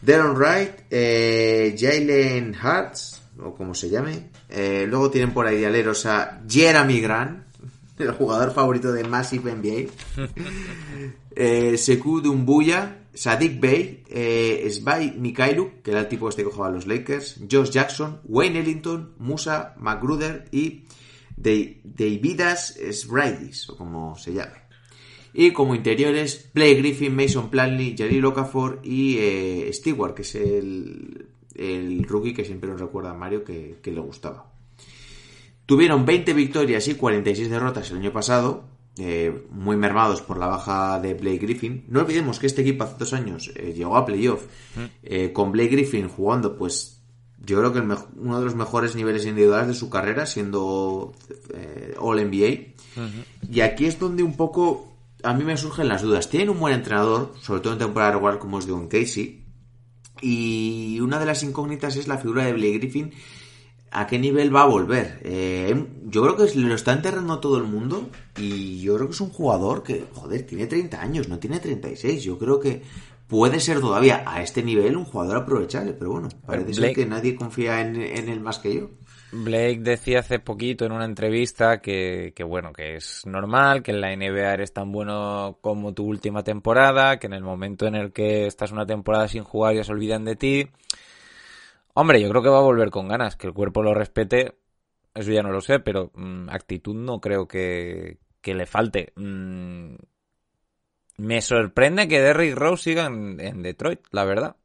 Darren 0.02 0.36
Wright, 0.36 0.72
eh, 0.90 1.76
Jalen 1.80 2.56
Hartz, 2.60 3.22
o 3.40 3.54
como 3.54 3.74
se 3.76 3.90
llame. 3.90 4.30
Eh, 4.50 4.86
luego 4.90 5.12
tienen 5.12 5.32
por 5.34 5.46
ahí 5.46 5.60
de 5.60 5.68
aleros 5.68 6.06
a 6.08 6.42
Jeremy 6.50 7.00
Grant, 7.02 7.44
el 8.00 8.12
jugador 8.14 8.52
favorito 8.52 8.92
de 8.92 9.04
Massive 9.04 9.52
NBA. 9.54 9.92
eh, 11.36 11.78
Sekou 11.78 12.20
Dumbuya, 12.20 13.01
Sadik 13.14 13.60
Bey, 13.60 14.04
eh, 14.10 14.68
Svay 14.70 15.14
Mikhailuk, 15.18 15.82
que 15.82 15.92
era 15.92 16.02
el 16.02 16.08
tipo 16.08 16.30
este 16.30 16.44
que 16.44 16.50
jugaba 16.50 16.74
los 16.74 16.88
Lakers, 16.88 17.42
Josh 17.50 17.70
Jackson, 17.70 18.22
Wayne 18.24 18.60
Ellington, 18.60 19.14
Musa 19.18 19.76
Magruder 19.78 20.46
y 20.52 20.86
Davidas 21.36 22.78
Sbraidis, 22.92 23.70
o 23.70 23.78
como 23.78 24.16
se 24.16 24.34
llame. 24.34 24.62
Y 25.34 25.52
como 25.52 25.76
interiores, 25.76 26.50
Blake 26.54 26.76
Griffin, 26.76 27.16
Mason 27.16 27.50
Plumlee, 27.50 27.96
Jalil 27.98 28.26
Okafor 28.26 28.82
y 28.84 29.18
eh, 29.18 29.70
Stewart, 29.74 30.14
que 30.14 30.24
es 30.24 30.36
el, 30.36 31.28
el 31.56 32.04
rookie 32.04 32.34
que 32.34 32.46
siempre 32.46 32.70
nos 32.70 32.82
recuerda 32.82 33.12
a 33.12 33.14
Mario 33.14 33.44
que, 33.44 33.78
que 33.82 33.92
le 33.92 34.02
gustaba. 34.02 34.52
Tuvieron 35.66 36.06
20 36.06 36.34
victorias 36.34 36.88
y 36.90 36.96
46 36.96 37.50
derrotas 37.50 37.92
el 37.92 37.98
año 37.98 38.12
pasado, 38.12 38.66
eh, 38.98 39.48
muy 39.52 39.78
mermados 39.78 40.22
por 40.22 40.38
la 40.38 40.48
baja 40.48 41.00
de 41.00 41.14
Blake 41.14 41.40
Griffin. 41.40 41.86
No 41.88 42.02
olvidemos 42.02 42.40
que 42.40 42.48
este 42.48 42.62
equipo 42.62 42.84
hace 42.84 42.96
dos 43.00 43.14
años 43.14 43.52
eh, 43.56 43.74
llegó 43.74 43.98
a 43.98 44.06
playoff 44.06 44.46
eh, 45.04 45.32
con 45.32 45.52
Blake 45.52 45.70
Griffin 45.70 46.10
jugando, 46.10 46.58
pues 46.58 47.02
yo 47.44 47.58
creo 47.58 47.74
que 47.74 47.80
el 47.80 47.98
uno 48.18 48.40
de 48.40 48.46
los 48.46 48.56
mejores 48.56 48.96
niveles 48.96 49.26
individuales 49.26 49.68
de 49.68 49.74
su 49.74 49.90
carrera, 49.90 50.26
siendo 50.26 51.14
eh, 51.54 51.96
All 52.00 52.24
NBA. 52.24 52.74
Y 53.52 53.62
aquí 53.62 53.86
es 53.86 53.98
donde 53.98 54.22
un 54.22 54.36
poco 54.36 54.92
a 55.24 55.34
mí 55.34 55.44
me 55.44 55.58
surgen 55.58 55.88
las 55.88 56.02
dudas. 56.02 56.30
Tienen 56.30 56.50
un 56.50 56.60
buen 56.60 56.74
entrenador, 56.74 57.34
sobre 57.42 57.62
todo 57.62 57.74
en 57.74 57.80
temporada 57.80 58.12
regular 58.12 58.38
como 58.38 58.60
es 58.60 58.68
Don 58.68 58.88
Casey. 58.88 59.44
Y 60.22 61.00
una 61.00 61.20
de 61.20 61.26
las 61.26 61.42
incógnitas 61.42 61.96
es 61.96 62.08
la 62.08 62.20
figura 62.20 62.46
de 62.46 62.54
Blake 62.54 62.78
Griffin. 62.78 63.12
¿A 63.92 64.08
qué 64.08 64.18
nivel 64.18 64.56
va 64.56 64.62
a 64.62 64.68
volver? 64.68 65.20
Eh, 65.24 65.86
yo 66.06 66.22
creo 66.22 66.38
que 66.38 66.58
lo 66.58 66.76
está 66.76 66.94
enterrando 66.94 67.40
todo 67.40 67.58
el 67.58 67.66
mundo. 67.66 68.10
Y 68.38 68.80
yo 68.80 68.96
creo 68.96 69.08
que 69.08 69.14
es 69.14 69.22
un 69.22 69.30
jugador 69.30 69.84
que, 69.84 70.06
joder, 70.14 70.46
tiene 70.46 70.66
30 70.66 71.02
años, 71.02 71.28
no 71.28 71.40
tiene 71.40 71.60
36. 71.60 72.24
Yo 72.24 72.38
creo 72.38 72.60
que 72.60 72.82
puede 73.28 73.60
ser 73.60 73.82
todavía 73.82 74.24
a 74.26 74.42
este 74.42 74.64
nivel 74.64 74.96
un 74.96 75.04
jugador 75.04 75.38
aprovechable. 75.38 75.92
Pero 75.92 76.12
bueno, 76.12 76.30
parece 76.46 76.74
ser 76.74 76.94
que 76.94 77.06
nadie 77.06 77.36
confía 77.36 77.82
en, 77.82 78.02
en 78.02 78.30
él 78.30 78.40
más 78.40 78.60
que 78.60 78.76
yo. 78.76 78.90
Blake 79.34 79.80
decía 79.80 80.20
hace 80.20 80.40
poquito 80.40 80.86
en 80.86 80.92
una 80.92 81.06
entrevista 81.06 81.80
que, 81.80 82.34
que 82.36 82.44
bueno, 82.44 82.74
que 82.74 82.96
es 82.96 83.26
normal, 83.26 83.82
que 83.82 83.92
en 83.92 84.02
la 84.02 84.16
NBA 84.16 84.54
eres 84.54 84.74
tan 84.74 84.92
bueno 84.92 85.58
como 85.62 85.94
tu 85.94 86.06
última 86.06 86.44
temporada, 86.44 87.18
que 87.18 87.28
en 87.28 87.34
el 87.34 87.44
momento 87.44 87.88
en 87.88 87.96
el 87.96 88.12
que 88.12 88.46
estás 88.46 88.72
una 88.72 88.86
temporada 88.86 89.30
sin 89.30 89.44
jugar 89.44 89.76
ya 89.76 89.84
se 89.84 89.92
olvidan 89.94 90.26
de 90.26 90.36
ti. 90.36 90.68
Hombre, 91.94 92.22
yo 92.22 92.30
creo 92.30 92.42
que 92.42 92.50
va 92.50 92.60
a 92.60 92.64
volver 92.64 92.90
con 92.90 93.08
ganas, 93.08 93.36
que 93.36 93.48
el 93.48 93.54
cuerpo 93.54 93.84
lo 93.84 93.94
respete, 93.94 94.58
eso 95.14 95.32
ya 95.32 95.44
no 95.44 95.52
lo 95.52 95.62
sé, 95.62 95.80
pero 95.80 96.12
mm, 96.14 96.50
actitud 96.50 96.96
no 96.96 97.20
creo 97.20 97.48
que, 97.48 98.20
le 98.44 98.66
falte. 98.66 99.14
Mm, 99.16 99.96
me 101.18 101.42
sorprende 101.42 102.08
que 102.08 102.22
Derrick 102.22 102.56
Rose 102.56 102.84
siga 102.84 103.06
en, 103.06 103.40
en 103.40 103.62
Detroit, 103.62 104.02
la 104.12 104.24
verdad. 104.24 104.56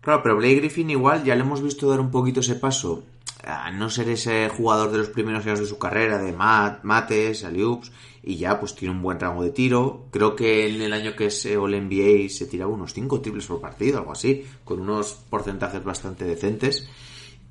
Claro, 0.00 0.22
pero 0.22 0.36
Blake 0.36 0.56
Griffin 0.56 0.90
igual 0.90 1.24
ya 1.24 1.34
le 1.34 1.42
hemos 1.42 1.62
visto 1.62 1.90
dar 1.90 2.00
un 2.00 2.10
poquito 2.10 2.40
ese 2.40 2.54
paso 2.54 3.04
a 3.44 3.70
no 3.70 3.88
ser 3.88 4.08
ese 4.08 4.48
jugador 4.48 4.90
de 4.90 4.98
los 4.98 5.08
primeros 5.08 5.44
años 5.46 5.60
de 5.60 5.66
su 5.66 5.78
carrera, 5.78 6.18
de 6.18 6.32
mat, 6.32 6.82
mates, 6.82 7.44
aliups, 7.44 7.92
y 8.22 8.36
ya 8.36 8.58
pues 8.60 8.74
tiene 8.74 8.94
un 8.94 9.02
buen 9.02 9.18
rango 9.20 9.42
de 9.42 9.50
tiro. 9.50 10.06
Creo 10.10 10.34
que 10.36 10.68
en 10.68 10.82
el 10.82 10.92
año 10.92 11.14
que 11.16 11.26
es 11.26 11.46
All 11.46 11.74
NBA 11.74 12.28
se 12.28 12.46
tiraba 12.46 12.72
unos 12.72 12.92
5 12.94 13.20
triples 13.20 13.46
por 13.46 13.60
partido, 13.60 13.98
algo 13.98 14.12
así, 14.12 14.44
con 14.64 14.80
unos 14.80 15.12
porcentajes 15.30 15.82
bastante 15.84 16.24
decentes. 16.24 16.88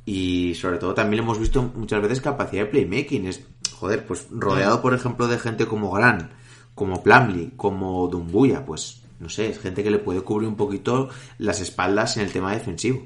Y 0.06 0.56
sobre 0.56 0.78
todo 0.78 0.94
también 0.94 1.24
hemos 1.24 1.40
visto 1.40 1.62
muchas 1.76 2.02
veces 2.02 2.22
capacidad 2.22 2.64
de 2.64 2.70
playmaking. 2.70 3.28
Es, 3.28 3.46
joder, 3.74 4.06
pues 4.06 4.28
rodeado 4.32 4.82
por 4.82 4.94
ejemplo 4.94 5.28
de 5.28 5.38
gente 5.40 5.66
como 5.66 5.92
Gran, 5.92 6.32
como 6.76 7.04
Plumlee, 7.04 7.52
como 7.58 8.08
Dumbuya, 8.08 8.66
pues 8.66 9.04
no 9.20 9.30
sé, 9.30 9.50
es 9.50 9.60
gente 9.60 9.84
que 9.84 9.90
le 9.92 9.98
puede 10.00 10.22
cubrir 10.22 10.48
un 10.48 10.56
poquito 10.56 11.10
las 11.40 11.60
espaldas 11.60 12.18
en 12.18 12.24
el 12.24 12.32
tema 12.32 12.54
defensivo. 12.54 13.04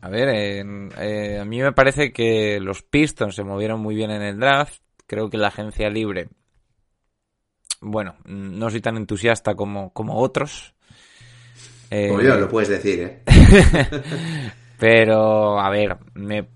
A 0.00 0.08
ver, 0.10 0.28
en- 0.28 0.90
eh, 0.98 1.38
a 1.40 1.44
mí 1.44 1.60
me 1.62 1.72
parece 1.72 2.12
que 2.12 2.58
los 2.60 2.82
Pistons 2.82 3.34
se 3.34 3.44
movieron 3.44 3.80
muy 3.80 3.94
bien 3.94 4.10
en 4.10 4.20
el 4.22 4.38
draft. 4.38 4.82
Creo 5.06 5.28
que 5.28 5.36
la 5.36 5.48
agencia 5.48 5.90
libre, 5.90 6.28
bueno, 7.84 8.16
no 8.24 8.70
soy 8.70 8.80
tan 8.80 8.96
entusiasta 8.96 9.54
como, 9.54 9.92
como 9.92 10.16
otros. 10.16 10.74
Eh, 11.90 12.08
Como 12.08 12.22
yo, 12.22 12.36
lo 12.36 12.48
puedes 12.48 12.70
decir, 12.70 13.00
¿eh? 13.00 13.22
pero, 14.78 15.60
a 15.60 15.68
ver, 15.70 15.98
me, 16.14 16.48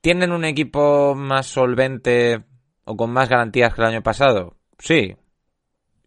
¿tienen 0.00 0.30
un 0.30 0.44
equipo 0.44 1.14
más 1.16 1.46
solvente 1.46 2.44
o 2.84 2.96
con 2.96 3.12
más 3.12 3.28
garantías 3.28 3.74
que 3.74 3.80
el 3.80 3.88
año 3.88 4.02
pasado? 4.02 4.56
Sí. 4.78 5.16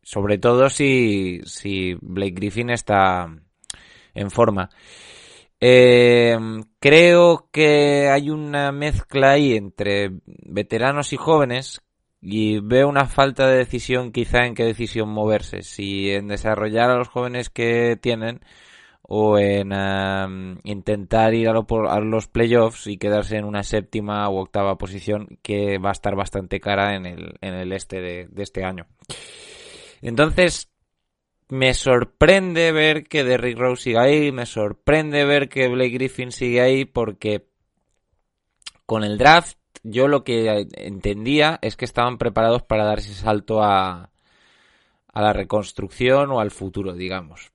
Sobre 0.02 0.38
todo 0.38 0.70
si, 0.70 1.42
si 1.44 1.96
Blake 2.02 2.32
Griffin 2.32 2.70
está 2.70 3.28
en 4.14 4.32
forma. 4.32 4.70
Eh, 5.60 6.38
creo 6.80 7.50
que 7.52 8.08
hay 8.08 8.30
una 8.30 8.72
mezcla 8.72 9.32
ahí 9.32 9.58
entre 9.58 10.12
veteranos 10.26 11.12
y 11.12 11.18
jóvenes 11.18 11.82
y 12.22 12.60
veo 12.60 12.90
una 12.90 13.06
falta 13.06 13.48
de 13.48 13.58
decisión 13.58 14.12
quizá 14.12 14.46
en 14.46 14.56
qué 14.56 14.66
decisión 14.66 15.10
moverse, 15.10 15.62
si 15.62 16.12
en 16.12 16.28
desarrollar 16.28 16.90
a 16.90 16.98
los 16.98 17.08
jóvenes 17.08 17.50
que 17.50 17.98
tienen 18.02 18.42
o 19.12 19.40
en 19.40 19.72
intentar 20.64 21.34
ir 21.34 21.50
a, 21.50 21.54
lo 21.54 21.66
a, 21.90 22.00
los 22.00 22.28
playoffs 22.28 22.86
y 22.88 22.98
quedarse 22.98 23.38
en 23.38 23.46
una 23.46 23.64
séptima 23.64 24.30
u 24.30 24.38
octava 24.38 24.78
posición 24.78 25.40
que 25.42 25.80
va 25.80 25.90
a 25.90 25.94
estar 25.94 26.16
bastante 26.16 26.60
cara 26.60 26.96
en 26.96 27.08
el, 27.08 27.34
en 27.42 27.56
el 27.56 27.74
este 27.74 28.02
de, 28.02 28.28
de 28.30 28.44
este 28.44 28.64
año. 28.64 28.86
Entonces, 30.02 30.72
me 31.48 31.74
sorprende 31.74 32.72
ver 32.72 33.06
que 33.06 33.24
Derrick 33.24 33.58
Rose 33.58 33.82
sigue 33.82 33.98
ahí, 33.98 34.32
me 34.32 34.46
sorprende 34.46 35.26
ver 35.26 35.50
que 35.50 35.68
Blake 35.68 35.90
Griffin 35.90 36.32
sigue 36.32 36.62
ahí 36.62 36.86
porque 36.86 37.48
con 38.86 39.04
el 39.04 39.18
draft 39.18 39.59
yo 39.84 40.08
lo 40.08 40.24
que 40.24 40.68
entendía 40.74 41.60
es 41.62 41.76
que 41.76 41.86
estaban 41.86 42.18
preparados 42.18 42.64
para 42.64 42.86
dar 42.86 43.00
ese 43.00 43.14
salto 43.14 43.64
a, 43.64 44.10
la 45.14 45.34
reconstrucción 45.34 46.32
o 46.32 46.40
al 46.40 46.52
futuro, 46.52 46.94
digamos. 46.94 47.52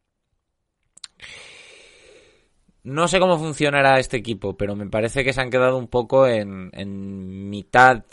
No 2.82 3.08
sé 3.08 3.18
cómo 3.18 3.38
funcionará 3.38 3.98
este 3.98 4.18
equipo, 4.18 4.56
pero 4.56 4.76
me 4.76 4.86
parece 4.86 5.24
que 5.24 5.32
se 5.32 5.40
han 5.40 5.50
quedado 5.50 5.78
un 5.78 5.88
poco 5.88 6.26
en, 6.26 7.48
mitad 7.48 8.04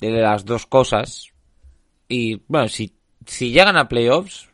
de 0.00 0.10
las 0.10 0.44
dos 0.44 0.66
cosas. 0.66 1.32
Y 2.08 2.42
bueno, 2.46 2.68
si, 2.68 2.94
si 3.26 3.50
llegan 3.50 3.76
a 3.76 3.88
playoffs 3.88 4.48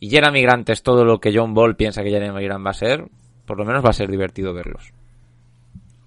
y 0.00 0.10
Jeremy 0.10 0.42
Grant 0.42 0.68
es 0.68 0.82
todo 0.82 1.04
lo 1.04 1.20
que 1.20 1.32
John 1.34 1.54
Ball 1.54 1.76
piensa 1.76 2.02
que 2.02 2.10
Jeremy 2.10 2.44
Grant 2.44 2.66
va 2.66 2.70
a 2.70 2.74
ser, 2.74 3.08
por 3.46 3.56
lo 3.56 3.64
menos 3.64 3.84
va 3.84 3.90
a 3.90 3.94
ser 3.94 4.10
divertido 4.10 4.52
verlos. 4.52 4.92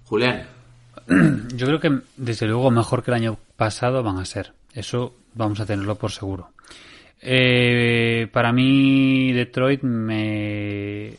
Julián. 0.04 0.61
Yo 1.54 1.66
creo 1.66 1.80
que 1.80 2.00
desde 2.16 2.46
luego 2.46 2.70
mejor 2.70 3.02
que 3.02 3.10
el 3.10 3.16
año 3.16 3.38
pasado 3.56 4.02
van 4.02 4.18
a 4.18 4.24
ser. 4.24 4.52
Eso 4.74 5.14
vamos 5.34 5.60
a 5.60 5.66
tenerlo 5.66 5.96
por 5.96 6.10
seguro. 6.10 6.50
Eh, 7.20 8.28
para 8.32 8.52
mí 8.52 9.32
Detroit 9.32 9.82
me 9.82 11.16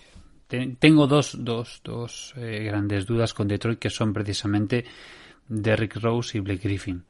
tengo 0.79 1.07
dos, 1.07 1.37
dos, 1.39 1.81
dos 1.83 2.33
eh, 2.37 2.63
grandes 2.63 3.05
dudas 3.05 3.33
con 3.33 3.47
Detroit 3.47 3.79
que 3.79 3.89
son 3.89 4.13
precisamente 4.13 4.85
Derrick 5.47 5.95
Rose 5.95 6.37
y 6.37 6.41
Blake 6.41 6.67
Griffin. 6.67 7.03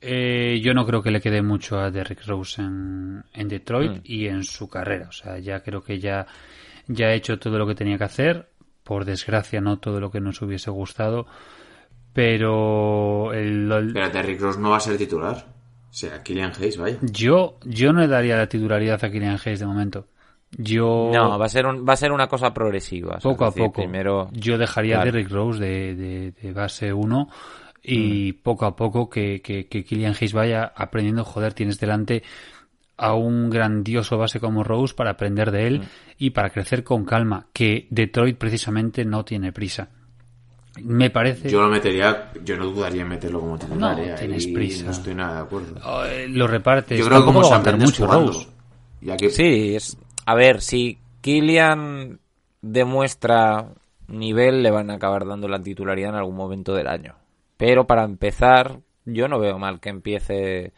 Eh, 0.00 0.60
yo 0.62 0.72
no 0.72 0.86
creo 0.86 1.02
que 1.02 1.10
le 1.10 1.20
quede 1.20 1.42
mucho 1.42 1.78
a 1.78 1.90
Derrick 1.90 2.26
Rose 2.26 2.60
en, 2.60 3.22
en 3.32 3.48
Detroit 3.48 3.98
mm. 3.98 4.00
y 4.04 4.26
en 4.26 4.44
su 4.44 4.68
carrera. 4.68 5.08
O 5.08 5.12
sea, 5.12 5.38
ya 5.38 5.62
creo 5.62 5.82
que 5.82 5.98
ya, 5.98 6.26
ya 6.86 7.06
ha 7.06 7.14
hecho 7.14 7.38
todo 7.38 7.58
lo 7.58 7.66
que 7.66 7.74
tenía 7.74 7.98
que 7.98 8.04
hacer. 8.04 8.48
Por 8.82 9.04
desgracia, 9.04 9.60
no 9.60 9.78
todo 9.78 10.00
lo 10.00 10.10
que 10.10 10.20
nos 10.20 10.40
hubiese 10.42 10.70
gustado. 10.70 11.26
Pero 12.20 13.32
el, 13.32 13.72
el... 13.72 13.92
Pero 13.94 14.10
Derrick 14.10 14.38
Rose 14.42 14.60
no 14.60 14.68
va 14.68 14.76
a 14.76 14.80
ser 14.80 14.98
titular. 14.98 15.42
O 15.88 15.92
sea, 15.92 16.22
Killian 16.22 16.52
Hayes, 16.52 16.76
vaya. 16.76 16.98
Yo, 17.00 17.56
yo 17.64 17.94
no 17.94 18.02
le 18.02 18.08
daría 18.08 18.36
la 18.36 18.46
titularidad 18.46 19.02
a 19.02 19.10
Killian 19.10 19.38
Hayes 19.42 19.60
de 19.60 19.64
momento. 19.64 20.06
Yo 20.50 21.10
no 21.14 21.38
va 21.38 21.46
a 21.46 21.48
ser 21.48 21.64
un, 21.64 21.86
va 21.88 21.94
a 21.94 21.96
ser 21.96 22.12
una 22.12 22.26
cosa 22.26 22.52
progresiva 22.52 23.18
poco 23.22 23.46
decir, 23.46 23.62
a 23.62 23.66
poco 23.66 23.80
primero 23.80 24.28
yo 24.32 24.58
dejaría 24.58 24.96
claro. 24.96 25.02
a 25.02 25.12
Derrick 25.12 25.30
Rose 25.30 25.60
de, 25.60 25.94
de, 25.94 26.32
de 26.32 26.52
base 26.52 26.92
1 26.92 27.28
y 27.84 28.32
mm. 28.32 28.42
poco 28.42 28.66
a 28.66 28.74
poco 28.74 29.08
que, 29.08 29.40
que, 29.40 29.68
que 29.68 29.84
Killian 29.84 30.14
Hayes 30.14 30.32
vaya 30.32 30.72
aprendiendo 30.74 31.24
joder 31.24 31.54
tienes 31.54 31.78
delante 31.78 32.24
a 32.96 33.14
un 33.14 33.48
grandioso 33.48 34.18
base 34.18 34.40
como 34.40 34.64
Rose 34.64 34.92
para 34.92 35.12
aprender 35.12 35.52
de 35.52 35.68
él 35.68 35.78
mm. 35.78 35.84
y 36.18 36.30
para 36.30 36.50
crecer 36.50 36.82
con 36.82 37.04
calma 37.04 37.46
que 37.52 37.86
Detroit 37.90 38.36
precisamente 38.36 39.04
no 39.04 39.24
tiene 39.24 39.52
prisa 39.52 39.90
me 40.84 41.10
parece 41.10 41.48
yo 41.48 41.62
lo 41.62 41.68
metería 41.68 42.30
yo 42.44 42.56
no 42.56 42.66
dudaría 42.66 43.02
en 43.02 43.08
meterlo 43.08 43.40
como 43.40 43.58
titular 43.58 43.96
no 43.96 44.02
eh, 44.02 44.14
tienes 44.18 44.46
prisa 44.46 44.84
no 44.86 44.90
estoy 44.90 45.14
nada 45.14 45.34
de 45.34 45.38
aguardo 45.40 45.80
oh, 45.84 46.04
lo 46.28 46.46
repartes 46.46 46.98
yo 46.98 47.06
creo 47.06 47.20
que 47.20 47.24
como 47.24 47.40
aguantar 47.40 47.78
mucho 47.78 48.06
jugando, 48.06 48.32
Rose 48.32 48.48
ya 49.00 49.16
que... 49.16 49.30
sí 49.30 49.76
es 49.76 49.96
a 50.30 50.34
ver, 50.34 50.60
si 50.60 50.98
Kylian 51.22 52.20
demuestra 52.62 53.74
nivel, 54.06 54.62
le 54.62 54.70
van 54.70 54.90
a 54.90 54.94
acabar 54.94 55.26
dando 55.26 55.48
la 55.48 55.60
titularidad 55.60 56.10
en 56.10 56.16
algún 56.16 56.36
momento 56.36 56.72
del 56.72 56.86
año. 56.86 57.16
Pero 57.56 57.86
para 57.86 58.04
empezar, 58.04 58.78
yo 59.04 59.26
no 59.26 59.40
veo 59.40 59.58
mal 59.58 59.80
que 59.80 59.88
empiece 59.88 60.72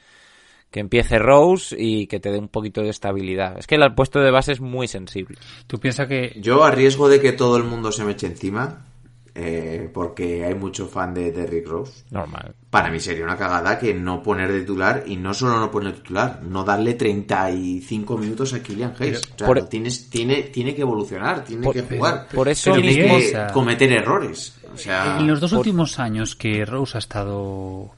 que 0.70 0.80
empiece 0.80 1.18
Rose 1.18 1.76
y 1.78 2.06
que 2.06 2.18
te 2.18 2.30
dé 2.30 2.38
un 2.38 2.48
poquito 2.48 2.80
de 2.80 2.88
estabilidad. 2.88 3.58
Es 3.58 3.66
que 3.66 3.74
el 3.74 3.94
puesto 3.94 4.20
de 4.20 4.30
base 4.30 4.52
es 4.52 4.62
muy 4.62 4.88
sensible. 4.88 5.36
¿Tú 5.66 5.78
piensas 5.78 6.08
que 6.08 6.34
yo 6.40 6.64
a 6.64 6.70
riesgo 6.70 7.10
de 7.10 7.20
que 7.20 7.32
todo 7.32 7.58
el 7.58 7.64
mundo 7.64 7.92
se 7.92 8.04
me 8.04 8.12
eche 8.12 8.28
encima? 8.28 8.86
Eh, 9.34 9.88
porque 9.92 10.44
hay 10.44 10.54
mucho 10.54 10.86
fan 10.86 11.14
de 11.14 11.32
Derrick 11.32 11.66
Rose. 11.66 12.04
Normal. 12.10 12.54
Para 12.68 12.90
mí 12.90 13.00
sería 13.00 13.24
una 13.24 13.36
cagada 13.36 13.78
que 13.78 13.94
no 13.94 14.22
poner 14.22 14.52
de 14.52 14.60
titular 14.60 15.04
y 15.06 15.16
no 15.16 15.32
solo 15.32 15.58
no 15.58 15.70
poner 15.70 15.94
de 15.94 16.00
titular, 16.00 16.42
no 16.42 16.64
darle 16.64 16.94
35 16.94 18.18
minutos 18.18 18.52
a 18.52 18.62
Kylian 18.62 18.94
Hayes. 18.98 19.22
O 19.34 19.38
sea, 19.38 19.46
por... 19.46 19.68
tienes, 19.68 20.10
tiene, 20.10 20.42
tiene 20.44 20.74
que 20.74 20.82
evolucionar, 20.82 21.44
tiene 21.44 21.64
por, 21.64 21.74
que 21.74 21.82
jugar. 21.82 22.28
Por 22.28 22.48
eso 22.48 22.74
tiene 22.74 22.88
mismo, 22.88 23.18
que 23.18 23.38
o 23.38 23.52
cometer 23.54 23.90
errores. 23.92 24.58
O 24.74 24.76
sea, 24.76 25.18
en 25.18 25.26
los 25.26 25.40
dos 25.40 25.50
por... 25.50 25.60
últimos 25.60 25.98
años 25.98 26.36
que 26.36 26.66
Rose 26.66 26.98
ha 26.98 27.00
estado 27.00 27.90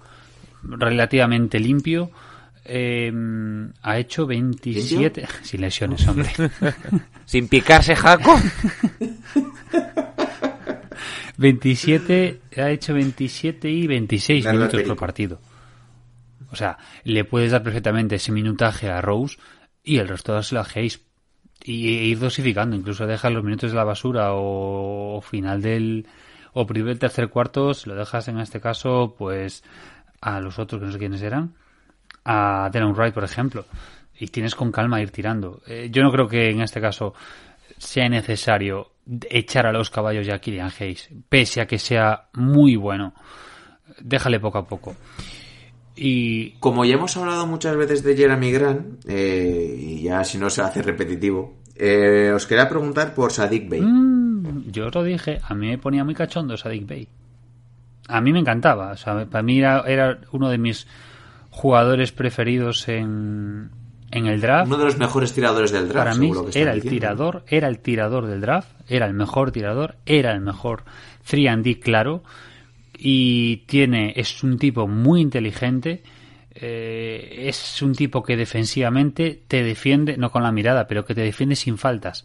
relativamente 0.62 1.58
limpio, 1.58 2.12
eh, 2.64 3.12
ha 3.82 3.98
hecho 3.98 4.24
27 4.24 5.20
¿Limpio? 5.20 5.36
sin 5.42 5.60
lesiones, 5.60 6.06
hombre. 6.06 6.30
Sin 7.26 7.48
picarse 7.48 7.96
Jaco. 7.96 8.38
27, 11.44 12.40
ha 12.56 12.70
hecho 12.70 12.94
27 12.94 13.68
y 13.68 13.86
26 13.86 14.44
Dale 14.44 14.56
minutos 14.56 14.80
la 14.80 14.86
por 14.86 14.96
partido. 14.96 15.40
O 16.50 16.56
sea, 16.56 16.78
le 17.02 17.24
puedes 17.24 17.52
dar 17.52 17.62
perfectamente 17.62 18.14
ese 18.14 18.32
minutaje 18.32 18.88
a 18.88 19.02
Rose 19.02 19.36
y 19.82 19.98
el 19.98 20.08
resto 20.08 20.32
dárselo 20.32 20.62
a 20.62 20.66
Hayes. 20.74 21.02
Y 21.62 21.88
ir 21.88 22.18
dosificando, 22.18 22.76
incluso 22.76 23.06
dejar 23.06 23.32
los 23.32 23.44
minutos 23.44 23.72
de 23.72 23.76
la 23.76 23.84
basura 23.84 24.30
o, 24.32 25.20
final 25.20 25.60
del 25.60 26.06
o 26.54 26.66
primer 26.66 26.98
tercer 26.98 27.28
cuarto, 27.28 27.74
se 27.74 27.90
lo 27.90 27.94
dejas 27.94 28.28
en 28.28 28.38
este 28.38 28.60
caso, 28.60 29.14
pues 29.18 29.64
a 30.22 30.40
los 30.40 30.58
otros 30.58 30.80
que 30.80 30.86
no 30.86 30.92
sé 30.92 30.98
quiénes 30.98 31.22
eran, 31.22 31.54
a 32.24 32.70
Dylan 32.72 32.94
Wright, 32.94 33.12
por 33.12 33.24
ejemplo, 33.24 33.66
y 34.18 34.28
tienes 34.28 34.54
con 34.54 34.72
calma 34.72 35.02
ir 35.02 35.10
tirando. 35.10 35.60
Eh, 35.66 35.88
yo 35.90 36.02
no 36.02 36.10
creo 36.10 36.26
que 36.26 36.50
en 36.50 36.62
este 36.62 36.80
caso 36.80 37.14
sea 37.78 38.08
necesario 38.08 38.92
echar 39.28 39.66
a 39.66 39.72
los 39.72 39.90
caballos 39.90 40.26
ya 40.26 40.36
a 40.36 40.38
Kylian 40.38 40.72
Hayes, 40.78 41.10
pese 41.28 41.60
a 41.60 41.66
que 41.66 41.78
sea 41.78 42.28
muy 42.34 42.76
bueno. 42.76 43.14
Déjale 44.00 44.40
poco 44.40 44.58
a 44.58 44.66
poco. 44.66 44.96
Y 45.96 46.52
como 46.52 46.84
ya 46.84 46.94
hemos 46.94 47.16
hablado 47.16 47.46
muchas 47.46 47.76
veces 47.76 48.02
de 48.02 48.16
Jeremy 48.16 48.50
Grant, 48.50 49.04
eh, 49.06 49.76
y 49.78 50.02
ya 50.02 50.24
si 50.24 50.38
no 50.38 50.50
se 50.50 50.62
hace 50.62 50.82
repetitivo, 50.82 51.58
eh, 51.76 52.32
os 52.34 52.46
quería 52.46 52.68
preguntar 52.68 53.14
por 53.14 53.32
Sadik 53.32 53.68
Bey. 53.68 53.80
Mm, 53.80 54.70
yo 54.70 54.88
os 54.88 54.94
lo 54.94 55.04
dije, 55.04 55.40
a 55.42 55.54
mí 55.54 55.68
me 55.68 55.78
ponía 55.78 56.04
muy 56.04 56.14
cachondo 56.14 56.56
Sadik 56.56 56.86
Bey. 56.86 57.08
A 58.08 58.20
mí 58.20 58.32
me 58.32 58.40
encantaba, 58.40 58.92
o 58.92 58.96
sea, 58.96 59.24
para 59.26 59.42
mí 59.42 59.58
era, 59.58 59.82
era 59.86 60.18
uno 60.32 60.50
de 60.50 60.58
mis 60.58 60.86
jugadores 61.50 62.12
preferidos 62.12 62.88
en, 62.88 63.70
en 64.14 64.26
el 64.26 64.40
draft. 64.40 64.68
Uno 64.68 64.78
de 64.78 64.84
los 64.84 64.96
mejores 64.96 65.32
tiradores 65.32 65.72
del 65.72 65.88
draft. 65.88 66.06
Para 66.06 66.14
mí 66.14 66.30
era 66.54 66.72
el 66.72 66.80
diciendo. 66.80 66.90
tirador, 66.90 67.44
era 67.48 67.68
el 67.68 67.80
tirador 67.80 68.26
del 68.26 68.40
draft, 68.40 68.68
era 68.88 69.06
el 69.06 69.12
mejor 69.12 69.50
tirador, 69.50 69.96
era 70.06 70.32
el 70.32 70.40
mejor 70.40 70.84
3 71.26 71.48
and 71.48 71.64
D 71.64 71.80
claro 71.80 72.22
y 72.96 73.58
tiene 73.66 74.12
es 74.16 74.42
un 74.44 74.58
tipo 74.58 74.86
muy 74.86 75.20
inteligente. 75.20 76.02
Eh, 76.56 77.48
es 77.48 77.82
un 77.82 77.94
tipo 77.94 78.22
que 78.22 78.36
defensivamente 78.36 79.42
te 79.48 79.64
defiende, 79.64 80.16
no 80.16 80.30
con 80.30 80.44
la 80.44 80.52
mirada, 80.52 80.86
pero 80.86 81.04
que 81.04 81.14
te 81.14 81.22
defiende 81.22 81.56
sin 81.56 81.76
faltas. 81.76 82.24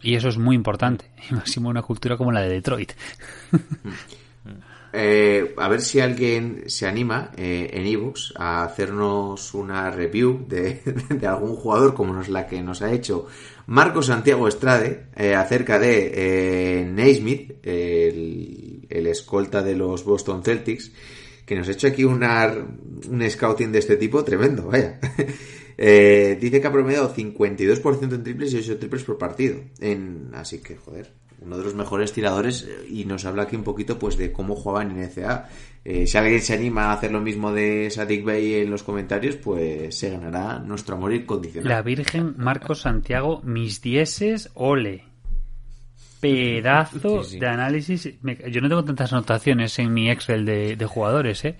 Y 0.00 0.14
eso 0.14 0.28
es 0.28 0.38
muy 0.38 0.54
importante. 0.54 1.10
Y 1.30 1.34
máximo 1.34 1.68
una 1.68 1.82
cultura 1.82 2.16
como 2.16 2.30
la 2.30 2.42
de 2.42 2.50
Detroit. 2.50 2.92
Eh, 4.96 5.54
a 5.56 5.68
ver 5.68 5.80
si 5.80 5.98
alguien 5.98 6.64
se 6.66 6.86
anima 6.86 7.32
eh, 7.36 7.68
en 7.72 7.84
ebooks 7.84 8.32
a 8.36 8.62
hacernos 8.62 9.52
una 9.52 9.90
review 9.90 10.46
de, 10.48 10.82
algún 11.26 11.56
jugador 11.56 11.94
como 11.94 12.14
nos 12.14 12.28
la 12.28 12.46
que 12.46 12.62
nos 12.62 12.80
ha 12.80 12.92
hecho 12.92 13.26
Marco 13.66 14.02
Santiago 14.02 14.46
Estrade 14.46 15.06
eh, 15.16 15.34
acerca 15.34 15.80
de 15.80 16.86
Naismith, 16.94 17.58
el, 17.64 18.86
escolta 18.88 19.62
de 19.62 19.74
los 19.74 20.04
Boston 20.04 20.44
Celtics, 20.44 20.92
que 21.44 21.56
nos 21.56 21.68
ha 21.68 21.72
hecho 21.72 21.88
aquí 21.88 22.04
un 22.04 22.22
scouting 23.28 23.72
de 23.72 23.78
este 23.80 23.96
tipo 23.96 24.22
tremendo, 24.22 24.68
vaya. 24.68 25.00
dice 25.76 26.60
que 26.60 26.66
ha 26.66 26.72
promediado 26.72 27.12
52% 27.12 28.14
en 28.14 28.22
triples 28.22 28.52
y 28.54 28.58
8 28.58 28.78
triples 28.78 29.02
por 29.02 29.18
partido. 29.18 29.60
Así 30.34 30.58
que, 30.58 30.76
joder, 30.76 31.10
uno 31.40 31.58
de 31.58 31.64
los 31.64 31.74
mejores 31.74 32.12
tiradores 32.12 32.68
y 32.88 33.04
nos 33.04 33.24
habla 33.24 33.44
aquí 33.44 33.56
un 33.56 33.64
poquito 33.64 33.98
pues 33.98 34.16
de 34.16 34.32
cómo 34.32 34.54
jugaban 34.56 34.90
en 34.90 35.02
NCA. 35.08 35.48
Eh, 35.84 36.06
si 36.06 36.16
alguien 36.16 36.40
se 36.40 36.54
anima 36.54 36.86
a 36.86 36.92
hacer 36.94 37.12
lo 37.12 37.20
mismo 37.20 37.52
de 37.52 37.90
Sadik 37.90 38.24
Bey 38.24 38.54
en 38.54 38.70
los 38.70 38.82
comentarios, 38.82 39.36
pues 39.36 39.96
se 39.98 40.10
ganará 40.10 40.58
nuestro 40.58 40.96
amor 40.96 41.12
incondicional. 41.12 41.68
La 41.68 41.82
Virgen 41.82 42.34
Marcos 42.38 42.80
Santiago, 42.80 43.42
mis 43.44 43.82
dieces, 43.82 44.50
ole. 44.54 45.04
pedazo 46.20 47.22
Sí, 47.22 47.32
sí. 47.32 47.38
de 47.38 47.46
análisis. 47.48 48.08
Yo 48.50 48.60
no 48.62 48.68
tengo 48.68 48.84
tantas 48.84 49.12
anotaciones 49.12 49.78
en 49.78 49.92
mi 49.92 50.10
Excel 50.10 50.46
de, 50.46 50.76
de 50.76 50.86
jugadores, 50.86 51.44
¿eh? 51.44 51.56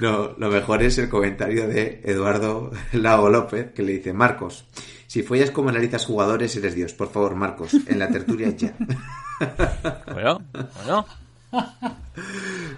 No, 0.00 0.32
lo 0.38 0.48
mejor 0.48 0.82
es 0.82 0.98
el 0.98 1.08
comentario 1.08 1.66
de 1.68 2.00
Eduardo 2.04 2.70
Lago 2.92 3.28
López, 3.28 3.72
que 3.72 3.82
le 3.82 3.92
dice, 3.94 4.12
Marcos, 4.12 4.64
si 5.10 5.24
follas 5.24 5.50
como 5.50 5.70
analizas 5.70 6.06
jugadores, 6.06 6.54
eres 6.54 6.76
Dios. 6.76 6.94
Por 6.94 7.10
favor, 7.10 7.34
Marcos, 7.34 7.74
en 7.88 7.98
la 7.98 8.08
tertulia 8.08 8.54
ya. 8.56 8.72
Bueno, 10.12 10.40
bueno. 10.76 11.04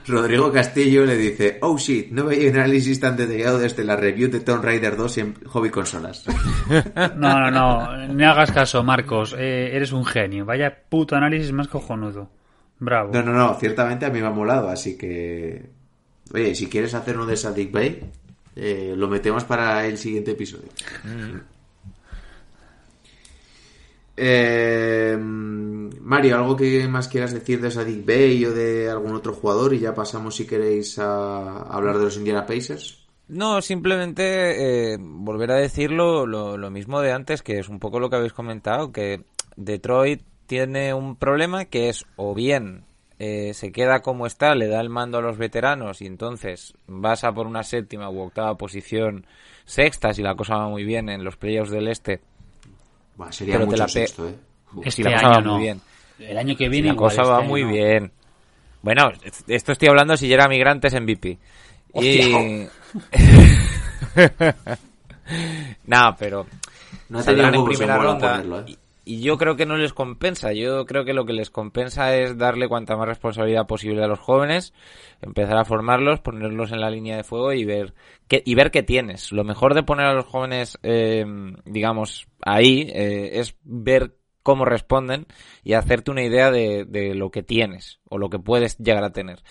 Rodrigo 0.07 0.51
Castillo 0.51 1.05
le 1.05 1.19
dice, 1.19 1.59
oh 1.61 1.77
shit, 1.77 2.11
no 2.11 2.25
veía 2.25 2.49
un 2.49 2.57
análisis 2.57 2.99
tan 2.99 3.19
detallado 3.19 3.59
desde 3.59 3.85
la 3.85 3.97
review 3.97 4.31
de 4.31 4.41
Tomb 4.41 4.65
Raider 4.65 4.97
2 4.97 5.19
en 5.19 5.35
Hobby 5.45 5.69
Consolas. 5.69 6.25
No, 7.17 7.39
no, 7.39 7.51
no. 7.51 8.09
No 8.09 8.31
hagas 8.31 8.51
caso, 8.51 8.83
Marcos. 8.83 9.37
eh, 9.39 9.77
eres 9.77 9.93
un 9.93 10.07
genio. 10.07 10.47
Vaya 10.47 10.75
puto 10.89 11.15
análisis 11.15 11.53
más 11.53 11.69
cojonudo. 11.69 12.31
Bravo. 12.79 13.13
No, 13.13 13.23
no, 13.23 13.33
no, 13.35 13.55
ciertamente 13.61 14.07
a 14.07 14.11
mí 14.11 14.23
me 14.23 14.29
ha 14.29 14.31
molado, 14.31 14.71
así 14.71 14.97
que... 14.97 15.69
Oye, 16.33 16.55
si 16.55 16.67
quieres 16.67 16.95
hacer 16.95 17.17
uno 17.17 17.27
de 17.27 17.37
Sadik 17.37 17.71
Bay, 17.71 18.01
eh, 18.57 18.95
lo 18.97 19.07
metemos 19.09 19.45
para 19.45 19.85
el 19.85 19.99
siguiente 19.99 20.31
episodio. 20.31 20.69
Eh, 24.17 25.17
Mario, 25.19 26.37
¿algo 26.37 26.57
que 26.57 26.87
más 26.89 27.09
quieras 27.09 27.33
decir 27.33 27.61
de 27.61 27.71
Sadik 27.71 28.05
Bay 28.05 28.45
o 28.45 28.53
de 28.53 28.91
algún 28.91 29.15
otro 29.15 29.33
jugador? 29.33 29.75
Y 29.75 29.81
ya 29.81 29.95
pasamos, 29.95 30.37
si 30.37 30.47
queréis, 30.47 30.99
a 30.99 31.63
hablar 31.63 31.99
de 31.99 32.05
los 32.05 32.17
Indiana 32.17 32.47
Pacers. 32.47 33.07
No, 33.29 33.63
simplemente 33.63 34.93
eh, 34.93 34.99
volver 35.01 35.53
a 35.53 35.57
decirlo 35.57 36.27
lo, 36.27 36.71
mismo 36.71 37.01
de 37.01 37.13
antes, 37.13 37.43
que 37.43 37.59
es 37.59 37.69
un 37.69 37.79
poco 37.79 37.99
lo 37.99 38.11
que 38.11 38.17
habéis 38.17 38.35
comentado, 38.35 38.93
que 38.93 39.25
Detroit 39.57 40.23
tiene 40.47 40.93
un 40.93 41.17
problema 41.17 41.65
que 41.65 41.89
es 41.89 42.05
o 42.17 42.35
bien 42.35 42.85
eh, 43.19 43.55
se 43.55 43.71
queda 43.71 44.03
como 44.03 44.27
está, 44.27 44.57
le 44.57 44.67
da 44.67 44.81
el 44.81 44.91
mando 44.91 45.19
a 45.19 45.23
los 45.23 45.39
veteranos 45.39 46.03
y 46.03 46.07
entonces 46.07 46.75
vas 46.89 47.23
a 47.23 47.33
por 47.33 47.47
una 47.47 47.63
séptima 47.63 48.11
u 48.11 48.19
octava 48.21 48.59
posición 48.59 49.27
sexta 49.65 50.13
si 50.13 50.23
la 50.23 50.35
cosa 50.35 50.57
va 50.57 50.69
muy 50.69 50.83
bien 50.83 51.09
en 51.09 51.23
los 51.23 51.37
playoffs 51.37 51.71
del 51.71 51.87
este. 51.87 52.21
Buah, 53.17 53.33
sería 53.33 53.55
Pero 53.55 53.67
te 53.69 53.77
mucho 53.77 53.77
la 53.77 53.89
¿eh? 54.29 54.39
Uf. 54.75 54.87
Este 54.87 54.91
si 54.91 55.03
la 55.03 55.13
cosa 55.13 55.29
va 55.29 55.37
año 55.37 55.41
muy 55.41 55.55
no. 55.55 55.59
bien. 55.59 55.81
El 56.19 56.39
año 56.39 56.57
que 56.57 56.69
Si 56.71 56.71
viene 56.71 56.89
la 56.89 56.95
igual, 56.95 57.11
cosa 57.11 57.23
este 57.23 57.33
va 57.33 57.39
año 57.39 57.49
muy 57.49 57.63
no. 57.63 57.69
bien. 57.69 58.13
Bueno, 58.83 59.13
esto 59.49 59.73
estoy 59.73 59.89
hablando 59.89 60.17
si 60.17 60.29
Gerard 60.29 60.51
Migrantes 60.51 60.95
MVP. 61.01 61.39
Y... 61.95 62.69
no, 65.87 66.17
pero 66.19 66.47
No 67.09 67.19
ha 67.19 67.23
tenido 67.23 67.23
saldrán 67.23 67.55
en 67.55 67.61
en 67.61 67.65
primera 67.65 67.99
ronda 67.99 68.31
ponerlo, 68.33 68.61
¿eh? 68.61 68.65
y, 68.67 68.79
y 69.05 69.21
yo 69.21 69.37
creo 69.39 69.57
que 69.57 69.67
no 69.67 69.77
les 69.77 69.93
compensa. 69.93 70.53
Yo 70.53 70.87
creo 70.87 71.05
que 71.05 71.13
lo 71.13 71.25
que 71.25 71.33
les 71.33 71.51
compensa 71.51 72.15
es 72.17 72.39
darle 72.39 72.69
cuanta 72.69 72.97
más 72.97 73.09
responsabilidad 73.09 73.67
posible 73.67 74.03
a 74.03 74.07
los 74.09 74.21
jóvenes, 74.21 74.73
empezar 75.21 75.57
a 75.59 75.65
formarlos, 75.65 76.21
ponerlos 76.21 76.73
en 76.73 76.81
la 76.81 76.91
línea 76.91 77.17
de 77.17 77.25
fuego 77.25 77.53
y 77.53 77.65
ver 77.65 77.95
qué, 78.29 78.43
y 78.45 78.55
ver 78.55 78.71
qué 78.71 78.83
tienes. 78.83 79.33
Lo 79.33 79.45
mejor 79.45 79.75
de 79.75 79.83
poner 79.83 80.07
a 80.07 80.15
los 80.15 80.27
jóvenes, 80.27 80.79
eh, 80.83 81.25
digamos, 81.65 82.27
ahí 82.43 82.91
eh, 82.93 83.41
es 83.41 83.57
ver 83.63 84.17
cómo 84.43 84.65
responden 84.65 85.27
y 85.63 85.75
hacerte 85.75 86.11
una 86.11 86.25
idea 86.25 86.51
de, 86.51 87.13
lo 87.15 87.31
que 87.31 87.43
tienes 87.43 88.01
o 88.09 88.19
lo 88.19 88.29
que 88.29 88.39
puedes 88.39 88.77
llegar 88.79 89.05
a 89.05 89.13
tener. 89.13 89.43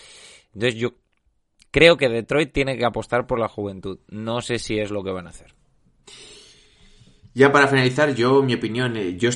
Entonces 0.52 0.78
yo 0.78 0.94
creo 1.70 1.96
que 1.96 2.08
Detroit 2.08 2.52
tiene 2.52 2.76
que 2.76 2.84
apostar 2.84 3.26
por 3.26 3.38
la 3.38 3.48
juventud. 3.48 3.98
No 4.08 4.40
sé 4.42 4.58
si 4.58 4.78
es 4.78 4.90
lo 4.90 5.02
que 5.02 5.10
van 5.10 5.26
a 5.26 5.30
hacer. 5.30 5.54
Ya 7.34 7.50
para 7.50 7.68
finalizar, 7.68 8.14
yo, 8.14 8.42
mi 8.42 8.54
opinión, 8.54 8.96
eh, 8.98 9.16
yo 9.16 9.30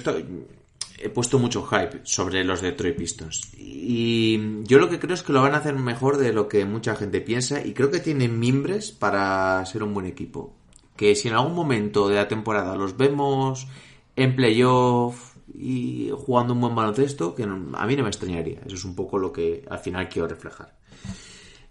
he 0.99 1.09
puesto 1.09 1.39
mucho 1.39 1.65
hype 1.65 2.01
sobre 2.03 2.45
los 2.45 2.61
Detroit 2.61 2.97
Pistons. 2.97 3.55
Y 3.57 4.63
yo 4.65 4.79
lo 4.79 4.91
que 4.91 4.99
creo 4.99 5.15
es 5.15 5.23
que 5.23 5.33
lo 5.33 5.41
van 5.41 5.55
a 5.55 5.59
hacer 5.59 5.75
mejor 5.75 6.19
de 6.19 6.35
lo 6.35 6.47
que 6.47 6.67
mucha 6.67 6.95
gente 6.95 7.23
piensa 7.23 7.65
y 7.65 7.73
creo 7.73 7.91
que 7.91 8.01
tienen 8.01 8.39
mimbres 8.39 8.93
para 8.93 9.65
ser 9.65 9.83
un 9.83 9.95
buen 9.95 10.05
equipo. 10.05 10.55
Que 10.97 11.15
si 11.15 11.29
en 11.29 11.35
algún 11.35 11.55
momento 11.55 12.09
de 12.09 12.17
la 12.17 12.29
temporada 12.29 12.77
los 12.77 12.97
vemos 12.97 13.67
en 14.17 14.35
playoff 14.35 15.37
y 15.55 16.11
jugando 16.15 16.55
un 16.55 16.61
buen 16.61 16.75
baloncesto, 16.75 17.35
que 17.35 17.45
a 17.45 17.47
mí 17.47 17.97
no 17.97 18.03
me 18.03 18.09
extrañaría. 18.09 18.61
Eso 18.67 18.77
es 18.77 18.85
un 18.85 18.95
poco 18.95 19.19
lo 19.19 19.33
que 19.33 19.65
al 19.69 19.79
final 19.79 20.09
quiero 20.09 20.29
reflejar. 20.29 20.75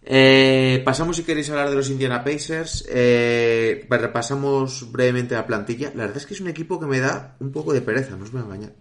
Eh, 0.07 0.83
pasamos 0.85 1.17
si 1.17 1.23
queréis 1.23 1.49
hablar 1.49 1.69
de 1.69 1.75
los 1.75 1.89
Indiana 1.89 2.23
Pacers. 2.23 2.85
Eh, 2.87 3.87
repasamos 3.89 4.91
brevemente 4.91 5.33
la 5.33 5.47
plantilla. 5.47 5.91
La 5.95 6.03
verdad 6.03 6.17
es 6.17 6.25
que 6.27 6.35
es 6.35 6.41
un 6.41 6.47
equipo 6.47 6.79
que 6.79 6.85
me 6.85 6.99
da 6.99 7.35
un 7.39 7.51
poco 7.51 7.73
de 7.73 7.81
pereza, 7.81 8.15
no 8.15 8.23
os 8.23 8.31
voy 8.31 8.41
a 8.41 8.45
engañar. 8.45 8.73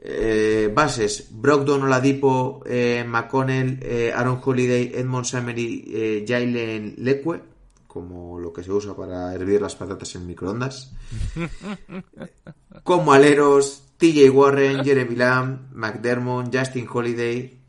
Eh, 0.00 0.70
bases: 0.72 1.28
Brogdon, 1.32 1.82
Oladipo, 1.82 2.62
eh, 2.66 3.04
McConnell, 3.04 3.80
Aaron 4.14 4.40
Holiday, 4.44 4.92
Edmond 4.94 5.24
Samery, 5.24 6.24
Jalen 6.26 6.94
Leque, 6.98 7.40
como 7.98 8.38
lo 8.38 8.52
que 8.52 8.62
se 8.62 8.70
usa 8.70 8.94
para 8.94 9.34
hervir 9.34 9.60
las 9.60 9.74
patatas 9.74 10.14
en 10.14 10.24
microondas. 10.24 10.94
Como 12.84 13.12
aleros: 13.12 13.82
TJ 13.96 14.30
Warren, 14.30 14.84
Jeremy 14.84 15.16
Lamb, 15.16 15.72
McDermott, 15.72 16.54
Justin 16.54 16.86
Holiday, 16.88 17.60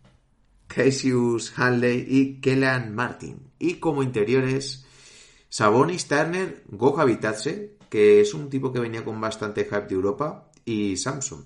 Cassius 0.68 1.52
Hanley 1.58 2.06
y 2.08 2.40
Kellan 2.42 2.94
Martin. 2.94 3.40
Y 3.58 3.76
como 3.76 4.04
interiores, 4.04 4.86
Sabonis 5.50 6.08
Turner, 6.08 6.64
Goja 6.68 7.06
Vitadze, 7.06 7.78
que 7.90 8.22
es 8.22 8.36
un 8.36 8.52
tipo 8.52 8.72
que 8.72 8.80
venía 8.80 9.04
con 9.04 9.20
bastante 9.20 9.66
hype 9.66 9.88
de 9.88 9.96
Europa, 9.96 10.52
y 10.64 10.96
Samson. 10.96 11.44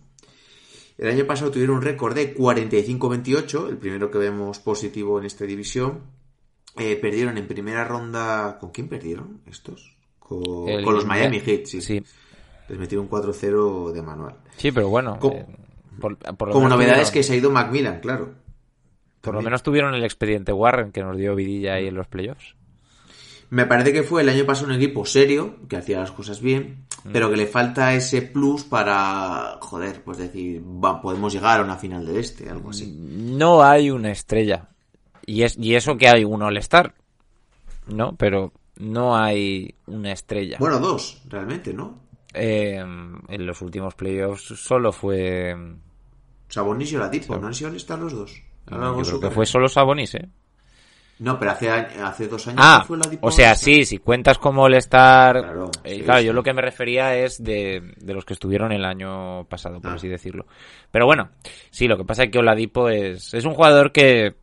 El 0.97 1.09
año 1.09 1.25
pasado 1.25 1.51
tuvieron 1.51 1.77
un 1.77 1.81
récord 1.81 2.13
de 2.13 2.35
45-28, 2.35 3.69
el 3.69 3.77
primero 3.77 4.11
que 4.11 4.17
vemos 4.17 4.59
positivo 4.59 5.17
en 5.19 5.25
esta 5.25 5.45
división. 5.45 6.01
Eh, 6.77 6.95
perdieron 6.95 7.37
en 7.37 7.47
primera 7.47 7.83
ronda. 7.83 8.57
¿Con 8.59 8.71
quién 8.71 8.87
perdieron 8.87 9.41
estos? 9.45 9.95
Con, 10.19 10.67
El- 10.67 10.83
con 10.83 10.93
los 10.95 11.05
Miami 11.05 11.39
Heat, 11.39 11.65
sí. 11.65 11.81
Sí, 11.81 12.03
Les 12.69 12.79
metieron 12.79 13.07
4-0 13.09 13.91
de 13.91 14.01
manual. 14.01 14.35
sí 14.57 14.71
pero 14.71 14.89
bueno. 14.89 15.19
Co- 15.19 15.31
eh, 15.33 15.45
por, 15.99 16.17
Como 16.17 16.61
menos 16.65 16.69
novedad 16.69 16.99
es 17.01 17.09
tuvieron- 17.09 17.13
que 17.13 17.23
se 17.23 17.33
ha 17.33 17.35
ido 17.35 17.51
Macmillan, 17.51 17.99
claro. 17.99 18.33
Por 19.21 19.35
lo 19.35 19.41
menos 19.41 19.63
tuvieron 19.63 19.93
el 19.93 20.03
expediente 20.03 20.51
Warren 20.51 20.91
que 20.91 21.01
nos 21.03 21.15
dio 21.17 21.33
vidilla 21.35 21.75
ahí 21.75 21.87
en 21.87 21.95
los 21.95 22.07
playoffs. 22.07 22.55
Me 23.49 23.65
parece 23.67 23.93
que 23.93 24.03
fue 24.03 24.21
el 24.23 24.29
año 24.29 24.45
pasado 24.45 24.67
un 24.67 24.73
equipo 24.73 25.05
serio, 25.05 25.57
que 25.69 25.77
hacía 25.77 25.99
las 25.99 26.11
cosas 26.11 26.41
bien, 26.41 26.85
pero 27.11 27.29
que 27.29 27.37
le 27.37 27.45
falta 27.45 27.93
ese 27.93 28.23
plus 28.23 28.63
para, 28.63 29.59
joder, 29.61 30.03
pues 30.03 30.17
decir, 30.17 30.61
va, 30.63 31.01
podemos 31.01 31.31
llegar 31.31 31.59
a 31.59 31.63
una 31.63 31.75
final 31.77 32.05
del 32.05 32.17
este, 32.17 32.49
algo 32.49 32.71
así. 32.71 32.91
No 32.99 33.61
hay 33.63 33.91
una 33.91 34.11
estrella. 34.11 34.69
Y, 35.25 35.43
es, 35.43 35.57
y 35.57 35.75
eso 35.75 35.97
que 35.97 36.07
hay 36.07 36.23
un 36.23 36.41
All-Star. 36.41 36.93
No, 37.87 38.15
pero 38.15 38.51
no 38.77 39.15
hay 39.15 39.73
una 39.87 40.11
estrella. 40.11 40.57
Bueno, 40.59 40.79
dos, 40.79 41.21
realmente, 41.29 41.73
¿no? 41.73 41.99
Eh, 42.33 42.75
en 42.79 43.45
los 43.45 43.61
últimos 43.61 43.93
playoffs 43.95 44.43
solo 44.57 44.91
fue. 44.91 45.55
Sabonis 46.47 46.91
y 46.91 46.95
Oladipo, 46.95 47.37
¿no 47.37 47.47
han 47.47 47.53
sido 47.53 47.71
estar 47.73 47.99
los 47.99 48.13
dos? 48.13 48.41
Largo 48.67 49.03
Yo 49.03 49.19
creo 49.19 49.29
que 49.29 49.35
fue 49.35 49.45
solo 49.45 49.67
Sabonis, 49.67 50.15
¿eh? 50.15 50.27
No, 51.19 51.37
pero 51.37 51.51
hace, 51.51 51.69
hace 51.69 52.27
dos 52.27 52.47
años 52.47 52.59
Ah, 52.61 52.77
no 52.79 52.85
fue 52.85 52.97
Oladipo 52.97 53.27
o 53.27 53.31
sea, 53.31 53.49
All-Star. 53.51 53.73
sí, 53.75 53.85
si 53.85 53.97
cuentas 53.99 54.37
como 54.39 54.63
All-Star. 54.63 55.41
Claro, 55.41 55.71
eh, 55.83 55.95
sí, 55.97 56.01
claro, 56.03 56.19
sí. 56.21 56.25
yo 56.27 56.33
lo 56.33 56.43
que 56.43 56.53
me 56.53 56.61
refería 56.61 57.15
es 57.15 57.43
de, 57.43 57.93
de 57.97 58.13
los 58.13 58.25
que 58.25 58.33
estuvieron 58.33 58.71
el 58.71 58.83
año 58.83 59.45
pasado, 59.45 59.79
por 59.79 59.91
Ah. 59.91 59.95
así 59.95 60.07
decirlo. 60.07 60.47
Pero 60.91 61.05
bueno, 61.05 61.29
sí, 61.69 61.87
lo 61.87 61.97
que 61.97 62.03
pasa 62.05 62.23
es 62.23 62.31
que 62.31 62.39
Oladipo 62.39 62.89
es, 62.89 63.33
es 63.33 63.45
un 63.45 63.53
jugador 63.53 63.91
que, 63.91 64.35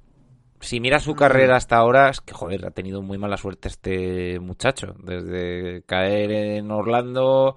si 0.60 0.80
miras 0.80 1.02
su 1.02 1.14
carrera 1.14 1.56
hasta 1.56 1.76
ahora, 1.76 2.10
es 2.10 2.20
que, 2.20 2.34
joder, 2.34 2.66
ha 2.66 2.70
tenido 2.70 3.02
muy 3.02 3.18
mala 3.18 3.36
suerte 3.36 3.68
este 3.68 4.38
muchacho. 4.40 4.94
Desde 5.02 5.82
caer 5.86 6.30
en 6.30 6.70
Orlando 6.70 7.56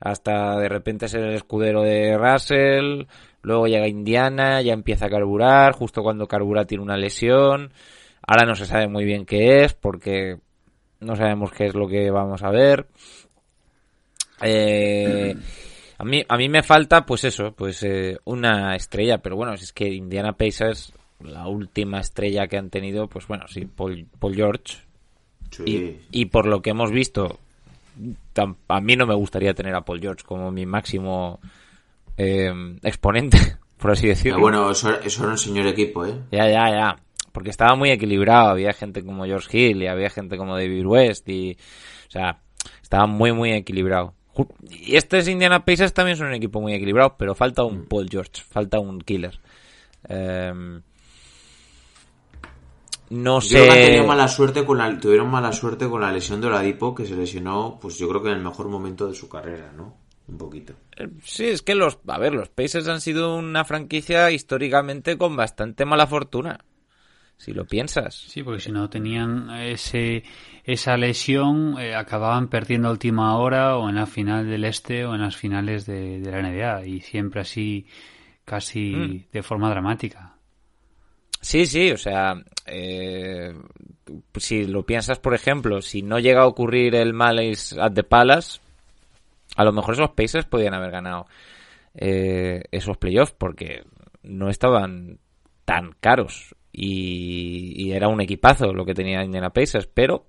hasta 0.00 0.58
de 0.58 0.68
repente 0.68 1.08
ser 1.08 1.24
el 1.24 1.34
escudero 1.34 1.82
de 1.82 2.16
Russell, 2.16 3.06
luego 3.42 3.66
llega 3.66 3.84
a 3.84 3.88
Indiana, 3.88 4.62
ya 4.62 4.72
empieza 4.72 5.06
a 5.06 5.10
carburar, 5.10 5.72
justo 5.72 6.02
cuando 6.02 6.28
carbura 6.28 6.66
tiene 6.66 6.84
una 6.84 6.96
lesión, 6.96 7.72
ahora 8.26 8.46
no 8.46 8.54
se 8.54 8.66
sabe 8.66 8.86
muy 8.86 9.04
bien 9.04 9.24
qué 9.24 9.64
es, 9.64 9.74
porque 9.74 10.38
no 11.00 11.16
sabemos 11.16 11.50
qué 11.52 11.66
es 11.66 11.74
lo 11.74 11.88
que 11.88 12.10
vamos 12.10 12.42
a 12.42 12.50
ver. 12.50 12.86
Eh, 14.42 15.34
a 15.98 16.04
mí, 16.04 16.24
a 16.28 16.36
mí 16.36 16.48
me 16.48 16.62
falta, 16.62 17.04
pues 17.04 17.24
eso, 17.24 17.52
pues 17.56 17.82
eh, 17.82 18.18
una 18.24 18.76
estrella, 18.76 19.18
pero 19.18 19.34
bueno, 19.34 19.54
es 19.54 19.72
que 19.72 19.88
Indiana 19.88 20.34
Pacers, 20.34 20.92
la 21.20 21.46
última 21.48 22.00
estrella 22.00 22.46
que 22.48 22.56
han 22.58 22.70
tenido, 22.70 23.08
pues 23.08 23.26
bueno, 23.26 23.46
sí, 23.48 23.64
Paul, 23.66 24.06
Paul 24.18 24.34
George, 24.34 24.78
Sí. 25.50 25.62
y, 26.12 26.20
y 26.22 26.24
por 26.26 26.46
lo 26.46 26.60
que 26.62 26.70
hemos 26.70 26.90
visto, 26.90 27.38
tam- 28.34 28.56
a 28.68 28.80
mí 28.80 28.96
no 28.96 29.06
me 29.06 29.14
gustaría 29.14 29.54
tener 29.54 29.74
a 29.74 29.80
Paul 29.80 30.00
George 30.00 30.22
como 30.24 30.50
mi 30.50 30.66
máximo 30.66 31.40
eh, 32.16 32.52
exponente, 32.82 33.38
por 33.78 33.92
así 33.92 34.06
Ah, 34.06 34.10
decirlo. 34.10 34.40
bueno, 34.40 34.70
eso, 34.70 34.98
eso 35.00 35.22
era 35.22 35.32
un 35.32 35.38
señor 35.38 35.66
equipo, 35.66 36.04
¿eh? 36.04 36.14
Ya, 36.30 36.48
ya, 36.48 36.70
ya. 36.70 36.96
Porque 37.32 37.50
estaba 37.50 37.76
muy 37.76 37.90
equilibrado. 37.90 38.48
Había 38.48 38.72
gente 38.72 39.04
como 39.04 39.24
George 39.24 39.56
Hill 39.56 39.82
y 39.82 39.86
había 39.86 40.10
gente 40.10 40.36
como 40.36 40.56
David 40.56 40.84
West 40.86 41.28
y... 41.28 41.56
O 42.08 42.10
sea, 42.10 42.40
estaba 42.82 43.06
muy, 43.06 43.32
muy 43.32 43.52
equilibrado. 43.52 44.14
Y 44.68 44.96
estos 44.96 45.28
Indiana 45.28 45.64
Pacers 45.64 45.92
también 45.94 46.16
son 46.16 46.28
un 46.28 46.34
equipo 46.34 46.60
muy 46.60 46.72
equilibrado, 46.74 47.14
pero 47.16 47.34
falta 47.36 47.62
un 47.64 47.84
Paul 47.84 48.08
George, 48.10 48.42
falta 48.48 48.80
un 48.80 49.00
killer. 49.00 49.38
Em, 50.08 50.82
no 53.10 53.40
Yo 53.40 53.48
creo 53.48 53.64
que 53.64 53.70
han 53.70 53.76
sé. 53.78 53.86
tenido 53.86 54.06
mala 54.06 54.28
suerte 54.28 54.64
con 54.64 54.78
la, 54.78 54.98
tuvieron 54.98 55.30
mala 55.30 55.52
suerte 55.52 55.88
con 55.88 56.00
la 56.00 56.12
lesión 56.12 56.40
de 56.40 56.48
Oladipo, 56.48 56.94
que 56.94 57.06
se 57.06 57.16
lesionó, 57.16 57.78
pues 57.80 57.98
yo 57.98 58.08
creo 58.08 58.22
que 58.22 58.30
en 58.30 58.36
el 58.38 58.44
mejor 58.44 58.68
momento 58.68 59.06
de 59.08 59.14
su 59.14 59.28
carrera, 59.28 59.72
¿no? 59.76 59.96
Un 60.28 60.36
poquito. 60.36 60.74
Sí, 61.24 61.46
es 61.46 61.62
que 61.62 61.74
los, 61.74 61.98
a 62.06 62.18
ver, 62.18 62.34
los 62.34 62.50
Pacers 62.50 62.86
han 62.88 63.00
sido 63.00 63.34
una 63.36 63.64
franquicia 63.64 64.30
históricamente 64.30 65.16
con 65.16 65.36
bastante 65.36 65.86
mala 65.86 66.06
fortuna. 66.06 66.64
Si 67.38 67.52
lo 67.52 67.64
piensas. 67.66 68.14
Sí, 68.14 68.42
porque 68.42 68.60
si 68.60 68.72
no 68.72 68.90
tenían 68.90 69.48
ese, 69.60 70.24
esa 70.64 70.96
lesión, 70.96 71.76
eh, 71.78 71.94
acababan 71.94 72.48
perdiendo 72.48 72.88
a 72.88 72.90
última 72.90 73.38
hora 73.38 73.76
o 73.78 73.88
en 73.88 73.94
la 73.94 74.06
final 74.06 74.46
del 74.50 74.64
Este 74.64 75.06
o 75.06 75.14
en 75.14 75.20
las 75.22 75.36
finales 75.36 75.86
de, 75.86 76.18
de 76.20 76.30
la 76.32 76.42
NBA 76.42 76.86
y 76.86 77.00
siempre 77.00 77.40
así, 77.40 77.86
casi 78.44 78.92
Mm. 78.96 79.24
de 79.32 79.42
forma 79.42 79.70
dramática. 79.70 80.34
Sí, 81.40 81.66
sí, 81.66 81.90
o 81.92 81.96
sea, 81.96 82.34
eh, 82.66 83.54
si 84.36 84.66
lo 84.66 84.84
piensas, 84.84 85.18
por 85.18 85.34
ejemplo, 85.34 85.82
si 85.82 86.02
no 86.02 86.18
llega 86.18 86.42
a 86.42 86.46
ocurrir 86.46 86.94
el 86.94 87.14
Malice 87.14 87.80
at 87.80 87.92
the 87.92 88.02
Palace, 88.02 88.60
a 89.56 89.64
lo 89.64 89.72
mejor 89.72 89.94
esos 89.94 90.10
Pacers 90.10 90.46
podían 90.46 90.74
haber 90.74 90.90
ganado 90.90 91.26
eh, 91.94 92.62
esos 92.70 92.96
playoffs 92.96 93.32
porque 93.32 93.84
no 94.22 94.48
estaban 94.48 95.18
tan 95.64 95.92
caros 96.00 96.54
y, 96.72 97.72
y 97.76 97.92
era 97.92 98.08
un 98.08 98.20
equipazo 98.20 98.72
lo 98.72 98.84
que 98.84 98.94
tenía 98.94 99.24
Indiana 99.24 99.50
Pacers, 99.50 99.88
pero 99.92 100.26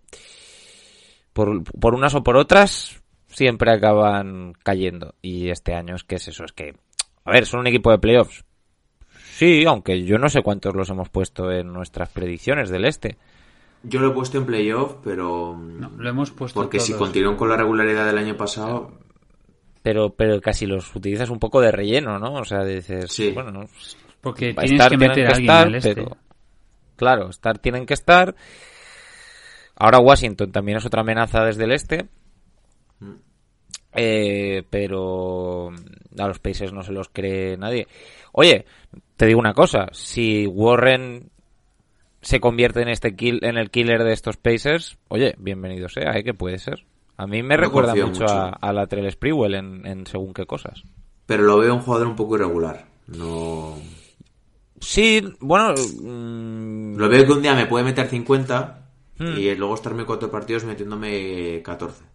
por, 1.33 1.63
por 1.63 1.95
unas 1.95 2.15
o 2.15 2.23
por 2.23 2.37
otras 2.37 3.01
siempre 3.27 3.71
acaban 3.71 4.53
cayendo 4.63 5.15
y 5.21 5.49
este 5.49 5.73
año 5.73 5.95
es 5.95 6.03
que 6.03 6.15
es 6.15 6.27
eso, 6.27 6.43
es 6.43 6.51
que, 6.51 6.73
a 7.23 7.31
ver, 7.31 7.45
son 7.45 7.61
un 7.61 7.67
equipo 7.67 7.91
de 7.91 7.99
playoffs, 7.99 8.43
Sí, 9.39 9.63
aunque 9.65 10.03
yo 10.03 10.17
no 10.17 10.27
sé 10.27 10.41
cuántos 10.41 10.75
los 10.75 10.89
hemos 10.89 11.07
puesto 11.07 11.49
en 11.49 11.71
nuestras 11.71 12.09
predicciones 12.09 12.69
del 12.69 12.83
este. 12.83 13.15
Yo 13.83 14.01
lo 14.01 14.09
he 14.09 14.13
puesto 14.13 14.37
en 14.37 14.45
playoff, 14.45 14.95
pero... 15.01 15.57
No, 15.57 15.91
lo 15.97 16.09
hemos 16.09 16.31
puesto 16.31 16.59
Porque 16.59 16.81
si 16.81 16.91
continúan 16.91 17.37
con 17.37 17.47
la 17.47 17.55
regularidad 17.55 18.05
del 18.05 18.17
año 18.17 18.35
pasado... 18.35 18.91
Pero, 19.81 20.09
pero 20.09 20.41
casi 20.41 20.65
los 20.65 20.93
utilizas 20.93 21.29
un 21.29 21.39
poco 21.39 21.61
de 21.61 21.71
relleno, 21.71 22.19
¿no? 22.19 22.33
O 22.33 22.43
sea, 22.43 22.65
dices, 22.65 23.13
Sí. 23.13 23.31
bueno, 23.31 23.49
no, 23.49 23.69
Porque 24.19 24.53
tienes 24.53 24.71
estar, 24.73 24.91
que 24.91 24.97
tienen 24.97 25.17
meter 25.17 25.25
a 25.25 25.29
que 25.29 25.33
alguien 25.35 25.75
estar, 25.75 25.75
este. 25.75 25.95
pero 25.95 26.17
claro, 26.97 27.29
estar 27.29 27.59
tienen 27.59 27.85
que 27.85 27.93
estar. 27.93 28.35
Ahora 29.77 29.99
Washington 29.99 30.51
también 30.51 30.79
es 30.79 30.85
otra 30.85 30.99
amenaza 30.99 31.45
desde 31.45 31.63
el 31.63 31.71
este. 31.71 32.09
Mm. 33.91 33.95
Eh, 33.95 34.63
pero 34.69 35.69
a 36.17 36.27
los 36.27 36.39
Pacers 36.39 36.73
no 36.73 36.83
se 36.83 36.91
los 36.91 37.09
cree 37.09 37.57
nadie. 37.57 37.87
Oye, 38.31 38.65
te 39.15 39.25
digo 39.25 39.39
una 39.39 39.53
cosa, 39.53 39.87
si 39.91 40.45
Warren 40.47 41.29
se 42.21 42.39
convierte 42.39 42.81
en 42.81 42.89
este 42.89 43.15
kill, 43.15 43.39
en 43.43 43.57
el 43.57 43.69
killer 43.71 44.03
de 44.03 44.13
estos 44.13 44.37
Pacers, 44.37 44.97
oye, 45.07 45.35
bienvenido 45.39 45.89
sea, 45.89 46.11
¿eh? 46.17 46.23
que 46.23 46.33
puede 46.33 46.59
ser. 46.59 46.85
A 47.17 47.27
mí 47.27 47.41
me 47.43 47.55
No 47.55 47.61
recuerda 47.63 47.93
mucho, 47.95 48.07
mucho. 48.21 48.27
a, 48.27 48.49
a 48.49 48.73
la 48.73 48.87
Trell 48.87 49.11
Sprewell 49.11 49.55
en, 49.55 49.85
en 49.85 50.05
según 50.05 50.33
qué 50.33 50.45
cosas. 50.45 50.83
Pero 51.25 51.43
lo 51.43 51.57
veo 51.57 51.73
un 51.75 51.81
jugador 51.81 52.07
un 52.07 52.15
poco 52.15 52.35
irregular. 52.35 52.85
No... 53.07 53.75
Sí, 54.81 55.21
bueno, 55.41 55.73
mm, 56.01 56.95
Lo 56.95 57.09
veo 57.09 57.25
que 57.25 57.31
un 57.33 57.41
día 57.41 57.53
me 57.55 57.65
puede 57.65 57.83
meter 57.85 58.07
50 58.07 58.85
Hmm. 59.21 59.37
y 59.37 59.53
luego 59.55 59.75
estarme 59.75 60.05
cuatro 60.05 60.31
partidos 60.31 60.63
metiéndome 60.63 61.61
14. 61.61 62.05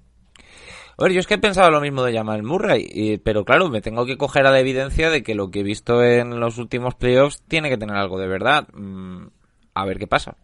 A 0.96 1.02
ver, 1.04 1.12
yo 1.12 1.20
es 1.20 1.26
que 1.26 1.34
he 1.34 1.38
pensado 1.38 1.70
lo 1.70 1.80
mismo 1.80 2.02
de 2.04 2.14
Jamal 2.14 2.42
Murray, 2.42 2.86
y- 2.88 3.18
pero 3.18 3.44
claro, 3.44 3.68
me 3.68 3.80
tengo 3.80 4.06
que 4.06 4.16
coger 4.16 4.46
a 4.46 4.50
la 4.50 4.60
evidencia 4.60 5.10
de 5.10 5.22
que 5.22 5.34
lo 5.34 5.50
que 5.50 5.60
he 5.60 5.64
visto 5.64 6.02
en 6.04 6.38
los 6.38 6.58
últimos 6.58 6.94
playoffs 6.94 7.42
tiene 7.48 7.68
que 7.68 7.76
tener 7.78 7.96
algo 7.96 8.18
de 8.18 8.28
verdad. 8.28 8.68
Mm, 8.72 9.26
a 9.74 9.84
ver 9.84 9.98
qué 9.98 10.06
pasa. 10.06 10.36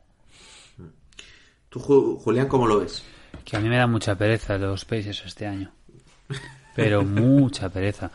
¿Tú, 1.68 1.78
Ju- 1.80 2.18
Julián, 2.18 2.48
cómo 2.48 2.66
lo 2.66 2.80
ves? 2.80 3.04
Que 3.44 3.56
a 3.56 3.60
mí 3.60 3.68
me 3.68 3.76
da 3.76 3.86
mucha 3.86 4.16
pereza 4.16 4.58
los 4.58 4.84
Pacers 4.84 5.24
este 5.24 5.46
año. 5.46 5.72
Pero 6.74 7.02
mucha 7.04 7.68
pereza. 7.68 8.10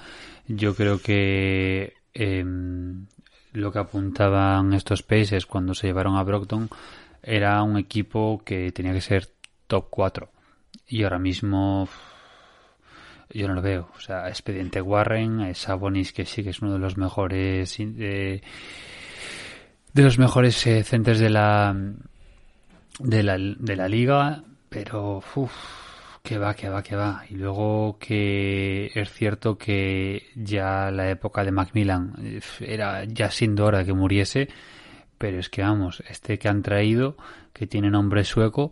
Yo 0.48 0.76
creo 0.76 1.00
que 1.00 1.94
em, 2.14 3.06
lo 3.54 3.72
que 3.72 3.80
apuntaban 3.80 4.74
estos 4.74 5.04
Pacers 5.04 5.46
cuando 5.46 5.74
se 5.74 5.88
llevaron 5.88 6.18
a 6.18 6.24
Brockton 6.24 6.70
era 7.24 7.64
un 7.64 7.78
equipo 7.78 8.42
que 8.46 8.72
tenía 8.72 8.94
que 8.94 9.02
ser 9.02 9.30
top 9.68 9.88
4. 9.90 10.30
Y 10.88 11.04
ahora 11.04 11.18
mismo 11.18 11.88
yo 13.30 13.48
no 13.48 13.56
lo 13.56 13.62
veo. 13.62 13.90
O 13.96 14.00
sea, 14.00 14.28
Expediente 14.30 14.82
Warren, 14.82 15.54
Sabonis, 15.56 16.14
que 16.14 16.26
sí 16.26 16.44
que 16.44 16.52
es 16.52 16.62
uno 16.62 16.74
de 16.74 16.80
los 16.80 16.98
mejores 16.98 17.80
eh, 17.80 18.42
de 19.94 20.04
los 20.04 20.20
mejores 20.20 20.66
eh, 20.68 20.84
centros 20.84 21.20
de 21.20 21.30
la 21.30 21.76
de 23.00 23.24
la, 23.24 23.38
de 23.38 23.76
la 23.76 23.88
liga, 23.88 24.44
pero 24.70 25.24
uff, 25.36 25.54
que 26.24 26.38
va, 26.38 26.54
que 26.54 26.70
va, 26.70 26.84
que 26.84 26.96
va. 26.96 27.24
Y 27.30 27.36
luego 27.36 27.98
que 28.00 28.92
es 28.94 29.12
cierto 29.12 29.58
que 29.58 30.24
ya 30.36 30.92
la 30.92 31.10
época 31.10 31.44
de 31.44 31.52
Macmillan 31.52 32.42
era 32.60 33.06
ya 33.06 33.32
siendo 33.32 33.66
hora 33.66 33.86
que 33.86 33.94
muriese, 33.94 34.50
pero 35.18 35.40
es 35.40 35.50
que 35.50 35.62
vamos, 35.62 36.04
este 36.10 36.38
que 36.38 36.50
han 36.50 36.62
traído, 36.62 37.16
que 37.54 37.68
tiene 37.68 37.90
nombre 37.90 38.24
sueco, 38.24 38.72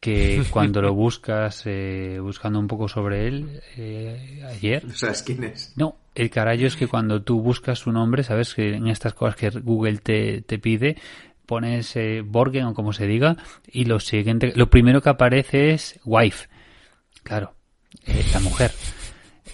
que 0.00 0.42
cuando 0.50 0.82
lo 0.82 0.94
buscas, 0.94 1.62
eh, 1.66 2.18
buscando 2.20 2.58
un 2.58 2.66
poco 2.66 2.88
sobre 2.88 3.28
él, 3.28 3.60
eh, 3.76 4.42
ayer, 4.48 4.84
¿Sabes 4.94 5.22
quién 5.22 5.44
es? 5.44 5.72
no, 5.76 5.96
el 6.14 6.30
carajo 6.30 6.66
es 6.66 6.76
que 6.76 6.88
cuando 6.88 7.22
tú 7.22 7.40
buscas 7.40 7.78
su 7.78 7.92
nombre, 7.92 8.22
sabes 8.22 8.54
que 8.54 8.74
en 8.74 8.88
estas 8.88 9.14
cosas 9.14 9.36
que 9.36 9.50
Google 9.50 9.98
te, 9.98 10.42
te 10.42 10.58
pide, 10.58 10.96
pones 11.46 11.94
eh, 11.96 12.22
Borgen 12.24 12.64
o 12.64 12.74
como 12.74 12.92
se 12.92 13.06
diga, 13.06 13.36
y 13.66 13.84
lo 13.84 14.00
siguiente, 14.00 14.52
lo 14.56 14.70
primero 14.70 15.02
que 15.02 15.10
aparece 15.10 15.72
es 15.72 16.00
wife. 16.04 16.48
Claro, 17.22 17.54
la 18.32 18.40
mujer. 18.40 18.72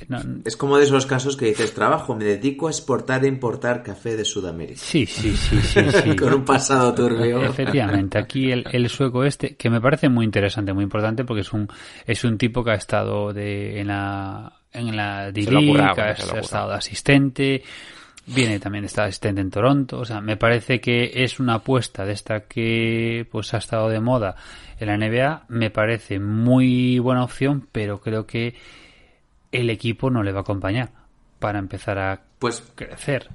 No, 0.09 0.19
Es 0.45 0.57
como 0.57 0.79
de 0.79 0.85
esos 0.85 1.07
casos 1.07 1.37
que 1.37 1.47
dices, 1.47 1.75
trabajo, 1.75 2.15
me 2.15 2.25
dedico 2.25 2.69
a 2.69 2.71
exportar 2.71 3.25
e 3.25 3.29
importar 3.29 3.83
café 3.83 4.17
de 4.17 4.25
Sudamérica. 4.25 4.79
sí, 4.79 5.07
sí, 5.07 5.37
sí, 5.37 5.61
sí, 5.61 5.81
sí. 6.03 6.17
Con 6.17 6.35
un 6.35 6.45
pasado 6.45 6.95
turbio. 6.95 7.43
Efectivamente, 7.43 8.19
aquí 8.19 8.53
el, 8.53 8.65
el 8.71 8.89
sueco 8.89 9.25
este, 9.25 9.57
que 9.57 9.71
me 9.71 9.81
parece 9.81 10.09
muy 10.09 10.25
interesante, 10.25 10.73
muy 10.73 10.85
importante, 10.85 11.25
porque 11.25 11.43
es 11.43 11.53
un, 11.53 11.69
es 12.07 12.25
un 12.25 12.39
tipo 12.39 12.63
que 12.63 12.71
ha 12.71 12.75
estado 12.75 13.33
de, 13.33 13.81
en 13.81 13.89
la, 13.89 14.53
en 14.73 14.97
la 14.97 15.31
lo 15.31 15.83
ha 15.83 15.93
ha, 15.93 16.13
estado 16.13 16.71
de 16.71 16.77
asistente, 16.77 17.63
viene 18.27 18.61
también 18.61 18.83
de 18.83 18.87
estar 18.87 19.07
asistente 19.07 19.41
en 19.41 19.51
Toronto, 19.51 20.01
o 20.01 20.05
sea, 20.05 20.21
me 20.21 20.37
parece 20.37 20.81
que 20.81 21.11
es 21.15 21.41
una 21.41 21.55
apuesta 21.55 22.05
de 22.05 22.13
esta 22.13 22.41
que 22.41 23.27
pues 23.31 23.55
ha 23.55 23.59
estado 23.59 23.89
de 23.89 24.01
moda 24.01 24.37
en 24.79 24.87
la 24.89 24.97
NBA, 24.97 25.47
me 25.49 25.71
parece 25.71 26.21
muy 26.21 26.99
buena 26.99 27.25
opción, 27.25 27.67
pero 27.73 28.01
creo 28.01 28.27
que 28.27 28.55
el 29.53 29.71
equipo 29.71 30.11
no 30.11 30.23
le 30.23 30.33
va 30.33 30.41
a 30.41 30.43
acompañar 30.43 30.91
para 31.39 31.59
empezar 31.59 31.99
a 31.99 32.23
Pues 32.39 32.63
crecer. 32.75 33.29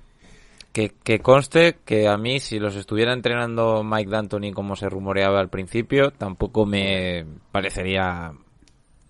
Que, 0.71 0.91
que 1.03 1.19
conste 1.19 1.77
que 1.85 2.07
a 2.07 2.17
mí, 2.17 2.39
si 2.39 2.57
los 2.57 2.75
estuviera 2.75 3.13
entrenando 3.13 3.83
Mike 3.83 4.09
D'Antoni 4.09 4.51
como 4.53 4.75
se 4.75 4.89
rumoreaba 4.89 5.39
al 5.39 5.49
principio, 5.49 6.11
tampoco 6.11 6.65
me 6.65 7.25
parecería. 7.51 8.33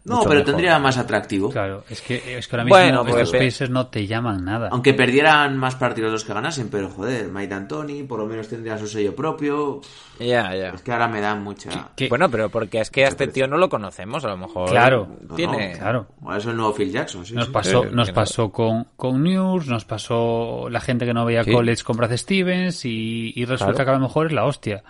No, 0.06 0.20
pero 0.24 0.30
mejor. 0.32 0.46
tendría 0.46 0.80
más 0.80 0.98
atractivo. 0.98 1.50
Claro, 1.50 1.84
es 1.90 2.02
que, 2.02 2.38
es 2.38 2.48
que 2.48 2.56
ahora 2.56 2.64
mismo 2.66 2.76
Bueno, 2.78 3.02
pues, 3.04 3.16
estos 3.16 3.32
pe- 3.32 3.46
Pacers 3.46 3.70
no 3.70 3.88
te 3.88 4.06
llaman 4.06 4.44
nada. 4.44 4.70
Aunque 4.72 4.94
perdieran 4.94 5.58
más 5.58 5.76
partidos 5.76 6.12
los 6.12 6.26
que 6.26 6.34
ganasen, 6.34 6.70
pero 6.70 6.90
joder, 6.90 7.30
Mike 7.30 7.48
D'Antoni 7.48 8.04
por 8.04 8.20
lo 8.20 8.26
menos 8.26 8.48
tendría 8.50 8.78
su 8.78 8.88
sello 8.88 9.16
propio. 9.16 9.82
Ya, 10.20 10.54
ya. 10.56 10.70
Es 10.70 10.82
que 10.82 10.92
ahora 10.92 11.08
me 11.08 11.22
dan 11.22 11.42
mucha... 11.44 11.90
Que- 11.96 12.10
Bueno, 12.10 12.30
pero 12.30 12.50
porque 12.50 12.80
es 12.82 12.90
que 12.92 13.06
a 13.06 13.08
este 13.08 13.28
tío 13.28 13.48
no 13.48 13.58
lo 13.58 13.70
conocemos, 13.70 14.24
a 14.26 14.28
lo 14.30 14.38
mejor. 14.38 14.70
Claro. 14.70 15.08
No, 15.28 15.36
Tiene. 15.36 15.74
no. 15.74 15.80
Claro. 15.80 16.08
Igual 16.22 16.38
es 16.38 16.46
el 16.46 16.56
nuevo 16.58 16.74
Phil 16.74 16.92
Jackson, 16.92 17.26
sí, 17.26 17.34
Nos 17.34 17.46
sí. 17.46 17.52
pasó, 17.52 17.84
Sí, 17.84 17.90
nos 17.94 18.12
pasó 18.12 18.52
con, 18.52 18.88
con 18.96 19.24
News, 19.24 19.68
nos 19.68 19.86
pasó 19.86 20.68
la 20.70 20.82
gente 20.82 21.06
que 21.06 21.14
no 21.14 21.24
veía 21.26 21.44
Sí. 21.44 21.52
college 21.52 21.84
con 21.84 21.96
Brad 21.98 22.16
Stevens 22.18 22.86
y, 22.86 23.32
y 23.36 23.46
resulta 23.46 23.74
Claro. 23.74 23.86
que 23.86 23.92
a 23.92 24.00
lo 24.00 24.00
mejor 24.08 24.28
es 24.28 24.34
la 24.34 24.46
hostia. 24.46 24.84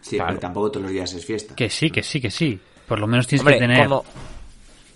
Sí, 0.00 0.16
Claro. 0.16 0.28
pero 0.30 0.40
tampoco 0.40 0.70
todos 0.72 0.82
los 0.84 0.92
días 0.92 1.12
es 1.12 1.24
fiesta. 1.24 1.54
Que 1.54 1.70
sí, 1.70 1.90
que 1.90 2.02
sí, 2.02 2.20
que 2.20 2.30
sí. 2.30 2.58
Por 2.88 2.98
lo 2.98 3.06
menos 3.06 3.26
tienes 3.26 3.42
Hombre, 3.42 3.54
que 3.54 3.60
tener. 3.60 3.84
como, 3.86 4.04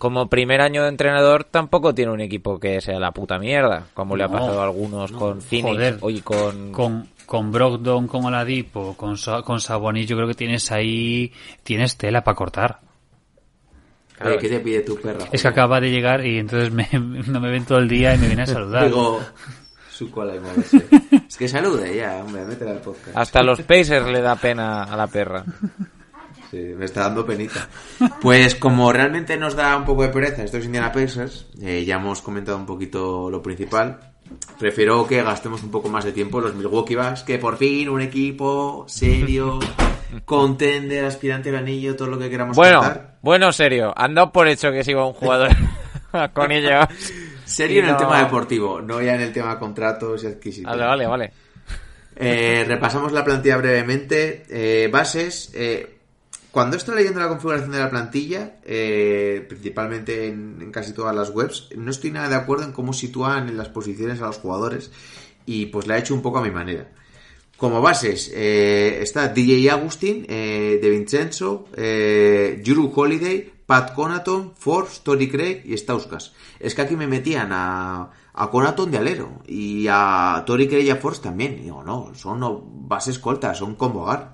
como 0.04 0.28
primer 0.28 0.60
año 0.60 0.82
de 0.82 0.90
entrenador, 0.90 1.44
tampoco 1.44 1.94
tiene 1.94 2.12
un 2.12 2.20
equipo 2.20 2.60
que 2.60 2.78
sea 2.82 3.00
la 3.00 3.10
puta 3.12 3.38
mierda, 3.38 3.86
como 3.94 4.16
le 4.16 4.24
ha 4.24 4.28
pasado 4.28 4.60
a 4.60 4.64
algunos 4.64 5.10
con 5.12 5.40
Phoenix 5.40 5.96
y 6.06 6.20
con. 6.20 6.72
Con, 6.72 7.08
con 7.24 7.50
Brogdon, 7.50 8.06
con 8.06 8.26
Oladipo, 8.26 8.94
con, 8.98 9.16
con 9.42 9.60
Sabonis, 9.62 10.06
yo 10.06 10.14
creo 10.16 10.28
que 10.28 10.34
tienes 10.34 10.70
ahí. 10.70 11.32
Tienes 11.62 11.96
tela 11.96 12.22
para 12.22 12.34
cortar. 12.34 12.80
Oye, 14.22 14.36
¿qué 14.36 14.50
te 14.50 14.60
pide 14.60 14.80
tu 14.82 15.00
perra? 15.00 15.24
Es 15.32 15.40
que 15.40 15.48
acaba 15.48 15.80
de 15.80 15.90
llegar 15.90 16.26
y 16.26 16.38
entonces 16.38 16.70
me, 16.70 16.86
no 16.92 17.40
me 17.40 17.50
ven 17.50 17.64
todo 17.64 17.78
el 17.78 17.88
día 17.88 18.14
y 18.14 18.18
me 18.18 18.26
viene 18.26 18.42
a 18.42 18.46
saludar. 18.46 18.84
Digo, 18.84 19.22
su 19.90 20.10
cola 20.10 20.34
y. 20.36 20.40
Es 21.26 21.38
que 21.38 21.48
salude 21.48 21.96
ya, 21.96 22.22
hombre, 22.22 22.44
métela 22.44 22.72
al 22.72 22.80
podcast. 22.80 23.16
Hasta 23.16 23.42
los 23.42 23.62
Pacers 23.62 24.06
le 24.08 24.20
da 24.20 24.36
pena 24.36 24.82
a 24.82 24.96
la 24.98 25.06
perra. 25.06 25.46
Sí, 26.54 26.72
me 26.76 26.84
está 26.84 27.00
dando 27.00 27.26
penita. 27.26 27.68
Pues 28.22 28.54
como 28.54 28.92
realmente 28.92 29.36
nos 29.36 29.56
da 29.56 29.76
un 29.76 29.84
poco 29.84 30.02
de 30.04 30.10
pereza 30.10 30.44
estos 30.44 30.64
Indiana 30.64 30.92
Pacers, 30.92 31.46
eh, 31.60 31.84
ya 31.84 31.96
hemos 31.96 32.22
comentado 32.22 32.56
un 32.56 32.64
poquito 32.64 33.28
lo 33.28 33.42
principal. 33.42 33.98
Prefiero 34.56 35.04
que 35.04 35.20
gastemos 35.24 35.64
un 35.64 35.72
poco 35.72 35.88
más 35.88 36.04
de 36.04 36.12
tiempo 36.12 36.38
en 36.38 36.44
los 36.44 36.54
Milwaukee 36.54 36.94
Bucks, 36.94 37.24
que 37.24 37.38
por 37.38 37.56
fin 37.56 37.88
un 37.88 38.00
equipo 38.02 38.84
serio, 38.86 39.58
contender, 40.24 41.04
aspirante 41.04 41.48
al 41.48 41.56
anillo, 41.56 41.96
todo 41.96 42.06
lo 42.06 42.18
que 42.20 42.30
queramos 42.30 42.56
Bueno, 42.56 42.78
contar. 42.78 43.16
bueno, 43.20 43.50
serio. 43.52 43.92
Ando 43.96 44.30
por 44.30 44.46
hecho 44.46 44.70
que 44.70 44.84
sigo 44.84 45.08
un 45.08 45.12
jugador 45.14 45.50
con 46.34 46.52
ellos. 46.52 46.86
Serio 47.44 47.82
en 47.82 47.88
el 47.88 47.96
tema 47.96 48.20
deportivo, 48.22 48.80
no 48.80 49.02
ya 49.02 49.16
en 49.16 49.22
el 49.22 49.32
tema 49.32 49.58
contratos 49.58 50.22
y 50.22 50.28
adquisiciones. 50.28 50.70
Vale, 50.78 50.86
vale, 50.86 51.06
vale. 51.08 51.32
Eh, 52.16 52.64
repasamos 52.68 53.10
la 53.10 53.24
plantilla 53.24 53.56
brevemente. 53.56 54.44
Eh, 54.48 54.88
bases. 54.88 55.50
eh, 55.52 55.93
cuando 56.54 56.76
estoy 56.76 56.94
leyendo 56.94 57.18
la 57.18 57.26
configuración 57.26 57.72
de 57.72 57.80
la 57.80 57.90
plantilla, 57.90 58.60
eh, 58.62 59.44
principalmente 59.48 60.28
en, 60.28 60.70
casi 60.70 60.92
todas 60.92 61.12
las 61.12 61.30
webs, 61.30 61.70
no 61.76 61.90
estoy 61.90 62.12
nada 62.12 62.28
de 62.28 62.36
acuerdo 62.36 62.62
en 62.62 62.70
cómo 62.70 62.92
sitúan 62.92 63.48
en 63.48 63.56
las 63.56 63.70
posiciones 63.70 64.22
a 64.22 64.26
los 64.26 64.38
jugadores 64.38 64.92
y 65.46 65.66
pues 65.66 65.88
la 65.88 65.96
he 65.96 65.98
hecho 65.98 66.14
un 66.14 66.22
poco 66.22 66.38
a 66.38 66.42
mi 66.42 66.52
manera. 66.52 66.92
Como 67.56 67.82
bases 67.82 68.30
eh, 68.32 69.00
está 69.02 69.26
DJ 69.26 69.68
Agustin, 69.68 70.26
eh, 70.28 70.78
De 70.80 70.90
Vincenzo, 70.90 71.66
eh, 71.76 72.62
Holiday, 72.94 73.52
Pat 73.66 73.92
Conaton, 73.92 74.54
Force, 74.54 75.00
Tori 75.02 75.28
Craig 75.28 75.62
y 75.64 75.76
Stauskas. 75.76 76.34
Es 76.60 76.76
que 76.76 76.82
aquí 76.82 76.94
me 76.94 77.08
metían 77.08 77.48
a, 77.50 78.12
a 78.32 78.50
Conaton 78.50 78.92
de 78.92 78.98
alero 78.98 79.42
y 79.48 79.88
a 79.90 80.44
Tori 80.46 80.68
Craig 80.68 80.84
y 80.84 80.90
a 80.90 80.96
Force 80.96 81.20
también. 81.20 81.54
Y 81.54 81.62
digo, 81.62 81.82
no, 81.82 82.14
son 82.14 82.88
bases 82.88 83.18
coltas, 83.18 83.58
son 83.58 83.74
combo 83.74 84.04
guard, 84.04 84.28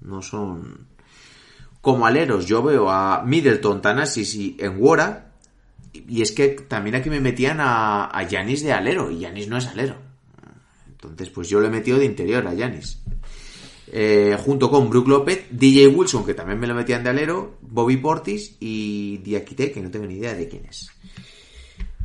no 0.00 0.22
son... 0.22 0.95
Como 1.86 2.04
aleros 2.04 2.46
yo 2.46 2.64
veo 2.64 2.90
a 2.90 3.22
Middleton, 3.22 3.80
Tanasis 3.80 4.34
y 4.34 4.56
Enwora 4.58 5.30
y 5.92 6.20
es 6.20 6.32
que 6.32 6.48
también 6.48 6.96
aquí 6.96 7.10
me 7.10 7.20
metían 7.20 7.60
a, 7.60 8.10
a 8.12 8.24
Yanis 8.24 8.64
de 8.64 8.72
alero 8.72 9.08
y 9.08 9.20
Yanis 9.20 9.46
no 9.46 9.56
es 9.56 9.68
alero. 9.68 9.94
Entonces, 10.90 11.30
pues 11.30 11.48
yo 11.48 11.60
lo 11.60 11.68
he 11.68 11.70
metido 11.70 11.96
de 12.00 12.04
interior 12.04 12.44
a 12.44 12.54
Yanis. 12.54 13.04
Eh, 13.92 14.36
junto 14.44 14.68
con 14.68 14.90
Brook 14.90 15.06
López, 15.06 15.46
DJ 15.48 15.86
Wilson, 15.86 16.26
que 16.26 16.34
también 16.34 16.58
me 16.58 16.66
lo 16.66 16.74
metían 16.74 17.04
de 17.04 17.10
alero, 17.10 17.56
Bobby 17.60 17.98
Portis 17.98 18.56
y 18.58 19.18
Diakite, 19.18 19.70
que 19.70 19.80
no 19.80 19.88
tengo 19.88 20.06
ni 20.06 20.16
idea 20.16 20.34
de 20.34 20.48
quién 20.48 20.66
es. 20.66 20.90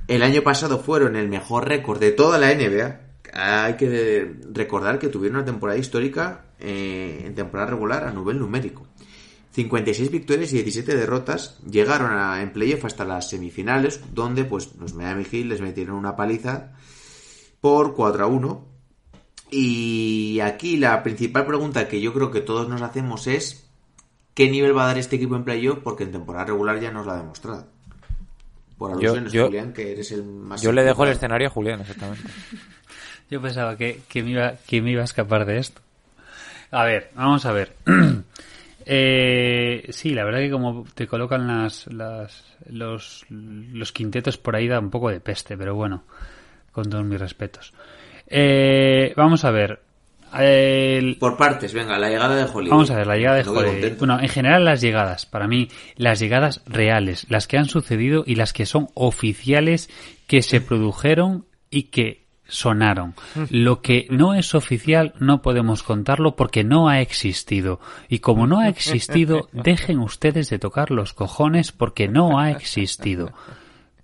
El 0.07 0.21
año 0.21 0.43
pasado 0.43 0.77
fueron 0.77 1.15
el 1.15 1.27
mejor 1.27 1.67
récord 1.67 1.99
de 1.99 2.11
toda 2.11 2.37
la 2.37 2.53
NBA. 2.53 3.01
Hay 3.33 3.77
que 3.77 4.31
recordar 4.53 4.99
que 4.99 5.07
tuvieron 5.07 5.37
una 5.37 5.45
temporada 5.45 5.79
histórica 5.79 6.45
eh, 6.59 7.23
en 7.25 7.33
temporada 7.33 7.71
regular 7.71 8.03
a 8.03 8.11
nivel 8.11 8.37
numérico. 8.37 8.90
56 9.53 10.11
victorias 10.11 10.53
y 10.53 10.57
17 10.57 10.95
derrotas. 10.95 11.57
Llegaron 11.69 12.11
a, 12.11 12.41
en 12.41 12.51
playoff 12.53 12.85
hasta 12.85 13.05
las 13.05 13.29
semifinales, 13.29 14.01
donde 14.13 14.45
pues 14.45 14.75
los 14.79 14.93
Miami 14.93 15.25
Heat 15.25 15.45
les 15.45 15.61
metieron 15.61 15.95
una 15.95 16.15
paliza 16.15 16.71
por 17.59 17.95
4 17.95 18.23
a 18.23 18.27
1. 18.27 18.67
Y 19.51 20.39
aquí 20.41 20.77
la 20.77 21.03
principal 21.03 21.45
pregunta 21.45 21.87
que 21.87 21.99
yo 21.99 22.13
creo 22.13 22.31
que 22.31 22.39
todos 22.41 22.69
nos 22.69 22.81
hacemos 22.81 23.27
es 23.27 23.67
¿qué 24.33 24.49
nivel 24.49 24.75
va 24.77 24.83
a 24.83 24.87
dar 24.87 24.97
este 24.97 25.17
equipo 25.17 25.35
en 25.35 25.43
playoff? 25.43 25.79
Porque 25.83 26.03
en 26.03 26.11
temporada 26.13 26.45
regular 26.45 26.79
ya 26.79 26.91
nos 26.91 27.05
lo 27.05 27.11
ha 27.11 27.17
demostrado. 27.17 27.67
Por 28.77 28.91
alusiones, 28.93 29.31
yo- 29.33 29.45
Julián, 29.47 29.73
que 29.73 29.91
eres 29.91 30.11
el 30.11 30.23
más... 30.23 30.61
Yo 30.61 30.71
le 30.71 30.83
dejo 30.83 31.03
el 31.03 31.11
escenario 31.11 31.47
a 31.47 31.51
Julián, 31.51 31.81
exactamente. 31.81 32.23
Yo 33.29 33.41
pensaba 33.41 33.77
que, 33.77 34.01
que, 34.09 34.23
me 34.23 34.31
iba, 34.31 34.53
que 34.67 34.81
me 34.81 34.91
iba 34.91 35.01
a 35.01 35.05
escapar 35.05 35.45
de 35.45 35.57
esto. 35.59 35.81
A 36.71 36.83
ver, 36.85 37.11
vamos 37.15 37.45
a 37.45 37.51
ver. 37.51 37.75
Eh, 38.85 39.87
sí, 39.89 40.13
la 40.13 40.23
verdad 40.23 40.39
que 40.39 40.51
como 40.51 40.85
te 40.93 41.07
colocan 41.07 41.47
las, 41.47 41.87
las, 41.87 42.43
los, 42.69 43.25
los 43.29 43.91
quintetos 43.91 44.37
por 44.37 44.55
ahí 44.55 44.67
da 44.67 44.79
un 44.79 44.89
poco 44.89 45.09
de 45.09 45.19
peste, 45.19 45.57
pero 45.57 45.75
bueno, 45.75 46.03
con 46.71 46.89
todos 46.89 47.05
mis 47.05 47.19
respetos. 47.19 47.73
Eh, 48.27 49.13
vamos 49.15 49.43
a 49.45 49.51
ver. 49.51 49.79
El- 50.39 51.17
Por 51.19 51.35
partes, 51.35 51.73
venga, 51.73 51.99
la 51.99 52.07
llegada 52.09 52.35
de 52.37 52.43
Hollywood. 52.45 52.69
Vamos 52.69 52.91
a 52.91 52.95
ver, 52.95 53.07
la 53.07 53.17
llegada 53.17 53.37
de 53.37 53.43
No 53.43 53.51
Holiday. 53.51 53.95
Bueno, 53.99 54.17
en 54.21 54.29
general 54.29 54.63
las 54.63 54.79
llegadas, 54.79 55.25
para 55.25 55.45
mí, 55.47 55.67
las 55.97 56.19
llegadas 56.21 56.61
reales, 56.65 57.25
las 57.29 57.47
que 57.47 57.57
han 57.57 57.65
sucedido 57.65 58.23
y 58.25 58.35
las 58.35 58.53
que 58.53 58.65
son 58.65 58.87
oficiales 58.93 59.89
que 60.27 60.41
se 60.41 60.61
produjeron 60.61 61.45
y 61.69 61.83
que 61.83 62.20
sonaron. 62.51 63.15
Lo 63.49 63.81
que 63.81 64.05
no 64.11 64.35
es 64.35 64.53
oficial 64.53 65.13
no 65.19 65.41
podemos 65.41 65.81
contarlo 65.81 66.35
porque 66.35 66.63
no 66.63 66.89
ha 66.89 67.01
existido. 67.01 67.79
Y 68.09 68.19
como 68.19 68.45
no 68.45 68.59
ha 68.59 68.67
existido, 68.69 69.49
dejen 69.53 69.99
ustedes 69.99 70.49
de 70.49 70.59
tocar 70.59 70.91
los 70.91 71.13
cojones 71.13 71.71
porque 71.71 72.07
no 72.07 72.39
ha 72.39 72.51
existido. 72.51 73.31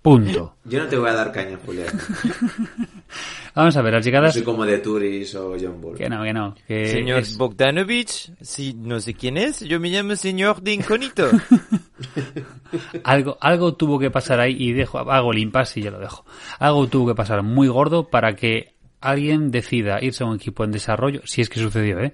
Punto. 0.02 0.54
Yo 0.64 0.78
no 0.78 0.86
te 0.86 0.96
voy 0.96 1.10
a 1.10 1.12
dar 1.12 1.32
caña, 1.32 1.58
Julián. 1.66 1.88
Vamos 3.54 3.76
a 3.76 3.82
ver, 3.82 3.94
las 3.94 4.00
No 4.02 4.04
llegadas... 4.04 4.34
soy 4.34 4.42
como 4.44 4.64
de 4.64 4.78
Turis 4.78 5.34
o 5.34 5.56
John 5.60 5.80
Bull. 5.80 5.96
Que 5.96 6.08
no, 6.08 6.22
que 6.22 6.32
no. 6.32 6.54
que 6.66 6.88
Señor 6.88 7.18
es- 7.20 7.36
Bogdanovich, 7.36 8.30
si 8.40 8.74
no 8.74 9.00
sé 9.00 9.14
quién 9.14 9.36
es, 9.36 9.60
yo 9.60 9.80
me 9.80 9.88
llamo 9.90 10.14
señor 10.14 10.62
de 10.62 10.74
incógnito. 10.74 11.28
Algo, 13.04 13.38
algo 13.40 13.74
tuvo 13.74 13.98
que 13.98 14.10
pasar 14.10 14.40
ahí 14.40 14.56
y 14.58 14.72
dejo, 14.72 14.98
hago 14.98 15.32
el 15.32 15.38
impasse 15.38 15.80
y 15.80 15.82
ya 15.84 15.90
lo 15.90 15.98
dejo. 15.98 16.24
Algo 16.58 16.86
tuvo 16.86 17.08
que 17.08 17.14
pasar 17.14 17.42
muy 17.42 17.68
gordo 17.68 18.08
para 18.08 18.34
que 18.34 18.74
alguien 19.00 19.50
decida 19.50 19.98
irse 20.02 20.24
a 20.24 20.26
un 20.26 20.36
equipo 20.36 20.64
en 20.64 20.72
desarrollo, 20.72 21.22
si 21.24 21.40
es 21.40 21.48
que 21.48 21.60
sucedió, 21.60 22.00
¿eh? 22.00 22.12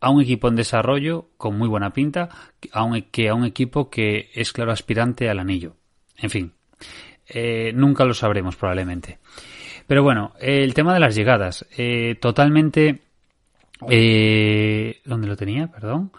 A 0.00 0.10
un 0.10 0.22
equipo 0.22 0.48
en 0.48 0.56
desarrollo 0.56 1.28
con 1.36 1.58
muy 1.58 1.68
buena 1.68 1.92
pinta, 1.92 2.28
a 2.72 2.84
un, 2.84 3.02
que 3.02 3.28
a 3.28 3.34
un 3.34 3.44
equipo 3.44 3.90
que 3.90 4.30
es 4.34 4.52
claro 4.52 4.72
aspirante 4.72 5.28
al 5.28 5.38
anillo. 5.38 5.76
En 6.16 6.30
fin, 6.30 6.52
eh, 7.28 7.72
nunca 7.74 8.04
lo 8.04 8.14
sabremos 8.14 8.56
probablemente. 8.56 9.18
Pero 9.86 10.02
bueno, 10.02 10.34
el 10.40 10.72
tema 10.74 10.94
de 10.94 11.00
las 11.00 11.14
llegadas, 11.14 11.66
eh, 11.76 12.16
totalmente... 12.20 13.02
Eh, 13.88 15.00
¿Dónde 15.04 15.26
lo 15.26 15.36
tenía? 15.36 15.68
Perdón. 15.68 16.12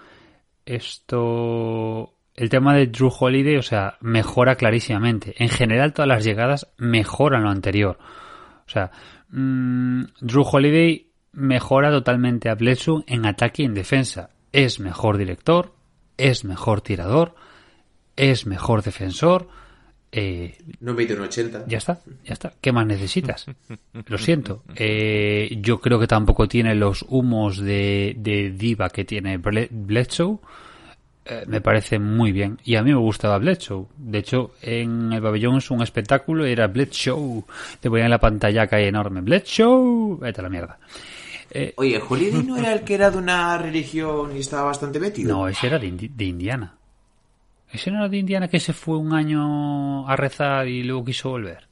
Esto... 0.65 2.13
El 2.41 2.49
tema 2.49 2.73
de 2.75 2.87
Drew 2.87 3.11
Holiday, 3.19 3.57
o 3.57 3.61
sea, 3.61 3.97
mejora 4.01 4.55
clarísimamente. 4.55 5.35
En 5.37 5.49
general, 5.49 5.93
todas 5.93 6.07
las 6.09 6.23
llegadas 6.23 6.67
mejoran 6.77 7.43
lo 7.43 7.49
anterior. 7.51 7.99
O 8.65 8.69
sea, 8.69 8.89
mm, 9.29 10.05
Drew 10.21 10.43
Holiday 10.43 11.07
mejora 11.33 11.91
totalmente 11.91 12.49
a 12.49 12.55
Bledsoe 12.55 13.03
en 13.05 13.27
ataque 13.27 13.61
y 13.61 13.65
en 13.65 13.75
defensa. 13.75 14.31
Es 14.51 14.79
mejor 14.79 15.17
director, 15.17 15.73
es 16.17 16.43
mejor 16.43 16.81
tirador, 16.81 17.35
es 18.15 18.47
mejor 18.47 18.81
defensor. 18.81 19.47
Eh, 20.11 20.57
No 20.79 20.93
me 20.95 21.05
un 21.05 21.21
80. 21.21 21.65
ya 21.67 21.77
está, 21.77 21.99
ya 22.25 22.33
está. 22.33 22.53
¿Qué 22.59 22.71
más 22.71 22.87
necesitas? 22.87 23.45
Lo 24.07 24.17
siento. 24.17 24.63
Eh, 24.75 25.57
yo 25.61 25.79
creo 25.79 25.99
que 25.99 26.07
tampoco 26.07 26.47
tiene 26.47 26.73
los 26.73 27.05
humos 27.07 27.59
de, 27.59 28.15
de 28.17 28.49
diva 28.49 28.89
que 28.89 29.05
tiene 29.05 29.39
Ble- 29.39 29.69
Bledsoe. 29.69 30.39
Eh, 31.25 31.43
me 31.47 31.61
parece 31.61 31.99
muy 31.99 32.31
bien. 32.31 32.59
Y 32.63 32.75
a 32.75 32.83
mí 32.83 32.89
me 32.91 32.99
gustaba 32.99 33.37
Bledsoe. 33.37 33.85
De 33.97 34.17
hecho, 34.19 34.51
en 34.61 35.13
el 35.13 35.21
pabellón 35.21 35.57
es 35.57 35.69
un 35.69 35.81
espectáculo 35.83 36.47
y 36.47 36.51
era 36.51 36.67
Bledsoe. 36.67 37.43
Te 37.79 37.89
ponían 37.89 38.05
en 38.05 38.11
la 38.11 38.19
pantalla 38.19 38.63
acá 38.63 38.79
enorme. 38.79 39.21
Bledsoe. 39.21 40.17
Vete 40.19 40.41
a 40.41 40.43
la 40.43 40.49
mierda. 40.49 40.79
Oye, 41.75 42.01
¿Holiday 42.07 42.43
no 42.43 42.55
era 42.57 42.71
el 42.73 42.81
que 42.81 42.93
era 42.95 43.11
de 43.11 43.17
una 43.17 43.57
religión 43.57 44.35
y 44.35 44.39
estaba 44.39 44.63
bastante 44.63 44.99
metido? 45.01 45.35
No, 45.37 45.47
ese 45.49 45.67
era 45.67 45.77
de, 45.77 45.87
Indi- 45.91 46.09
de 46.15 46.23
Indiana. 46.25 46.75
Ese 47.71 47.91
no 47.91 47.97
era 47.99 48.09
de 48.09 48.17
Indiana 48.17 48.47
que 48.47 48.59
se 48.59 48.71
fue 48.73 48.97
un 48.97 49.13
año 49.13 50.07
a 50.07 50.15
rezar 50.15 50.67
y 50.69 50.81
luego 50.83 51.03
quiso 51.05 51.29
volver. 51.29 51.67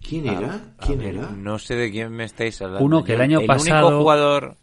¿Quién 0.00 0.26
era? 0.28 0.60
¿Quién 0.78 1.00
era? 1.02 1.30
No 1.30 1.58
sé 1.58 1.74
de 1.74 1.90
quién 1.90 2.12
me 2.12 2.24
estáis 2.24 2.60
hablando. 2.62 2.84
Uno 2.84 3.02
que 3.04 3.14
el 3.14 3.20
año 3.20 3.40
pasado- 3.46 3.88
Único 3.88 4.00
jugador, 4.02 4.56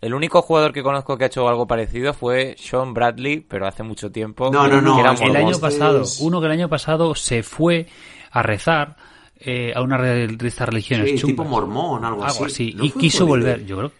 el 0.00 0.14
único 0.14 0.42
jugador 0.42 0.72
que 0.72 0.82
conozco 0.82 1.16
que 1.18 1.24
ha 1.24 1.26
hecho 1.26 1.48
algo 1.48 1.66
parecido 1.66 2.14
fue 2.14 2.54
Sean 2.58 2.94
Bradley, 2.94 3.40
pero 3.40 3.66
hace 3.66 3.82
mucho 3.82 4.10
tiempo. 4.12 4.50
No, 4.52 4.68
no, 4.68 4.80
no, 4.80 5.00
el 5.20 5.36
año 5.36 5.58
pasado, 5.58 6.04
uno 6.20 6.40
que 6.40 6.46
el 6.46 6.52
año 6.52 6.68
pasado 6.68 7.14
se 7.14 7.42
fue 7.42 7.86
a 8.30 8.42
rezar 8.42 8.96
eh, 9.40 9.72
a 9.74 9.82
una 9.82 9.96
re- 9.96 10.26
de 10.28 10.48
estas 10.48 10.68
religiones 10.68 11.10
Sí, 11.10 11.16
chungas. 11.18 11.36
tipo 11.36 11.44
mormón, 11.44 12.04
algo, 12.04 12.24
algo 12.24 12.44
así, 12.44 12.72
¿No 12.74 12.84
y 12.84 12.90
quiso 12.90 13.24
Holiday? 13.24 13.28
volver. 13.54 13.66
Yo 13.66 13.76
creo, 13.78 13.92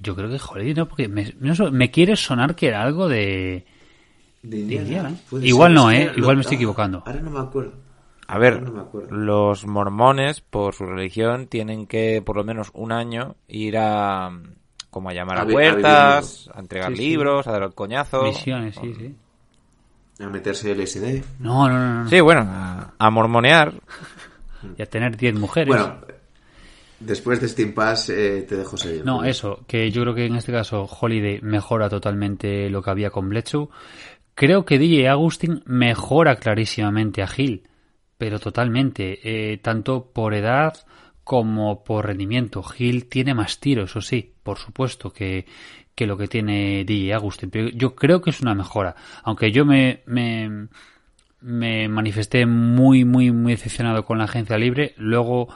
yo 0.00 0.16
creo 0.16 0.28
que 0.30 0.40
Holiday 0.44 0.74
no, 0.74 0.88
porque 0.88 1.08
me, 1.08 1.34
no 1.40 1.70
me 1.70 1.90
quiere 1.90 2.16
sonar 2.16 2.54
que 2.54 2.68
era 2.68 2.82
algo 2.82 3.08
de, 3.08 3.64
De 4.42 4.56
de 4.56 4.58
Indiana. 4.58 4.82
Indiana. 4.82 5.16
Puede 5.30 5.46
Igual 5.46 5.70
ser, 5.72 5.74
no, 5.76 5.90
eh, 5.90 6.06
lo- 6.12 6.18
igual 6.18 6.36
me 6.36 6.42
estoy 6.42 6.56
equivocando. 6.56 7.02
Ahora 7.06 7.20
no 7.20 7.30
me 7.30 7.40
acuerdo. 7.40 7.72
A 8.28 8.38
ver, 8.38 8.62
no 8.62 8.88
los 9.10 9.66
mormones, 9.66 10.40
por 10.40 10.74
su 10.74 10.86
religión, 10.86 11.48
tienen 11.48 11.86
que 11.86 12.22
por 12.24 12.36
lo 12.36 12.44
menos 12.44 12.70
un 12.72 12.90
año 12.92 13.36
ir 13.46 13.76
a 13.76 14.30
como 14.92 15.08
a 15.10 15.12
llamar 15.12 15.38
A 15.38 15.40
a, 15.40 15.44
vi- 15.46 15.52
a 15.54 15.56
puertas, 15.56 16.48
a, 16.54 16.60
entregar 16.60 16.90
Sí, 16.90 16.96
sí. 16.96 17.02
libros, 17.02 17.46
a 17.48 17.50
dar 17.52 17.62
el 17.64 17.74
coñazo. 17.74 18.22
Misiones, 18.22 18.76
sí, 18.80 18.94
sí. 18.94 19.16
A 20.22 20.28
meterse 20.28 20.72
LSD. 20.72 21.24
No, 21.40 21.68
no, 21.68 21.78
no, 21.80 22.04
no. 22.04 22.08
Sí, 22.08 22.20
bueno, 22.20 22.42
a, 22.48 22.92
a 22.96 23.10
mormonear. 23.10 23.72
Y 24.78 24.80
a 24.82 24.86
tener 24.86 25.16
10 25.16 25.34
mujeres. 25.40 25.66
Bueno, 25.66 25.96
Después 27.00 27.40
de 27.40 27.48
Steam 27.48 27.72
Pass 27.74 28.10
eh, 28.10 28.46
te 28.48 28.54
dejo 28.56 28.76
seguir. 28.76 29.04
No, 29.04 29.24
eso, 29.24 29.64
que 29.66 29.90
yo 29.90 30.02
creo 30.02 30.14
que 30.14 30.26
en 30.26 30.36
este 30.36 30.52
caso 30.52 30.84
Holiday 31.00 31.40
mejora 31.42 31.88
totalmente 31.88 32.70
lo 32.70 32.80
que 32.80 32.90
había 32.90 33.10
con 33.10 33.28
Bledsoe. 33.28 33.68
Creo 34.36 34.64
que 34.64 34.78
DJ 34.78 35.08
Agustín 35.08 35.64
mejora 35.66 36.36
clarísimamente 36.36 37.22
a 37.22 37.26
Gil, 37.26 37.66
pero 38.18 38.38
totalmente, 38.38 39.18
eh, 39.24 39.58
tanto 39.58 40.12
por 40.12 40.32
edad 40.32 40.74
como 41.24 41.84
por 41.84 42.06
rendimiento. 42.06 42.62
Gil 42.62 43.06
tiene 43.06 43.34
más 43.34 43.60
tiros, 43.60 43.90
eso 43.90 44.00
sí, 44.00 44.32
por 44.42 44.58
supuesto 44.58 45.12
que, 45.12 45.46
que 45.94 46.06
lo 46.06 46.16
que 46.16 46.28
tiene 46.28 46.84
DJ 46.84 47.14
Agustín, 47.14 47.50
pero 47.50 47.68
yo 47.68 47.94
creo 47.94 48.20
que 48.20 48.30
es 48.30 48.40
una 48.40 48.54
mejora. 48.54 48.96
Aunque 49.22 49.52
yo 49.52 49.64
me, 49.64 50.02
me, 50.06 50.68
me 51.40 51.88
manifesté 51.88 52.46
muy, 52.46 53.04
muy, 53.04 53.30
muy 53.30 53.52
decepcionado 53.52 54.04
con 54.04 54.18
la 54.18 54.24
agencia 54.24 54.58
libre, 54.58 54.94
luego 54.96 55.48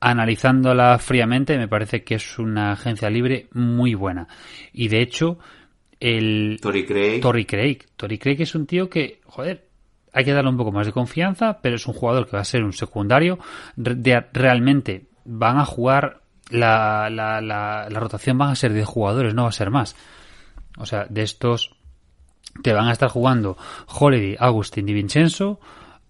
analizándola 0.00 0.98
fríamente, 0.98 1.56
me 1.56 1.68
parece 1.68 2.04
que 2.04 2.16
es 2.16 2.38
una 2.38 2.72
agencia 2.72 3.08
libre 3.08 3.48
muy 3.52 3.94
buena. 3.94 4.28
Y 4.72 4.88
de 4.88 5.00
hecho, 5.00 5.38
el. 5.98 6.58
Tory 6.60 6.84
Craig. 6.84 7.20
Tory 7.20 7.44
Craig. 7.46 7.78
Tory 7.96 8.18
Craig 8.18 8.36
es 8.40 8.54
un 8.54 8.66
tío 8.66 8.90
que, 8.90 9.20
joder, 9.24 9.66
hay 10.14 10.24
que 10.24 10.32
darle 10.32 10.50
un 10.50 10.56
poco 10.56 10.72
más 10.72 10.86
de 10.86 10.92
confianza, 10.92 11.58
pero 11.60 11.76
es 11.76 11.86
un 11.86 11.92
jugador 11.92 12.26
que 12.26 12.36
va 12.36 12.42
a 12.42 12.44
ser 12.44 12.62
un 12.62 12.72
secundario. 12.72 13.38
De, 13.76 14.24
realmente 14.32 15.08
van 15.24 15.58
a 15.58 15.64
jugar. 15.64 16.20
La, 16.50 17.08
la, 17.10 17.40
la, 17.40 17.88
la 17.88 18.00
rotación 18.00 18.36
van 18.36 18.50
a 18.50 18.54
ser 18.54 18.74
de 18.74 18.84
jugadores, 18.84 19.34
no 19.34 19.44
va 19.44 19.48
a 19.48 19.52
ser 19.52 19.70
más. 19.70 19.96
O 20.76 20.84
sea, 20.84 21.06
de 21.08 21.22
estos 21.22 21.74
te 22.62 22.72
van 22.72 22.86
a 22.88 22.92
estar 22.92 23.08
jugando 23.08 23.56
Holiday, 23.88 24.36
Agustin 24.38 24.88
y 24.88 24.92
Vincenzo. 24.92 25.58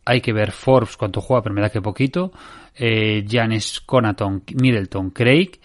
Hay 0.04 0.20
que 0.20 0.32
ver 0.32 0.50
Forbes 0.50 0.96
cuánto 0.96 1.20
juega, 1.20 1.42
pero 1.42 1.54
me 1.54 1.60
da 1.60 1.70
que 1.70 1.80
poquito 1.80 2.32
eh, 2.74 3.24
Janis 3.28 3.80
Conaton, 3.80 4.42
Middleton, 4.54 5.10
Craig, 5.10 5.60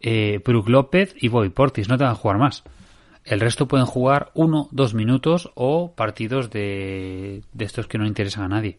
eh, 0.00 0.40
Brook 0.44 0.68
López 0.68 1.14
y 1.16 1.28
Bobby 1.28 1.50
Portis. 1.50 1.88
No 1.88 1.96
te 1.96 2.04
van 2.04 2.12
a 2.12 2.16
jugar 2.16 2.38
más. 2.38 2.64
El 3.28 3.40
resto 3.40 3.68
pueden 3.68 3.86
jugar 3.86 4.30
uno, 4.34 4.68
dos 4.70 4.94
minutos 4.94 5.50
o 5.54 5.92
partidos 5.94 6.50
de, 6.50 7.42
de 7.52 7.64
estos 7.64 7.86
que 7.86 7.98
no 7.98 8.06
interesan 8.06 8.44
a 8.44 8.48
nadie. 8.48 8.78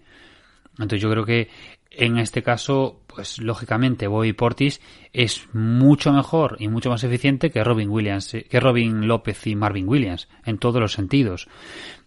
Entonces 0.71 1.01
yo 1.01 1.11
creo 1.11 1.25
que 1.25 1.49
en 1.91 2.17
este 2.17 2.43
caso, 2.43 3.01
pues 3.07 3.39
lógicamente 3.39 4.07
Bobby 4.07 4.33
Portis 4.33 4.79
es 5.11 5.47
mucho 5.53 6.13
mejor 6.13 6.55
y 6.59 6.67
mucho 6.67 6.89
más 6.89 7.03
eficiente 7.03 7.51
que 7.51 7.63
Robin 7.63 7.89
Williams, 7.89 8.33
eh, 8.33 8.45
que 8.49 8.59
Robin 8.59 9.07
López 9.07 9.45
y 9.47 9.55
Marvin 9.55 9.87
Williams 9.87 10.27
en 10.45 10.57
todos 10.57 10.81
los 10.81 10.93
sentidos. 10.93 11.47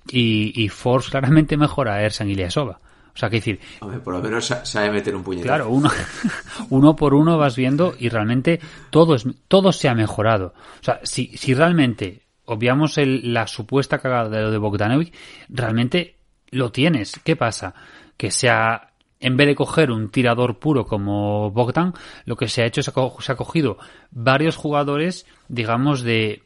Y, 0.09 0.53
y 0.61 0.69
Force 0.69 1.11
claramente 1.11 1.57
mejora 1.57 1.95
a 1.95 2.03
Ersan 2.03 2.31
Ilyasova. 2.31 2.81
O 3.15 3.19
sea, 3.19 3.29
que 3.29 3.37
decir... 3.37 3.61
por 4.03 4.15
lo 4.15 4.23
menos 4.23 4.47
sabe 4.47 4.91
meter 4.91 5.15
un 5.15 5.23
puñetazo. 5.23 5.47
Claro, 5.47 5.69
uno, 5.69 5.91
uno 6.71 6.97
por 6.97 7.13
uno 7.13 7.37
vas 7.37 7.57
viendo 7.57 7.95
y 7.99 8.09
realmente 8.09 8.59
todo, 8.91 9.15
es, 9.15 9.27
todo 9.49 9.73
se 9.73 9.89
ha 9.89 9.95
mejorado. 9.95 10.55
O 10.81 10.85
sea, 10.85 11.01
si, 11.03 11.37
si 11.37 11.53
realmente 11.53 12.22
obviamos 12.45 12.99
el, 12.99 13.33
la 13.33 13.47
supuesta 13.47 13.99
cagada 13.99 14.29
de 14.29 14.43
lo 14.43 14.51
de 14.51 14.59
Bogdanovic, 14.59 15.15
realmente 15.49 16.17
lo 16.51 16.73
tienes. 16.73 17.21
¿Qué 17.25 17.37
pasa? 17.37 17.75
Que 18.17 18.31
se 18.31 18.49
ha, 18.51 18.93
en 19.21 19.37
vez 19.37 19.47
de 19.47 19.55
coger 19.55 19.91
un 19.91 20.11
tirador 20.11 20.59
puro 20.59 20.87
como 20.87 21.51
Bogdan, 21.51 21.95
lo 22.25 22.37
que 22.37 22.49
se 22.49 22.63
ha 22.63 22.67
hecho 22.67 22.81
es 22.81 22.93
se 23.21 23.33
ha 23.33 23.37
cogido 23.37 23.79
varios 24.11 24.57
jugadores, 24.57 25.27
digamos, 25.49 26.03
de, 26.03 26.43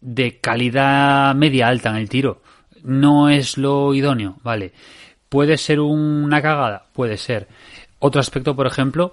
de 0.00 0.38
calidad 0.40 1.34
media 1.34 1.68
alta 1.68 1.90
en 1.90 1.96
el 1.96 2.08
tiro. 2.08 2.42
No 2.82 3.28
es 3.28 3.58
lo 3.58 3.92
idóneo, 3.94 4.38
¿vale? 4.42 4.72
¿Puede 5.28 5.58
ser 5.58 5.80
una 5.80 6.40
cagada? 6.40 6.86
Puede 6.92 7.16
ser. 7.16 7.48
Otro 7.98 8.20
aspecto, 8.20 8.54
por 8.54 8.66
ejemplo, 8.66 9.12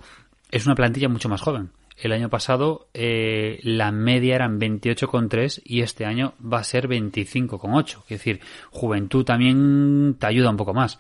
es 0.52 0.66
una 0.66 0.76
plantilla 0.76 1.10
mucho 1.10 1.28
más 1.28 1.42
joven. 1.42 1.72
El 1.98 2.12
año 2.12 2.30
pasado 2.30 2.90
eh, 2.94 3.60
la 3.64 3.92
media 3.92 4.36
eran 4.36 4.60
28,3 4.60 5.62
y 5.64 5.82
este 5.82 6.06
año 6.06 6.34
va 6.42 6.60
a 6.60 6.64
ser 6.64 6.90
25,8. 6.90 8.04
Es 8.04 8.10
decir, 8.10 8.42
juventud 8.70 9.24
también 9.24 10.18
te 10.20 10.28
ayuda 10.28 10.50
un 10.50 10.58
poco 10.58 10.74
más. 10.74 11.00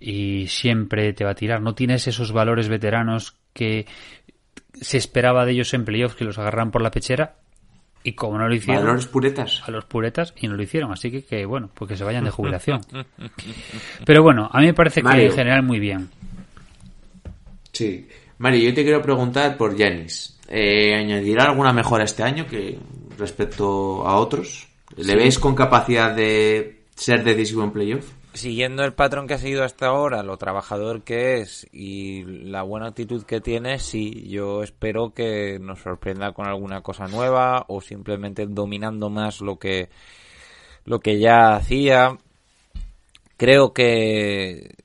Y 0.00 0.46
siempre 0.48 1.12
te 1.12 1.24
va 1.24 1.32
a 1.32 1.34
tirar. 1.34 1.60
No 1.60 1.74
tienes 1.74 2.06
esos 2.06 2.32
valores 2.32 2.68
veteranos 2.68 3.36
que 3.52 3.86
se 4.72 4.98
esperaba 4.98 5.44
de 5.44 5.52
ellos 5.52 5.74
en 5.74 5.84
playoffs 5.84 6.16
que 6.16 6.24
los 6.24 6.38
agarran 6.38 6.70
por 6.70 6.82
la 6.82 6.90
pechera 6.90 7.36
y 8.06 8.12
como 8.12 8.38
no 8.38 8.48
lo 8.48 8.54
hicieron. 8.54 8.88
A 8.88 8.92
los 8.92 9.08
puretas. 9.08 9.62
A 9.66 9.70
los 9.70 9.84
puretas 9.84 10.32
y 10.36 10.46
no 10.46 10.54
lo 10.54 10.62
hicieron. 10.62 10.92
Así 10.92 11.10
que, 11.10 11.24
que 11.24 11.44
bueno, 11.44 11.70
pues 11.74 11.88
que 11.88 11.96
se 11.96 12.04
vayan 12.04 12.24
de 12.24 12.30
jubilación. 12.30 12.80
Pero 14.06 14.22
bueno, 14.22 14.48
a 14.52 14.60
mí 14.60 14.66
me 14.66 14.74
parece 14.74 15.02
que 15.02 15.26
en 15.26 15.32
general 15.32 15.62
muy 15.62 15.80
bien. 15.80 16.08
Sí. 17.72 18.06
Mario, 18.38 18.68
yo 18.68 18.74
te 18.74 18.82
quiero 18.82 19.02
preguntar 19.02 19.56
por 19.56 19.76
Janis. 19.76 20.38
Eh, 20.48 20.94
¿Añadirá 20.94 21.44
alguna 21.44 21.72
mejora 21.72 22.04
este 22.04 22.22
año 22.22 22.46
que 22.46 22.78
respecto 23.18 24.06
a 24.06 24.16
otros? 24.16 24.68
¿Le 24.96 25.16
veis 25.16 25.38
con 25.38 25.54
capacidad 25.54 26.14
de 26.14 26.82
ser 26.94 27.24
decisivo 27.24 27.64
en 27.64 27.72
playoff? 27.72 28.12
siguiendo 28.36 28.84
el 28.84 28.92
patrón 28.92 29.26
que 29.26 29.34
ha 29.34 29.38
seguido 29.38 29.64
hasta 29.64 29.86
ahora, 29.86 30.22
lo 30.22 30.36
trabajador 30.36 31.02
que 31.02 31.38
es 31.40 31.66
y 31.72 32.22
la 32.24 32.62
buena 32.62 32.88
actitud 32.88 33.24
que 33.24 33.40
tiene, 33.40 33.78
sí, 33.78 34.28
yo 34.28 34.62
espero 34.62 35.12
que 35.14 35.58
nos 35.60 35.80
sorprenda 35.80 36.32
con 36.32 36.46
alguna 36.46 36.82
cosa 36.82 37.06
nueva 37.06 37.64
o 37.68 37.80
simplemente 37.80 38.46
dominando 38.46 39.10
más 39.10 39.40
lo 39.40 39.58
que 39.58 39.88
lo 40.84 41.00
que 41.00 41.18
ya 41.18 41.56
hacía. 41.56 42.18
Creo 43.36 43.72
que 43.72 44.76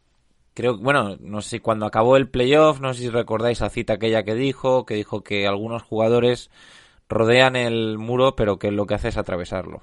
creo 0.62 0.78
bueno, 0.78 1.18
no 1.20 1.42
sé 1.42 1.60
cuando 1.60 1.88
acabó 1.88 2.18
el 2.18 2.30
playoff, 2.30 2.80
no 2.80 2.94
sé 2.94 3.02
si 3.02 3.10
recordáis 3.10 3.62
la 3.62 3.70
cita 3.72 3.94
aquella 3.94 4.24
que 4.24 4.36
dijo, 4.36 4.86
que 4.86 4.94
dijo 4.94 5.24
que 5.24 5.48
algunos 5.48 5.82
jugadores 5.82 6.52
rodean 7.10 7.56
el 7.56 7.98
muro, 7.98 8.36
pero 8.36 8.60
que 8.60 8.70
lo 8.70 8.86
que 8.86 8.94
hace 8.94 9.08
es 9.08 9.18
atravesarlo. 9.18 9.82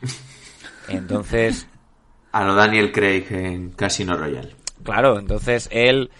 Entonces, 0.88 1.66
a 2.30 2.44
lo 2.44 2.54
Daniel 2.54 2.92
Craig 2.92 3.26
en 3.30 3.70
Casino 3.70 4.16
Royale. 4.16 4.54
Claro, 4.84 5.18
entonces 5.18 5.68
él 5.72 6.10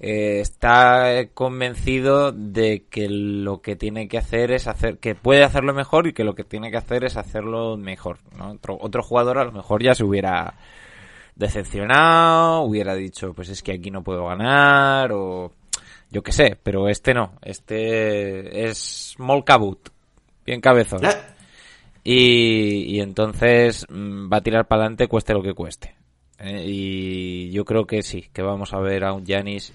eh, 0.00 0.40
está 0.40 1.28
convencido 1.32 2.32
de 2.32 2.84
que 2.90 3.08
lo 3.08 3.62
que 3.62 3.76
tiene 3.76 4.08
que 4.08 4.18
hacer 4.18 4.50
es 4.50 4.66
hacer, 4.66 4.98
que 4.98 5.14
puede 5.14 5.44
hacerlo 5.44 5.72
mejor 5.72 6.08
y 6.08 6.12
que 6.12 6.24
lo 6.24 6.34
que 6.34 6.42
tiene 6.42 6.72
que 6.72 6.78
hacer 6.78 7.04
es 7.04 7.16
hacerlo 7.16 7.76
mejor. 7.76 8.18
Otro, 8.40 8.76
otro 8.80 9.02
jugador 9.04 9.38
a 9.38 9.44
lo 9.44 9.52
mejor 9.52 9.84
ya 9.84 9.94
se 9.94 10.02
hubiera 10.02 10.54
decepcionado, 11.42 12.62
hubiera 12.62 12.94
dicho, 12.94 13.34
pues 13.34 13.50
es 13.50 13.62
que 13.62 13.72
aquí 13.72 13.90
no 13.90 14.02
puedo 14.02 14.26
ganar 14.26 15.12
o 15.12 15.52
yo 16.10 16.22
qué 16.22 16.32
sé, 16.32 16.58
pero 16.62 16.88
este 16.88 17.12
no, 17.12 17.34
este 17.42 18.68
es 18.68 19.14
Molkabut, 19.18 19.88
bien 20.46 20.60
cabezón. 20.60 21.02
Y, 22.04 22.98
entonces 23.00 23.86
mm, 23.88 24.32
va 24.32 24.38
a 24.38 24.40
tirar 24.40 24.66
para 24.66 24.82
adelante 24.82 25.06
cueste 25.06 25.34
lo 25.34 25.42
que 25.42 25.54
cueste. 25.54 25.94
¿eh? 26.38 26.64
y 26.66 27.50
yo 27.50 27.64
creo 27.64 27.86
que 27.86 28.02
sí, 28.02 28.28
que 28.32 28.42
vamos 28.42 28.72
a 28.74 28.78
ver 28.78 29.04
a 29.04 29.12
un 29.12 29.24
Janis, 29.24 29.72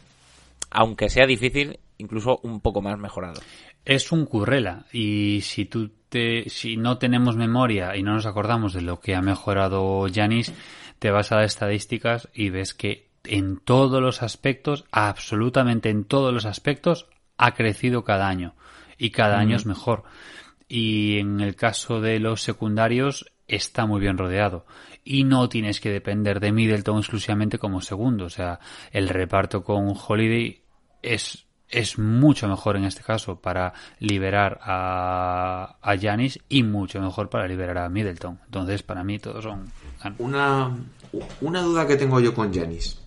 aunque 0.70 1.10
sea 1.10 1.26
difícil, 1.26 1.80
incluso 1.98 2.40
un 2.44 2.60
poco 2.60 2.82
más 2.82 2.98
mejorado. 2.98 3.42
Es 3.86 4.12
un 4.12 4.26
currela 4.26 4.86
y 4.92 5.42
si 5.42 5.66
tú 5.66 5.90
te, 6.10 6.50
si 6.50 6.78
no 6.78 6.98
tenemos 6.98 7.36
memoria 7.36 7.96
y 7.96 8.04
no 8.04 8.14
nos 8.14 8.26
acordamos 8.26 8.74
de 8.74 8.82
lo 8.82 9.00
que 9.00 9.16
ha 9.16 9.22
mejorado 9.22 10.08
Janis, 10.14 10.54
te 11.00 11.12
vas 11.12 11.32
a 11.32 11.38
las 11.38 11.54
estadísticas 11.54 12.30
y 12.34 12.50
ves 12.50 12.74
que 12.74 13.08
en 13.24 13.58
todos 13.58 14.02
los 14.02 14.24
aspectos, 14.24 14.86
absolutamente 14.92 15.90
en 15.90 16.06
todos 16.06 16.34
los 16.34 16.46
aspectos, 16.46 17.08
ha 17.38 17.54
crecido 17.54 18.04
cada 18.04 18.28
año. 18.28 18.56
Y 18.98 19.12
cada 19.12 19.38
año 19.38 19.56
es 19.56 19.66
mejor. 19.66 20.04
Y 20.68 21.20
en 21.20 21.40
el 21.40 21.56
caso 21.56 22.02
de 22.02 22.20
los 22.20 22.42
secundarios 22.42 23.32
está 23.48 23.86
muy 23.86 24.02
bien 24.02 24.18
rodeado. 24.18 24.66
Y 25.04 25.24
no 25.24 25.48
tienes 25.50 25.80
que 25.80 25.92
depender 25.92 26.40
de 26.40 26.52
Middleton 26.52 26.98
exclusivamente 26.98 27.60
como 27.60 27.82
segundo, 27.82 28.26
o 28.26 28.30
sea, 28.30 28.60
el 28.92 29.08
reparto 29.08 29.64
con 29.64 29.94
Holiday 29.96 30.64
es 31.02 31.47
es 31.70 32.00
mucho 32.00 32.48
mejor 32.48 32.78
en 32.78 32.86
este 32.86 33.04
caso 33.04 33.40
para 33.40 33.74
liberar 34.00 34.60
a, 34.62 35.78
a 35.82 35.96
Giannis 35.96 36.40
y 36.50 36.64
mucho 36.64 37.02
mejor 37.02 37.30
para 37.30 37.48
liberar 37.48 37.78
a 37.80 37.90
Middleton. 37.90 38.40
Entonces, 38.46 38.84
para 38.84 39.04
mí 39.04 39.20
todos 39.20 39.44
son... 39.44 39.72
Una, 40.20 40.76
una 41.42 41.62
duda 41.62 41.88
que 41.88 41.98
tengo 41.98 42.20
yo 42.20 42.34
con 42.34 42.52
Giannis. 42.54 43.02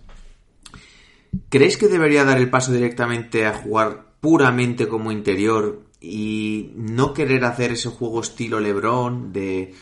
¿Crees 1.49 1.77
que 1.77 1.87
debería 1.87 2.23
dar 2.23 2.37
el 2.37 2.49
paso 2.49 2.71
directamente 2.71 3.45
a 3.45 3.53
jugar 3.53 4.11
puramente 4.19 4.87
como 4.87 5.11
interior 5.11 5.81
y 5.99 6.71
no 6.75 7.13
querer 7.13 7.45
hacer 7.45 7.71
ese 7.71 7.89
juego 7.89 8.21
estilo 8.21 8.59
Lebron 8.59 9.31
de 9.31 9.73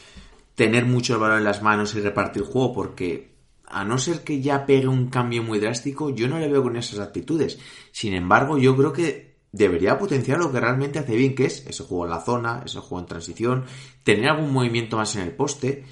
tener 0.55 0.85
mucho 0.85 1.13
el 1.13 1.19
balón 1.19 1.39
en 1.39 1.43
las 1.45 1.61
manos 1.61 1.95
y 1.95 2.01
repartir 2.01 2.43
juego 2.43 2.73
porque 2.73 3.28
a 3.69 3.83
no 3.85 3.97
ser 3.97 4.23
que 4.23 4.41
ya 4.41 4.65
pegue 4.65 4.87
un 4.87 5.09
cambio 5.09 5.43
muy 5.43 5.59
drástico 5.59 6.09
yo 6.09 6.27
no 6.27 6.39
le 6.39 6.47
veo 6.47 6.63
con 6.63 6.75
esas 6.75 6.99
actitudes 6.99 7.59
sin 7.91 8.13
embargo 8.13 8.57
yo 8.57 8.75
creo 8.75 8.93
que 8.93 9.37
debería 9.51 9.97
potenciar 9.97 10.37
lo 10.39 10.51
que 10.51 10.59
realmente 10.59 10.99
hace 10.99 11.15
bien 11.15 11.35
que 11.35 11.45
es 11.45 11.65
ese 11.65 11.83
juego 11.83 12.05
en 12.05 12.11
la 12.11 12.21
zona 12.21 12.63
ese 12.65 12.79
juego 12.79 12.99
en 12.99 13.07
transición 13.07 13.65
tener 14.03 14.29
algún 14.29 14.53
movimiento 14.53 14.97
más 14.97 15.15
en 15.15 15.23
el 15.23 15.31
poste 15.31 15.85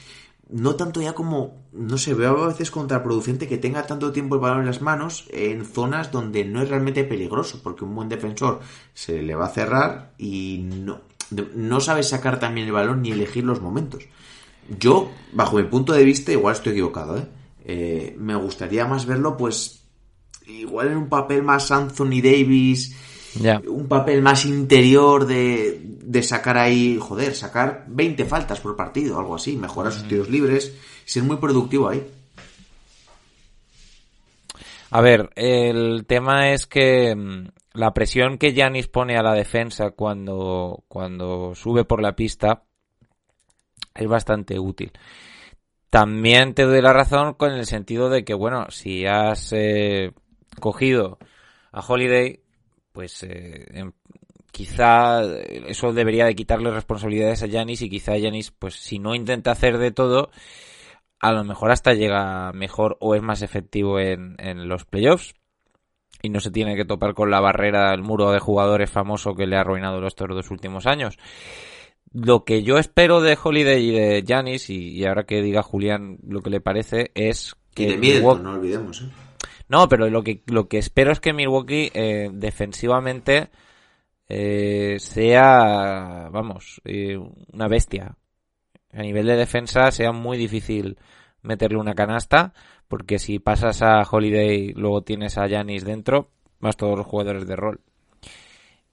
no 0.50 0.76
tanto 0.76 1.02
ya 1.02 1.14
como, 1.14 1.66
no 1.74 1.98
sé, 1.98 2.14
veo 2.14 2.44
a 2.44 2.48
veces 2.48 2.72
contraproducente 2.72 3.48
que 3.48 3.58
tenga 3.58 3.86
tanto 3.86 4.12
tiempo 4.12 4.36
el 4.36 4.42
balón 4.42 4.62
en 4.62 4.68
las 4.68 4.82
manos 4.82 5.26
en 5.32 5.66
zonas 5.66 6.12
donde 6.12 6.46
no 6.46 6.62
es 6.62 6.70
realmente 6.70 7.04
peligroso, 7.04 7.60
porque 7.62 7.84
un 7.84 7.96
buen 7.96 8.10
defensor 8.10 8.62
se 8.94 9.22
le 9.22 9.36
va 9.36 9.48
a 9.48 9.50
cerrar 9.50 10.14
y 10.18 10.62
no, 10.64 11.02
no 11.54 11.80
sabe 11.82 12.04
sacar 12.04 12.40
también 12.40 12.68
el 12.68 12.74
balón 12.74 13.02
ni 13.02 13.12
elegir 13.12 13.44
los 13.44 13.62
momentos. 13.62 14.04
Yo, 14.80 15.12
bajo 15.34 15.58
mi 15.58 15.64
punto 15.64 15.94
de 15.94 16.04
vista, 16.04 16.32
igual 16.32 16.56
estoy 16.56 16.74
equivocado, 16.74 17.18
¿eh? 17.18 17.28
Eh, 17.70 18.16
me 18.18 18.34
gustaría 18.36 18.88
más 18.88 19.06
verlo, 19.06 19.36
pues, 19.36 19.84
igual 20.46 20.88
en 20.88 20.98
un 20.98 21.10
papel 21.10 21.44
más 21.44 21.70
Anthony 21.70 22.22
Davis, 22.24 22.96
un 23.68 23.90
papel 23.90 24.22
más 24.22 24.46
interior 24.46 25.26
de, 25.26 25.82
de, 25.84 26.24
sacar 26.24 26.58
ahí, 26.58 26.98
joder, 26.98 27.36
sacar 27.36 27.84
20 27.90 28.24
faltas 28.24 28.62
por 28.62 28.78
partido, 28.78 29.20
algo 29.20 29.36
así, 29.36 29.58
mejorar 29.58 29.92
sus 29.92 30.08
tiros 30.08 30.30
libres, 30.30 30.74
ser 31.04 31.24
muy 31.24 31.36
productivo 31.36 31.90
ahí. 31.90 32.08
A 34.90 35.02
ver, 35.02 35.30
el 35.36 36.06
tema 36.08 36.54
es 36.54 36.68
que 36.68 37.14
mm, 37.14 37.50
la 37.74 37.94
presión 37.94 38.38
que 38.38 38.54
Yanis 38.54 38.88
pone 38.88 39.18
a 39.18 39.24
la 39.24 39.34
defensa 39.34 39.92
cuando, 39.92 40.86
cuando 40.88 41.54
sube 41.54 41.84
por 41.84 42.02
la 42.02 42.16
pista 42.16 42.64
es 43.94 44.08
bastante 44.08 44.58
útil. 44.58 44.94
También 45.90 46.54
te 46.54 46.64
doy 46.64 46.82
la 46.82 46.94
razón 46.94 47.34
con 47.34 47.54
el 47.54 47.66
sentido 47.66 48.10
de 48.10 48.26
que, 48.26 48.34
bueno, 48.34 48.68
si 48.70 49.06
has 49.06 49.54
eh, 49.54 50.12
cogido 50.60 51.18
a 51.72 51.80
Holiday, 51.80 52.42
pues 52.92 53.24
eh, 53.24 53.66
em, 53.72 53.94
quizá 54.52 55.22
eso 55.24 55.94
debería 55.94 56.26
de 56.26 56.36
quitarle 56.36 56.72
responsabilidades 56.72 57.44
a 57.44 57.48
Yanis 57.48 57.82
y 57.82 57.90
quizá 57.90 58.18
Yanis, 58.18 58.52
pues 58.52 58.76
si 58.76 59.00
no 59.00 59.16
intenta 59.16 59.52
hacer 59.52 59.78
de 59.78 59.92
todo, 59.92 60.30
a 61.20 61.32
lo 61.32 61.44
mejor 61.44 61.72
hasta 61.72 61.94
llega 61.94 62.52
mejor 62.54 62.98
o 63.00 63.16
es 63.16 63.22
más 63.22 63.42
efectivo 63.42 64.00
en, 64.00 64.36
en 64.40 64.68
los 64.68 64.86
playoffs 64.86 65.36
y 66.22 66.30
no 66.30 66.40
se 66.40 66.52
tiene 66.52 66.76
que 66.76 66.86
topar 66.86 67.14
con 67.14 67.32
la 67.32 67.40
barrera, 67.40 67.94
el 67.94 68.02
muro 68.02 68.32
de 68.32 68.40
jugadores 68.40 68.90
famoso 68.90 69.36
que 69.36 69.46
le 69.46 69.56
ha 69.56 69.62
arruinado 69.62 70.02
los 70.02 70.16
dos 70.16 70.52
últimos 70.52 70.86
años. 70.88 71.18
Lo 72.20 72.46
que 72.46 72.64
yo 72.64 72.80
espero 72.80 73.22
de 73.22 73.38
Holiday 73.42 73.90
y 73.90 73.92
de 73.92 74.24
Janis, 74.28 74.72
y, 74.72 75.06
ahora 75.06 75.26
que 75.26 75.44
diga 75.44 75.62
Julián 75.62 76.18
lo 76.28 76.42
que 76.42 76.50
le 76.50 76.62
parece, 76.62 77.12
es 77.14 77.56
que. 77.76 77.84
Y 77.84 77.98
de 77.98 78.22
no 78.22 78.54
olvidemos, 78.54 79.04
¿eh? 79.04 79.10
No, 79.70 79.88
pero 79.88 80.10
lo 80.10 80.24
que, 80.24 80.42
lo 80.48 80.68
que 80.68 80.80
espero 80.80 81.12
es 81.12 81.20
que 81.20 81.34
Milwaukee 81.34 81.92
eh, 81.94 82.30
defensivamente 82.34 83.52
eh, 84.30 84.98
sea, 85.00 86.30
vamos, 86.32 86.82
eh, 86.86 87.20
una 87.54 87.68
bestia. 87.68 88.18
A 88.94 89.02
nivel 89.04 89.28
de 89.28 89.36
defensa 89.36 89.92
sea 89.92 90.12
muy 90.12 90.38
difícil 90.38 90.98
meterle 91.44 91.78
una 91.78 91.94
canasta, 91.94 92.54
porque 92.88 93.20
si 93.20 93.38
pasas 93.38 93.84
a 93.84 94.02
Holiday, 94.10 94.74
luego 94.74 95.04
tienes 95.04 95.38
a 95.38 95.48
Janis 95.48 95.86
dentro, 95.86 96.32
más 96.60 96.78
todos 96.78 96.98
los 96.98 97.06
jugadores 97.06 97.46
de 97.46 97.56
rol 97.56 97.82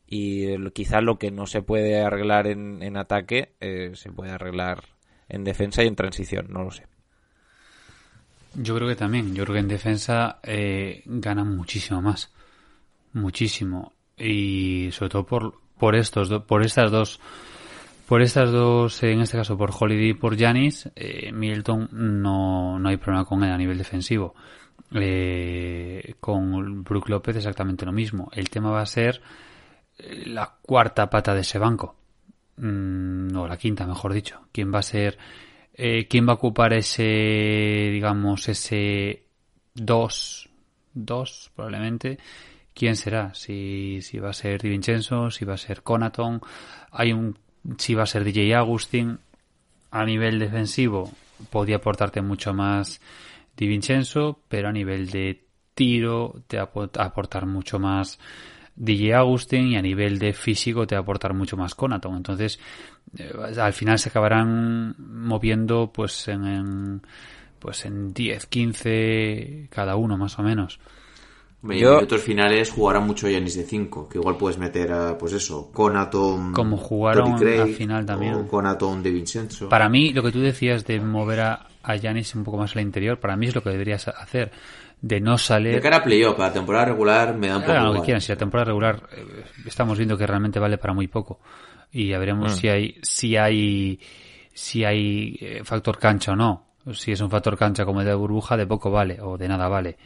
y 0.07 0.57
quizás 0.71 1.03
lo 1.03 1.19
que 1.19 1.31
no 1.31 1.47
se 1.47 1.63
puede 1.63 2.01
arreglar 2.01 2.47
en, 2.47 2.97
ataque 2.97 3.55
eh, 3.61 3.93
se 3.95 4.11
puede 4.13 4.31
arreglar 4.31 4.85
en 5.29 5.45
defensa 5.45 5.83
y 5.83 5.87
en 5.87 5.97
transición, 5.97 6.47
no 6.51 6.65
lo 6.65 6.71
sé. 6.71 6.87
Yo 8.55 8.77
creo 8.77 8.89
que 8.89 8.97
también, 8.97 9.35
yo 9.35 9.45
creo 9.45 9.55
que 9.55 9.61
en 9.61 9.69
defensa 9.69 10.39
eh, 10.43 11.03
gana 11.07 11.45
muchísimo 11.45 12.01
más, 12.01 12.33
muchísimo. 13.13 13.93
Y 14.17 14.91
sobre 14.93 15.09
todo 15.09 15.27
por 15.27 15.65
por 15.79 15.97
estos 15.97 16.31
por 16.47 16.65
estas 16.65 16.91
dos 16.91 17.21
por 18.07 18.23
estas 18.23 18.53
dos 18.53 19.03
en 19.03 19.21
este 19.21 19.37
caso 19.37 19.57
por 19.57 19.71
Holiday 19.79 20.11
y 20.11 20.15
por 20.15 20.39
Janis 20.39 20.89
eh, 20.95 21.33
Milton 21.33 21.89
no, 21.93 22.79
no 22.79 22.89
hay 22.89 22.97
problema 22.97 23.25
con 23.25 23.43
él 23.43 23.51
a 23.51 23.59
nivel 23.59 23.79
defensivo. 23.79 24.35
Eh, 24.93 26.15
con 26.21 26.85
Brook 26.85 27.09
López 27.09 27.37
exactamente 27.37 27.85
lo 27.85 27.93
mismo. 27.93 28.31
El 28.33 28.51
tema 28.51 28.71
va 28.71 28.83
a 28.83 28.87
ser 28.87 29.21
la 29.99 30.55
cuarta 30.63 31.09
pata 31.11 31.35
de 31.35 31.41
ese 31.41 31.59
banco. 31.59 31.97
Mm, 32.57 33.37
o 33.37 33.49
la 33.49 33.57
quinta, 33.57 33.87
mejor 33.87 34.13
dicho. 34.13 34.41
¿Quién 34.53 34.73
va 34.73 34.79
a 34.81 34.83
ser, 34.83 35.19
eh, 35.75 36.07
quién 36.09 36.27
va 36.27 36.33
a 36.33 36.37
ocupar 36.37 36.73
ese, 36.73 37.91
digamos, 37.93 38.49
ese 38.49 39.25
dos, 39.75 40.49
dos 40.93 41.51
probablemente? 41.55 42.19
¿Quién 42.75 42.97
será? 42.97 43.35
Si, 43.35 44.01
si 44.03 44.19
va 44.19 44.31
a 44.31 44.33
ser 44.33 44.61
Di 44.63 44.69
Vincenzo, 44.69 45.31
si 45.31 45.45
va 45.45 45.55
a 45.55 45.59
ser 45.59 45.83
Conaton, 45.83 46.41
hay 46.91 47.13
un, 47.13 47.39
si 47.79 47.95
va 47.95 48.03
a 48.05 48.07
ser 48.07 48.25
DJ 48.25 48.55
Agustín. 48.55 49.19
A 49.91 50.05
nivel 50.05 50.41
defensivo, 50.41 51.13
podía 51.51 51.77
aportarte 51.77 52.21
mucho 52.21 52.53
más 52.53 53.01
Di 53.57 53.69
Vincenzo, 53.69 54.41
pero 54.49 54.69
a 54.69 54.73
nivel 54.73 55.09
de 55.11 55.45
tiro, 55.75 56.35
te 56.49 56.57
va 56.59 56.69
a 56.99 57.05
aportar 57.05 57.47
mucho 57.47 57.79
más 57.79 58.19
DJ 58.77 59.15
Agustin 59.15 59.69
y 59.69 59.77
a 59.77 59.83
nivel 59.83 60.19
de 60.19 60.33
físico 60.33 60.87
te 60.87 60.95
va 60.95 61.01
a 61.01 61.03
aportar 61.03 61.35
mucho 61.35 61.57
más 61.57 61.75
Conaton. 61.75 62.17
Entonces, 62.17 62.59
eh, 63.17 63.33
al 63.59 63.73
final 63.73 63.99
se 63.99 64.09
acabarán 64.09 64.95
moviendo 64.99 65.91
pues 65.93 66.29
en, 66.29 67.03
pues 67.59 67.85
en 67.85 68.13
10, 68.13 68.47
15 68.47 69.69
cada 69.71 69.97
uno 69.97 70.17
más 70.17 70.39
o 70.39 70.43
menos. 70.43 70.81
Y 71.67 71.83
en 71.83 71.89
otros 71.89 72.21
finales 72.21 72.71
jugarán 72.71 73.07
mucho 73.07 73.27
Yanis 73.27 73.57
de 73.57 73.63
5, 73.63 74.09
que 74.11 74.19
igual 74.19 74.37
puedes 74.37 74.59
meter 74.59 74.93
a, 74.93 75.17
pues 75.17 75.33
eso, 75.33 75.71
Conaton. 75.73 76.53
Como 76.53 76.77
jugaron 76.77 77.33
al 77.33 77.69
final 77.71 78.05
también. 78.05 78.35
O 78.35 78.47
Conaton 78.47 79.03
de 79.03 79.11
Vincenzo. 79.11 79.71
Para 79.71 79.89
mí, 79.89 80.13
lo 80.13 80.23
que 80.23 80.31
tú 80.31 80.41
decías 80.41 80.85
de 80.85 81.01
mover 81.01 81.41
a, 81.41 81.67
a 81.83 81.97
Yanis 81.97 82.35
un 82.35 82.45
poco 82.45 82.59
más 82.59 82.77
al 82.77 82.83
interior, 82.83 83.19
para 83.19 83.35
mí 83.37 83.47
es 83.47 83.55
lo 83.55 83.63
que 83.63 83.71
deberías 83.71 84.09
hacer 84.09 84.53
de 85.05 85.21
no 85.21 85.37
salir. 85.37 85.75
De 85.75 85.83
cara 85.83 85.99
a 85.99 86.03
playoff, 86.03 86.35
para 86.35 86.51
temporada 86.51 86.87
regular 86.87 87.37
me 87.37 87.49
da 87.49 87.59
un 87.59 87.63
poco. 87.63 87.79
lo 87.79 87.93
que 87.93 88.01
quieran, 88.07 88.23
si 88.23 88.33
la 88.33 88.39
temporada 88.39 88.65
regular 88.65 89.03
eh, 89.13 89.45
estamos 89.67 89.99
viendo 89.99 90.17
que 90.17 90.27
realmente 90.27 90.59
vale 90.59 90.79
para 90.79 90.95
muy 90.95 91.09
poco. 91.09 91.41
Y 91.93 92.09
ya 92.09 92.19
veremos 92.19 92.53
mm. 92.53 92.55
si 92.57 92.69
hay, 92.69 92.99
si 93.03 93.37
hay, 93.37 94.01
si 94.55 94.83
hay 94.83 95.37
eh, 95.43 95.61
factor 95.63 95.99
cancha 95.99 96.33
o 96.33 96.37
no. 96.37 96.69
Si 96.95 97.13
es 97.13 97.21
un 97.21 97.29
factor 97.29 97.59
cancha 97.59 97.85
como 97.85 98.01
el 98.01 98.07
de 98.07 98.15
burbuja, 98.15 98.57
de 98.57 98.67
poco 98.67 98.91
vale, 98.91 99.21
o 99.21 99.37
de 99.37 99.47
nada 99.47 99.69
vale. 99.69 99.99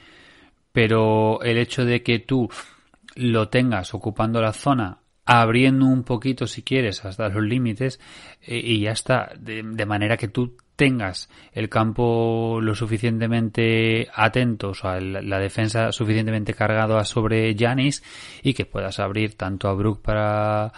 Pero 0.72 1.42
el 1.42 1.58
hecho 1.58 1.84
de 1.84 2.02
que 2.02 2.18
tú 2.18 2.48
lo 3.14 3.48
tengas 3.48 3.94
ocupando 3.94 4.42
la 4.42 4.52
zona, 4.52 4.98
abriendo 5.24 5.86
un 5.86 6.02
poquito 6.02 6.48
si 6.48 6.62
quieres 6.62 7.04
hasta 7.04 7.28
los 7.28 7.44
límites, 7.44 8.00
eh, 8.42 8.60
y 8.64 8.80
ya 8.80 8.90
está, 8.90 9.30
de, 9.38 9.62
de 9.62 9.86
manera 9.86 10.16
que 10.16 10.26
tú 10.26 10.56
tengas 10.78 11.28
el 11.52 11.68
campo 11.68 12.60
lo 12.62 12.72
suficientemente 12.76 14.08
atento, 14.14 14.68
o 14.70 14.74
sea, 14.74 15.00
la 15.00 15.38
defensa 15.40 15.90
suficientemente 15.90 16.54
cargado 16.54 17.04
sobre 17.04 17.56
Janis 17.58 18.04
y 18.44 18.54
que 18.54 18.64
puedas 18.64 19.00
abrir 19.00 19.34
tanto 19.34 19.68
a 19.68 19.74
Brook 19.74 20.00
para 20.00 20.72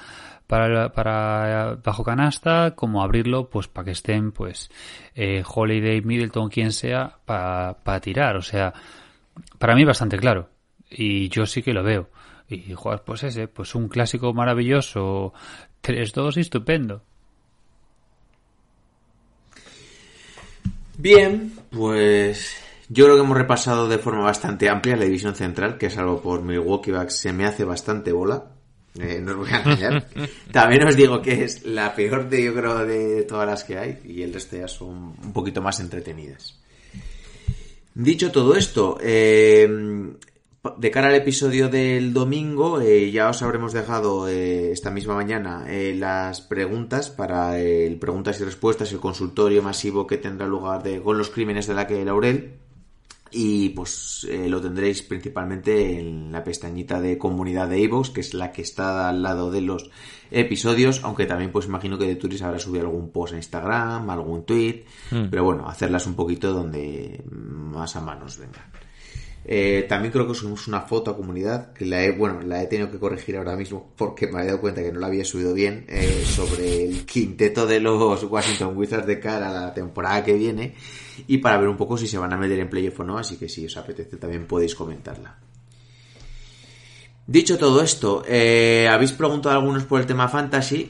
para, 0.47 0.91
para 0.93 1.77
bajo 1.85 2.03
canasta 2.03 2.75
como 2.75 3.03
abrirlo 3.03 3.51
pues 3.51 3.69
para 3.69 3.85
que 3.85 3.91
estén 3.91 4.33
pues 4.33 4.71
eh, 5.15 5.45
Holiday, 5.47 6.01
Middleton, 6.01 6.49
quien 6.49 6.73
sea 6.73 7.19
para, 7.27 7.75
para 7.85 8.01
tirar, 8.01 8.37
o 8.37 8.43
sea, 8.43 8.73
para 9.59 9.75
mí 9.75 9.85
bastante 9.85 10.17
claro 10.17 10.49
y 10.91 11.29
yo 11.29 11.45
sí 11.45 11.63
que 11.63 11.75
lo 11.75 11.83
veo. 11.83 12.09
Y 12.49 12.73
jugar 12.73 13.05
pues 13.05 13.23
ese, 13.23 13.49
pues 13.49 13.75
un 13.75 13.89
clásico 13.89 14.33
maravilloso 14.33 15.35
3-2 15.83 16.39
estupendo 16.39 17.05
Bien, 21.01 21.53
pues 21.71 22.57
yo 22.91 23.07
creo 23.07 23.17
que 23.17 23.23
hemos 23.23 23.39
repasado 23.39 23.89
de 23.89 23.97
forma 23.97 24.23
bastante 24.23 24.69
amplia 24.69 24.97
la 24.97 25.07
división 25.07 25.35
central, 25.35 25.79
que 25.79 25.87
es 25.87 25.97
algo 25.97 26.21
por 26.21 26.43
Milwaukee 26.43 26.91
Bucks 26.91 27.17
se 27.17 27.33
me 27.33 27.47
hace 27.47 27.65
bastante 27.65 28.13
bola. 28.13 28.53
Eh, 28.99 29.19
no 29.23 29.33
os 29.33 29.39
voy 29.39 29.51
a 29.51 29.63
engañar. 29.63 30.07
También 30.53 30.87
os 30.87 30.97
digo 30.97 31.23
que 31.23 31.45
es 31.45 31.65
la 31.65 31.95
peor 31.95 32.29
de, 32.29 32.45
yo 32.45 32.55
creo, 32.55 32.85
de 32.85 33.23
todas 33.23 33.47
las 33.47 33.65
que 33.65 33.79
hay, 33.79 33.99
y 34.05 34.21
el 34.23 34.35
resto 34.35 34.59
ya 34.59 34.69
son 34.69 35.15
un 35.25 35.33
poquito 35.33 35.63
más 35.63 35.81
entretenidas. 35.81 36.61
Dicho 37.95 38.31
todo 38.31 38.55
esto, 38.55 38.99
eh, 39.01 39.67
de 40.77 40.91
cara 40.91 41.09
al 41.09 41.15
episodio 41.15 41.71
del 41.71 42.13
domingo, 42.13 42.83
eh, 42.83 43.11
ya 43.11 43.31
os 43.31 43.41
habremos 43.41 43.73
dejado 43.73 44.29
eh, 44.29 44.73
esta 44.73 44.91
misma 44.91 45.15
mañana 45.15 45.65
eh, 45.67 45.95
las 45.97 46.43
preguntas 46.43 47.09
para 47.09 47.59
el 47.59 47.99
preguntas 47.99 48.39
y 48.41 48.45
respuestas, 48.45 48.93
el 48.93 49.01
consultorio 49.01 49.63
masivo 49.63 50.07
que 50.07 50.19
tendrá 50.19 50.47
lugar 50.47 50.83
de, 50.83 51.01
con 51.01 51.17
los 51.17 51.31
crímenes 51.31 51.67
de 51.67 51.75
la 51.75 51.87
que 51.87 52.05
Laurel. 52.05 52.59
Y 53.33 53.69
pues 53.69 54.27
lo 54.29 54.61
tendréis 54.61 55.03
principalmente 55.03 56.01
en 56.01 56.33
la 56.33 56.43
pestañita 56.43 57.01
de 57.01 57.17
comunidad 57.17 57.69
de 57.69 57.85
Evox, 57.85 58.11
que 58.11 58.23
es 58.23 58.35
la 58.35 58.51
que 58.51 58.63
está 58.63 59.09
al 59.09 59.23
lado 59.23 59.53
de 59.53 59.61
los 59.61 59.89
episodios, 60.33 61.05
aunque 61.05 61.27
también 61.27 61.53
pues 61.53 61.67
imagino 61.67 61.97
que 61.97 62.07
de 62.07 62.17
Turis 62.17 62.43
habrá 62.43 62.59
subido 62.59 62.87
algún 62.87 63.13
post 63.13 63.35
en 63.35 63.39
Instagram, 63.39 64.11
algún 64.11 64.45
tweet, 64.45 64.85
hmm. 65.13 65.27
pero 65.31 65.45
bueno, 65.45 65.69
hacerlas 65.69 66.09
un 66.09 66.15
poquito 66.15 66.53
donde 66.53 67.23
más 67.31 67.95
a 67.95 68.01
manos 68.01 68.37
vengan. 68.37 68.65
Eh, 69.45 69.87
también 69.89 70.13
creo 70.13 70.29
que 70.29 70.35
subimos 70.35 70.69
una 70.69 70.83
foto 70.83 71.11
a 71.11 71.17
comunidad, 71.17 71.73
que 71.73 71.87
la 71.87 72.05
he, 72.05 72.13
bueno, 72.13 72.43
la 72.43 72.63
he 72.63 72.67
tenido 72.67 72.91
que 72.91 72.99
corregir 72.99 73.37
ahora 73.37 73.57
mismo 73.57 73.93
porque 73.97 74.27
me 74.27 74.39
había 74.39 74.53
dado 74.53 74.61
cuenta 74.61 74.83
que 74.83 74.93
no 74.93 75.01
la 75.01 75.07
había 75.07 75.25
subido 75.25 75.55
bien, 75.55 75.87
eh, 75.89 76.25
sobre 76.27 76.85
el 76.85 77.07
quinteto 77.07 77.67
de 77.67 77.81
los 77.81 78.23
Washington 78.23 78.77
Wizards 78.77 79.07
de 79.07 79.19
cara 79.19 79.49
a 79.49 79.53
la 79.53 79.75
temporada 79.75 80.23
que 80.23 80.35
viene 80.35 80.75
y 81.27 81.39
para 81.39 81.57
ver 81.57 81.69
un 81.69 81.77
poco 81.77 81.97
si 81.97 82.07
se 82.07 82.19
van 82.19 82.33
a 82.33 82.37
meter 82.37 82.59
en 82.59 82.69
playoff 82.69 83.01
o 83.01 83.05
no, 83.05 83.19
así 83.19 83.37
que 83.37 83.49
si 83.49 83.65
os 83.65 83.77
apetece 83.77 84.19
también 84.19 84.47
podéis 84.47 84.75
comentarla. 84.75 85.39
Dicho 87.27 87.57
todo 87.57 87.81
esto, 87.81 88.25
eh, 88.27 88.89
habéis 88.91 89.13
preguntado 89.13 89.55
algunos 89.55 89.85
por 89.85 90.01
el 90.01 90.07
tema 90.07 90.29
fantasy. 90.29 90.89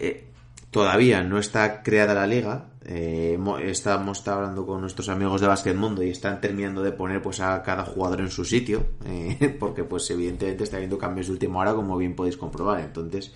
Todavía 0.70 1.22
no 1.22 1.38
está 1.38 1.82
creada 1.82 2.14
la 2.14 2.26
liga. 2.26 2.66
Eh, 2.84 3.38
estamos 3.62 4.26
hablando 4.26 4.66
con 4.66 4.80
nuestros 4.80 5.08
amigos 5.08 5.40
de 5.40 5.46
Basket 5.46 5.74
Mundo 5.74 6.02
y 6.02 6.10
están 6.10 6.40
terminando 6.40 6.82
de 6.82 6.92
poner 6.92 7.20
pues 7.20 7.40
a 7.40 7.62
cada 7.62 7.84
jugador 7.84 8.20
en 8.20 8.30
su 8.30 8.44
sitio. 8.44 8.84
porque 9.60 9.84
pues 9.84 10.10
evidentemente 10.10 10.64
está 10.64 10.76
habiendo 10.76 10.98
cambios 10.98 11.26
de 11.26 11.34
última 11.34 11.60
hora 11.60 11.74
como 11.74 11.96
bien 11.96 12.14
podéis 12.14 12.36
comprobar. 12.36 12.80
Entonces, 12.80 13.32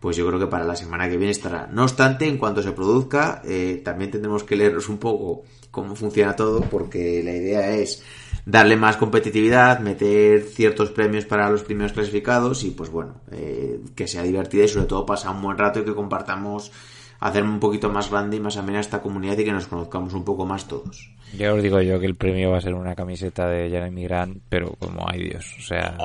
pues 0.00 0.16
yo 0.16 0.26
creo 0.26 0.38
que 0.38 0.46
para 0.46 0.64
la 0.64 0.76
semana 0.76 1.08
que 1.08 1.16
viene 1.16 1.32
estará. 1.32 1.68
No 1.72 1.82
obstante, 1.84 2.26
en 2.26 2.38
cuanto 2.38 2.62
se 2.62 2.72
produzca, 2.72 3.42
también 3.84 4.10
tendremos 4.10 4.44
que 4.44 4.56
leeros 4.56 4.88
un 4.88 4.98
poco 4.98 5.44
cómo 5.70 5.94
funciona 5.94 6.34
todo 6.34 6.60
porque 6.62 7.22
la 7.22 7.32
idea 7.32 7.76
es 7.76 8.02
darle 8.46 8.76
más 8.76 8.96
competitividad, 8.96 9.80
meter 9.80 10.44
ciertos 10.44 10.92
premios 10.92 11.26
para 11.26 11.50
los 11.50 11.64
primeros 11.64 11.92
clasificados 11.92 12.62
y 12.62 12.70
pues 12.70 12.88
bueno, 12.90 13.20
eh, 13.32 13.80
que 13.94 14.06
sea 14.06 14.22
divertida 14.22 14.64
y 14.64 14.68
sobre 14.68 14.86
todo 14.86 15.04
pasar 15.04 15.34
un 15.34 15.42
buen 15.42 15.58
rato 15.58 15.80
y 15.80 15.84
que 15.84 15.94
compartamos, 15.94 16.70
hacerme 17.18 17.50
un 17.50 17.60
poquito 17.60 17.90
más 17.90 18.08
grande 18.08 18.36
y 18.36 18.40
más 18.40 18.56
amena 18.56 18.78
esta 18.78 19.02
comunidad 19.02 19.36
y 19.36 19.44
que 19.44 19.52
nos 19.52 19.66
conozcamos 19.66 20.14
un 20.14 20.24
poco 20.24 20.46
más 20.46 20.68
todos. 20.68 21.10
Ya 21.36 21.52
os 21.52 21.60
digo 21.60 21.82
yo 21.82 21.98
que 21.98 22.06
el 22.06 22.14
premio 22.14 22.52
va 22.52 22.58
a 22.58 22.60
ser 22.60 22.74
una 22.74 22.94
camiseta 22.94 23.48
de 23.48 23.68
Jeremy 23.68 24.04
Grant, 24.04 24.38
pero 24.48 24.76
como 24.78 25.04
hay 25.10 25.24
Dios, 25.24 25.44
o 25.58 25.62
sea... 25.62 25.96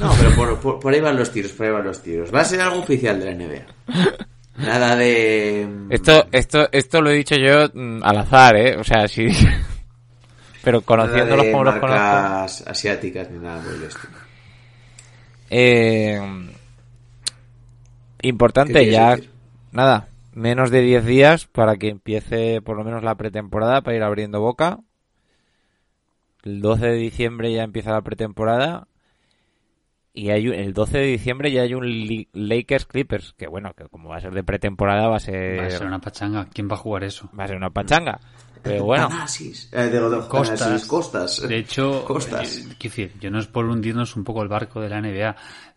No, 0.00 0.10
pero 0.36 0.58
por, 0.60 0.92
ahí 0.92 1.00
van 1.00 1.16
los 1.16 1.30
tiros, 1.30 1.52
por 1.52 1.66
ahí 1.66 1.72
van 1.72 1.84
los 1.84 2.02
tiros. 2.02 2.34
Va 2.34 2.40
a 2.40 2.44
ser 2.44 2.60
algo 2.60 2.80
oficial 2.80 3.18
de 3.18 3.24
la 3.24 3.34
NBA. 3.34 4.66
Nada 4.66 4.96
de... 4.96 5.66
Esto, 5.88 6.26
esto, 6.30 6.68
esto 6.72 7.00
lo 7.00 7.10
he 7.10 7.14
dicho 7.14 7.36
yo 7.36 7.68
mm, 7.72 8.02
al 8.02 8.18
azar, 8.18 8.56
¿eh? 8.56 8.76
O 8.76 8.84
sea, 8.84 9.06
si... 9.08 9.28
Pero 10.62 10.82
conociéndolos 10.82 11.46
como 11.46 11.64
los 11.64 11.76
conozco. 11.76 12.70
asiáticas 12.70 13.30
ni 13.30 13.38
nada 13.38 13.62
por 13.62 13.74
el 13.74 13.82
estilo. 13.82 14.12
Eh, 15.50 16.20
importante, 18.22 18.90
ya. 18.90 19.18
Nada, 19.72 20.08
menos 20.32 20.70
de 20.70 20.80
10 20.80 21.04
días 21.04 21.46
para 21.46 21.76
que 21.76 21.88
empiece 21.88 22.60
por 22.62 22.76
lo 22.76 22.84
menos 22.84 23.02
la 23.02 23.16
pretemporada 23.16 23.82
para 23.82 23.96
ir 23.96 24.02
abriendo 24.02 24.40
boca. 24.40 24.78
El 26.42 26.60
12 26.60 26.86
de 26.86 26.96
diciembre 26.96 27.52
ya 27.52 27.62
empieza 27.62 27.92
la 27.92 28.02
pretemporada. 28.02 28.88
Y 30.14 30.30
hay 30.30 30.46
el 30.46 30.74
12 30.74 30.98
de 30.98 31.06
diciembre 31.06 31.50
ya 31.50 31.62
hay 31.62 31.72
un 31.72 32.26
Lakers 32.32 32.84
Clippers, 32.84 33.32
que 33.32 33.46
bueno, 33.46 33.72
que 33.72 33.88
como 33.88 34.10
va 34.10 34.16
a 34.16 34.20
ser 34.20 34.34
de 34.34 34.44
pretemporada 34.44 35.08
va 35.08 35.16
a 35.16 35.20
ser... 35.20 35.58
Va 35.58 35.66
a 35.66 35.70
ser 35.70 35.86
una 35.86 36.00
pachanga. 36.00 36.48
¿Quién 36.52 36.68
va 36.68 36.74
a 36.74 36.78
jugar 36.78 37.04
eso? 37.04 37.30
Va 37.38 37.44
a 37.44 37.48
ser 37.48 37.56
una 37.56 37.70
pachanga. 37.70 38.20
Pero 38.62 38.84
bueno. 38.84 39.08
Eh, 39.72 39.88
de, 39.88 40.28
costas, 40.28 40.84
costas. 40.86 41.48
De 41.48 41.58
hecho, 41.58 42.04
costas. 42.06 42.58
Eh, 42.58 42.76
decir, 42.80 43.12
yo 43.20 43.30
no 43.30 43.38
es 43.38 43.46
por 43.46 43.64
hundirnos 43.66 44.16
un 44.16 44.24
poco 44.24 44.42
el 44.42 44.48
barco 44.48 44.80
de 44.80 44.88
la 44.88 45.00
NBA, 45.00 45.36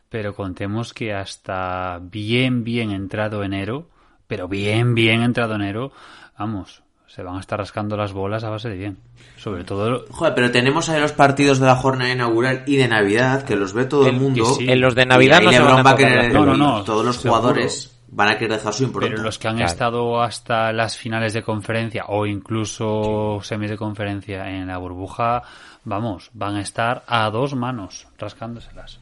pero 0.10 0.36
contemos 0.36 0.94
que 0.94 1.14
hasta 1.14 2.00
bien, 2.02 2.64
bien 2.64 2.92
entrado 2.92 3.44
enero, 3.44 3.90
pero 4.28 4.48
bien, 4.48 4.94
bien 4.94 5.22
entrado 5.22 5.56
enero, 5.56 5.92
vamos, 6.38 6.84
se 7.08 7.24
van 7.24 7.38
a 7.38 7.40
estar 7.40 7.58
rascando 7.58 7.98
las 7.98 8.14
bolas 8.14 8.44
a 8.44 8.50
base 8.50 8.70
de 8.70 8.78
bien. 8.78 8.98
Sobre 9.38 9.64
todo. 9.64 10.06
Joder, 10.12 10.34
pero 10.36 10.52
tenemos 10.52 10.90
ahí 10.90 11.00
los 11.00 11.12
partidos 11.14 11.60
de 11.60 11.66
la 11.66 11.76
jornada 11.76 12.12
inaugural 12.12 12.64
y 12.68 12.78
de 12.78 12.88
Navidad, 12.88 13.44
que 13.44 13.56
los 13.56 13.74
ve 13.74 13.86
todo 13.86 14.08
el, 14.08 14.20
mundo. 14.20 14.58
En 14.60 14.82
los 14.82 14.96
de 14.96 15.06
Navidad 15.06 15.42
no 15.42 15.52
se 15.52 15.60
van 15.60 15.86
a 15.86 16.30
no, 16.30 16.46
no, 16.46 16.58
no, 16.58 16.84
Todos 16.84 17.06
los 17.06 17.18
jugadores 17.18 17.95
van 18.08 18.30
a 18.30 18.38
querer 18.38 18.58
dejar 18.58 18.74
su 18.74 18.84
impronta. 18.84 19.10
Pero 19.10 19.24
los 19.24 19.38
que 19.40 19.48
han 19.48 19.62
estado 19.62 20.22
hasta 20.22 20.72
las 20.72 20.98
finales 20.98 21.34
de 21.34 21.44
conferencia 21.44 22.06
o 22.08 22.26
incluso 22.26 23.40
semis 23.42 23.70
de 23.70 23.78
conferencia 23.78 24.50
en 24.50 24.68
la 24.68 24.78
burbuja, 24.78 25.42
vamos, 25.84 26.30
van 26.34 26.56
a 26.56 26.62
estar 26.62 27.04
a 27.08 27.30
dos 27.30 27.56
manos 27.56 28.08
rascándoselas. 28.18 29.00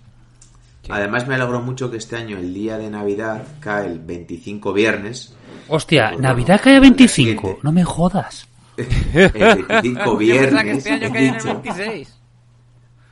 Además 0.89 1.27
me 1.27 1.35
alegro 1.35 1.61
mucho 1.61 1.89
que 1.89 1.97
este 1.97 2.17
año 2.17 2.37
el 2.37 2.53
día 2.53 2.77
de 2.77 2.89
Navidad 2.89 3.43
cae 3.59 3.87
el 3.87 3.99
25 3.99 4.73
viernes. 4.73 5.33
Hostia, 5.69 6.09
pues 6.09 6.21
¿Navidad 6.21 6.59
cae 6.61 6.75
el 6.75 6.81
25? 6.81 7.59
No 7.63 7.71
me 7.71 7.85
jodas. 7.85 8.47
el 8.77 9.31
25 9.31 10.17
viernes. 10.17 10.63
que 10.63 10.71
este 10.71 10.91
año 10.91 11.11
cae 11.11 11.29
el 11.29 11.43
26. 11.43 12.19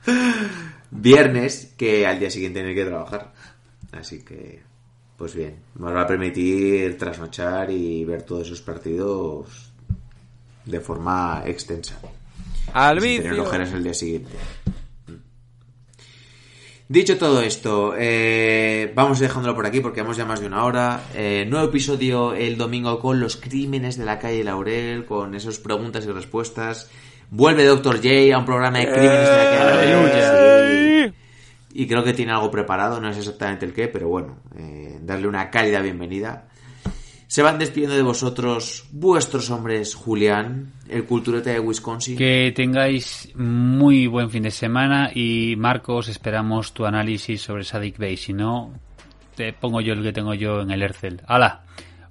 Viernes 0.93 1.73
que 1.77 2.05
al 2.05 2.19
día 2.19 2.29
siguiente 2.29 2.61
hay 2.61 2.75
que 2.75 2.83
trabajar. 2.83 3.31
Así 3.93 4.23
que 4.23 4.61
pues 5.21 5.35
bien, 5.35 5.57
nos 5.75 5.93
va 5.93 6.01
a 6.01 6.07
permitir 6.07 6.97
trasnochar 6.97 7.69
y 7.69 8.03
ver 8.05 8.23
todos 8.23 8.47
esos 8.47 8.59
partidos 8.63 9.71
de 10.65 10.79
forma 10.79 11.43
extensa. 11.45 11.99
Al 12.73 12.99
vicio. 12.99 13.43
Tener 13.43 13.67
el 13.67 13.83
día 13.83 13.93
siguiente. 13.93 14.31
Dicho 16.89 17.19
todo 17.19 17.43
esto, 17.43 17.93
eh, 17.95 18.91
vamos 18.95 19.19
dejándolo 19.19 19.53
por 19.53 19.67
aquí 19.67 19.79
porque 19.79 19.99
hemos 19.99 20.17
ya 20.17 20.25
más 20.25 20.39
de 20.39 20.47
una 20.47 20.65
hora. 20.65 21.03
Eh, 21.13 21.45
nuevo 21.47 21.67
episodio 21.67 22.33
el 22.33 22.57
domingo 22.57 22.99
con 22.99 23.19
los 23.19 23.37
crímenes 23.37 23.99
de 23.99 24.05
la 24.05 24.17
calle 24.17 24.43
Laurel, 24.43 25.05
con 25.05 25.35
esas 25.35 25.59
preguntas 25.59 26.03
y 26.03 26.11
respuestas. 26.11 26.89
Vuelve 27.29 27.63
Doctor 27.63 27.97
J 27.97 28.33
a 28.33 28.39
un 28.39 28.45
programa 28.45 28.79
de 28.79 28.85
crímenes 28.91 29.29
de 29.29 29.37
la 29.37 29.51
calle 29.51 29.91
Laurel 29.91 30.90
y 31.73 31.87
creo 31.87 32.03
que 32.03 32.13
tiene 32.13 32.31
algo 32.31 32.51
preparado, 32.51 32.99
no 32.99 33.09
es 33.09 33.17
exactamente 33.17 33.65
el 33.65 33.73
qué, 33.73 33.87
pero 33.87 34.07
bueno, 34.07 34.37
eh, 34.57 34.99
darle 35.01 35.27
una 35.27 35.49
cálida 35.49 35.81
bienvenida. 35.81 36.47
Se 37.27 37.41
van 37.41 37.59
despidiendo 37.59 37.95
de 37.95 38.01
vosotros 38.01 38.87
vuestros 38.91 39.49
hombres, 39.51 39.95
Julián, 39.95 40.73
el 40.89 41.05
cultureta 41.05 41.49
de 41.49 41.61
Wisconsin. 41.61 42.17
Que 42.17 42.51
tengáis 42.53 43.31
muy 43.35 44.05
buen 44.07 44.29
fin 44.29 44.43
de 44.43 44.51
semana 44.51 45.11
y 45.13 45.55
Marcos, 45.57 46.09
esperamos 46.09 46.73
tu 46.73 46.85
análisis 46.85 47.41
sobre 47.41 47.63
Sadik 47.63 47.97
Bey. 47.97 48.17
Si 48.17 48.33
no, 48.33 48.73
te 49.35 49.53
pongo 49.53 49.79
yo 49.79 49.93
el 49.93 50.03
que 50.03 50.11
tengo 50.11 50.33
yo 50.33 50.59
en 50.59 50.71
el 50.71 50.81
Ercel. 50.81 51.21
¡Hala! 51.25 51.63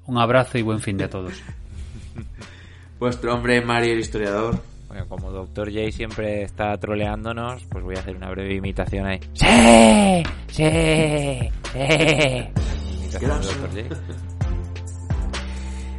Un 0.07 0.17
abrazo 0.17 0.57
y 0.57 0.63
buen 0.63 0.81
fin 0.81 0.97
de 0.97 1.09
todos. 1.09 1.35
Vuestro 2.99 3.35
hombre, 3.35 3.61
Mario, 3.61 3.93
el 3.93 4.01
historiador. 4.01 4.70
Bueno, 4.91 5.07
como 5.07 5.31
Dr. 5.31 5.73
J 5.73 5.93
siempre 5.93 6.43
está 6.43 6.77
troleándonos, 6.77 7.63
pues 7.71 7.85
voy 7.85 7.95
a 7.95 8.01
hacer 8.01 8.17
una 8.17 8.29
breve 8.29 8.57
imitación 8.57 9.07
ahí. 9.07 9.21
¡Sí! 9.35 10.25
¡Sí! 10.49 11.49
¡Sí! 11.73 12.49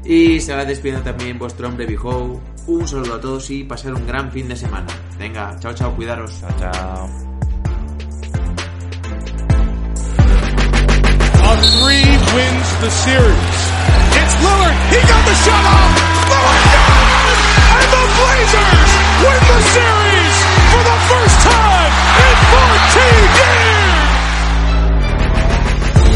Y 0.03 0.41
se 0.41 0.53
va 0.53 0.65
despidiendo 0.65 1.03
también 1.03 1.39
vuestro 1.39 1.69
hombre 1.69 1.85
Bijo. 1.85 2.41
Un 2.67 2.85
saludo 2.85 3.15
a 3.15 3.21
todos 3.21 3.49
y 3.49 3.63
pasar 3.63 3.93
un 3.93 4.05
gran 4.05 4.29
fin 4.29 4.49
de 4.49 4.57
semana. 4.57 4.87
Venga, 5.17 5.55
chao, 5.59 5.73
chao, 5.73 5.95
cuidaros. 5.95 6.41
Chao, 6.41 6.49
chao. 6.59 7.09
A 11.43 11.55
three 11.61 12.11
wins 12.35 12.79
the 12.81 12.89
series. 12.89 13.71
It's 14.17 14.35
Lillard. 14.43 14.75
He 14.91 14.99
got 15.07 15.25
the 15.25 15.35
shot 15.45 15.65
off. 15.65 15.90
Lillard 18.21 18.45
Blazers 18.45 18.91
win 19.25 19.41
the 19.49 19.61
series 19.73 20.37
for 20.69 20.81
the 20.85 20.97
first 21.09 21.37
time 21.41 21.91
in 22.21 22.35
14 22.53 23.41
years! 23.41 24.09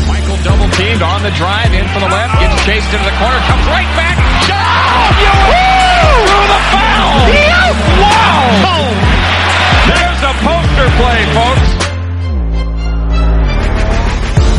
Michael 0.06 0.38
double 0.46 0.70
teamed 0.78 1.02
on 1.02 1.24
the 1.24 1.32
drive 1.34 1.74
in 1.74 1.86
for 1.90 2.00
the 2.00 2.10
left, 2.10 2.38
gets 2.40 2.62
chased 2.66 2.94
into 2.94 3.06
the 3.06 3.16
corner, 3.18 3.40
comes 3.50 3.66
right 3.68 3.90
back. 3.98 4.18
Shot! 4.46 5.18
Through 6.30 6.46
the 6.46 6.62
foul! 6.70 7.26
Wow! 8.02 8.94
There's 9.90 10.22
a 10.22 10.34
poster 10.46 10.90
play, 11.02 11.26
folks. 11.34 11.70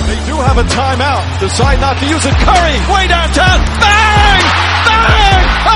They 0.07 0.19
do 0.27 0.35
have 0.43 0.59
a 0.59 0.67
timeout. 0.67 1.23
Decide 1.41 1.81
not 1.81 1.97
to 1.99 2.07
use 2.07 2.27
it. 2.27 2.35
Curry, 2.43 2.75
way 2.91 3.07
downtown. 3.07 3.63
Bang! 3.79 4.43
Bang! 4.87 5.76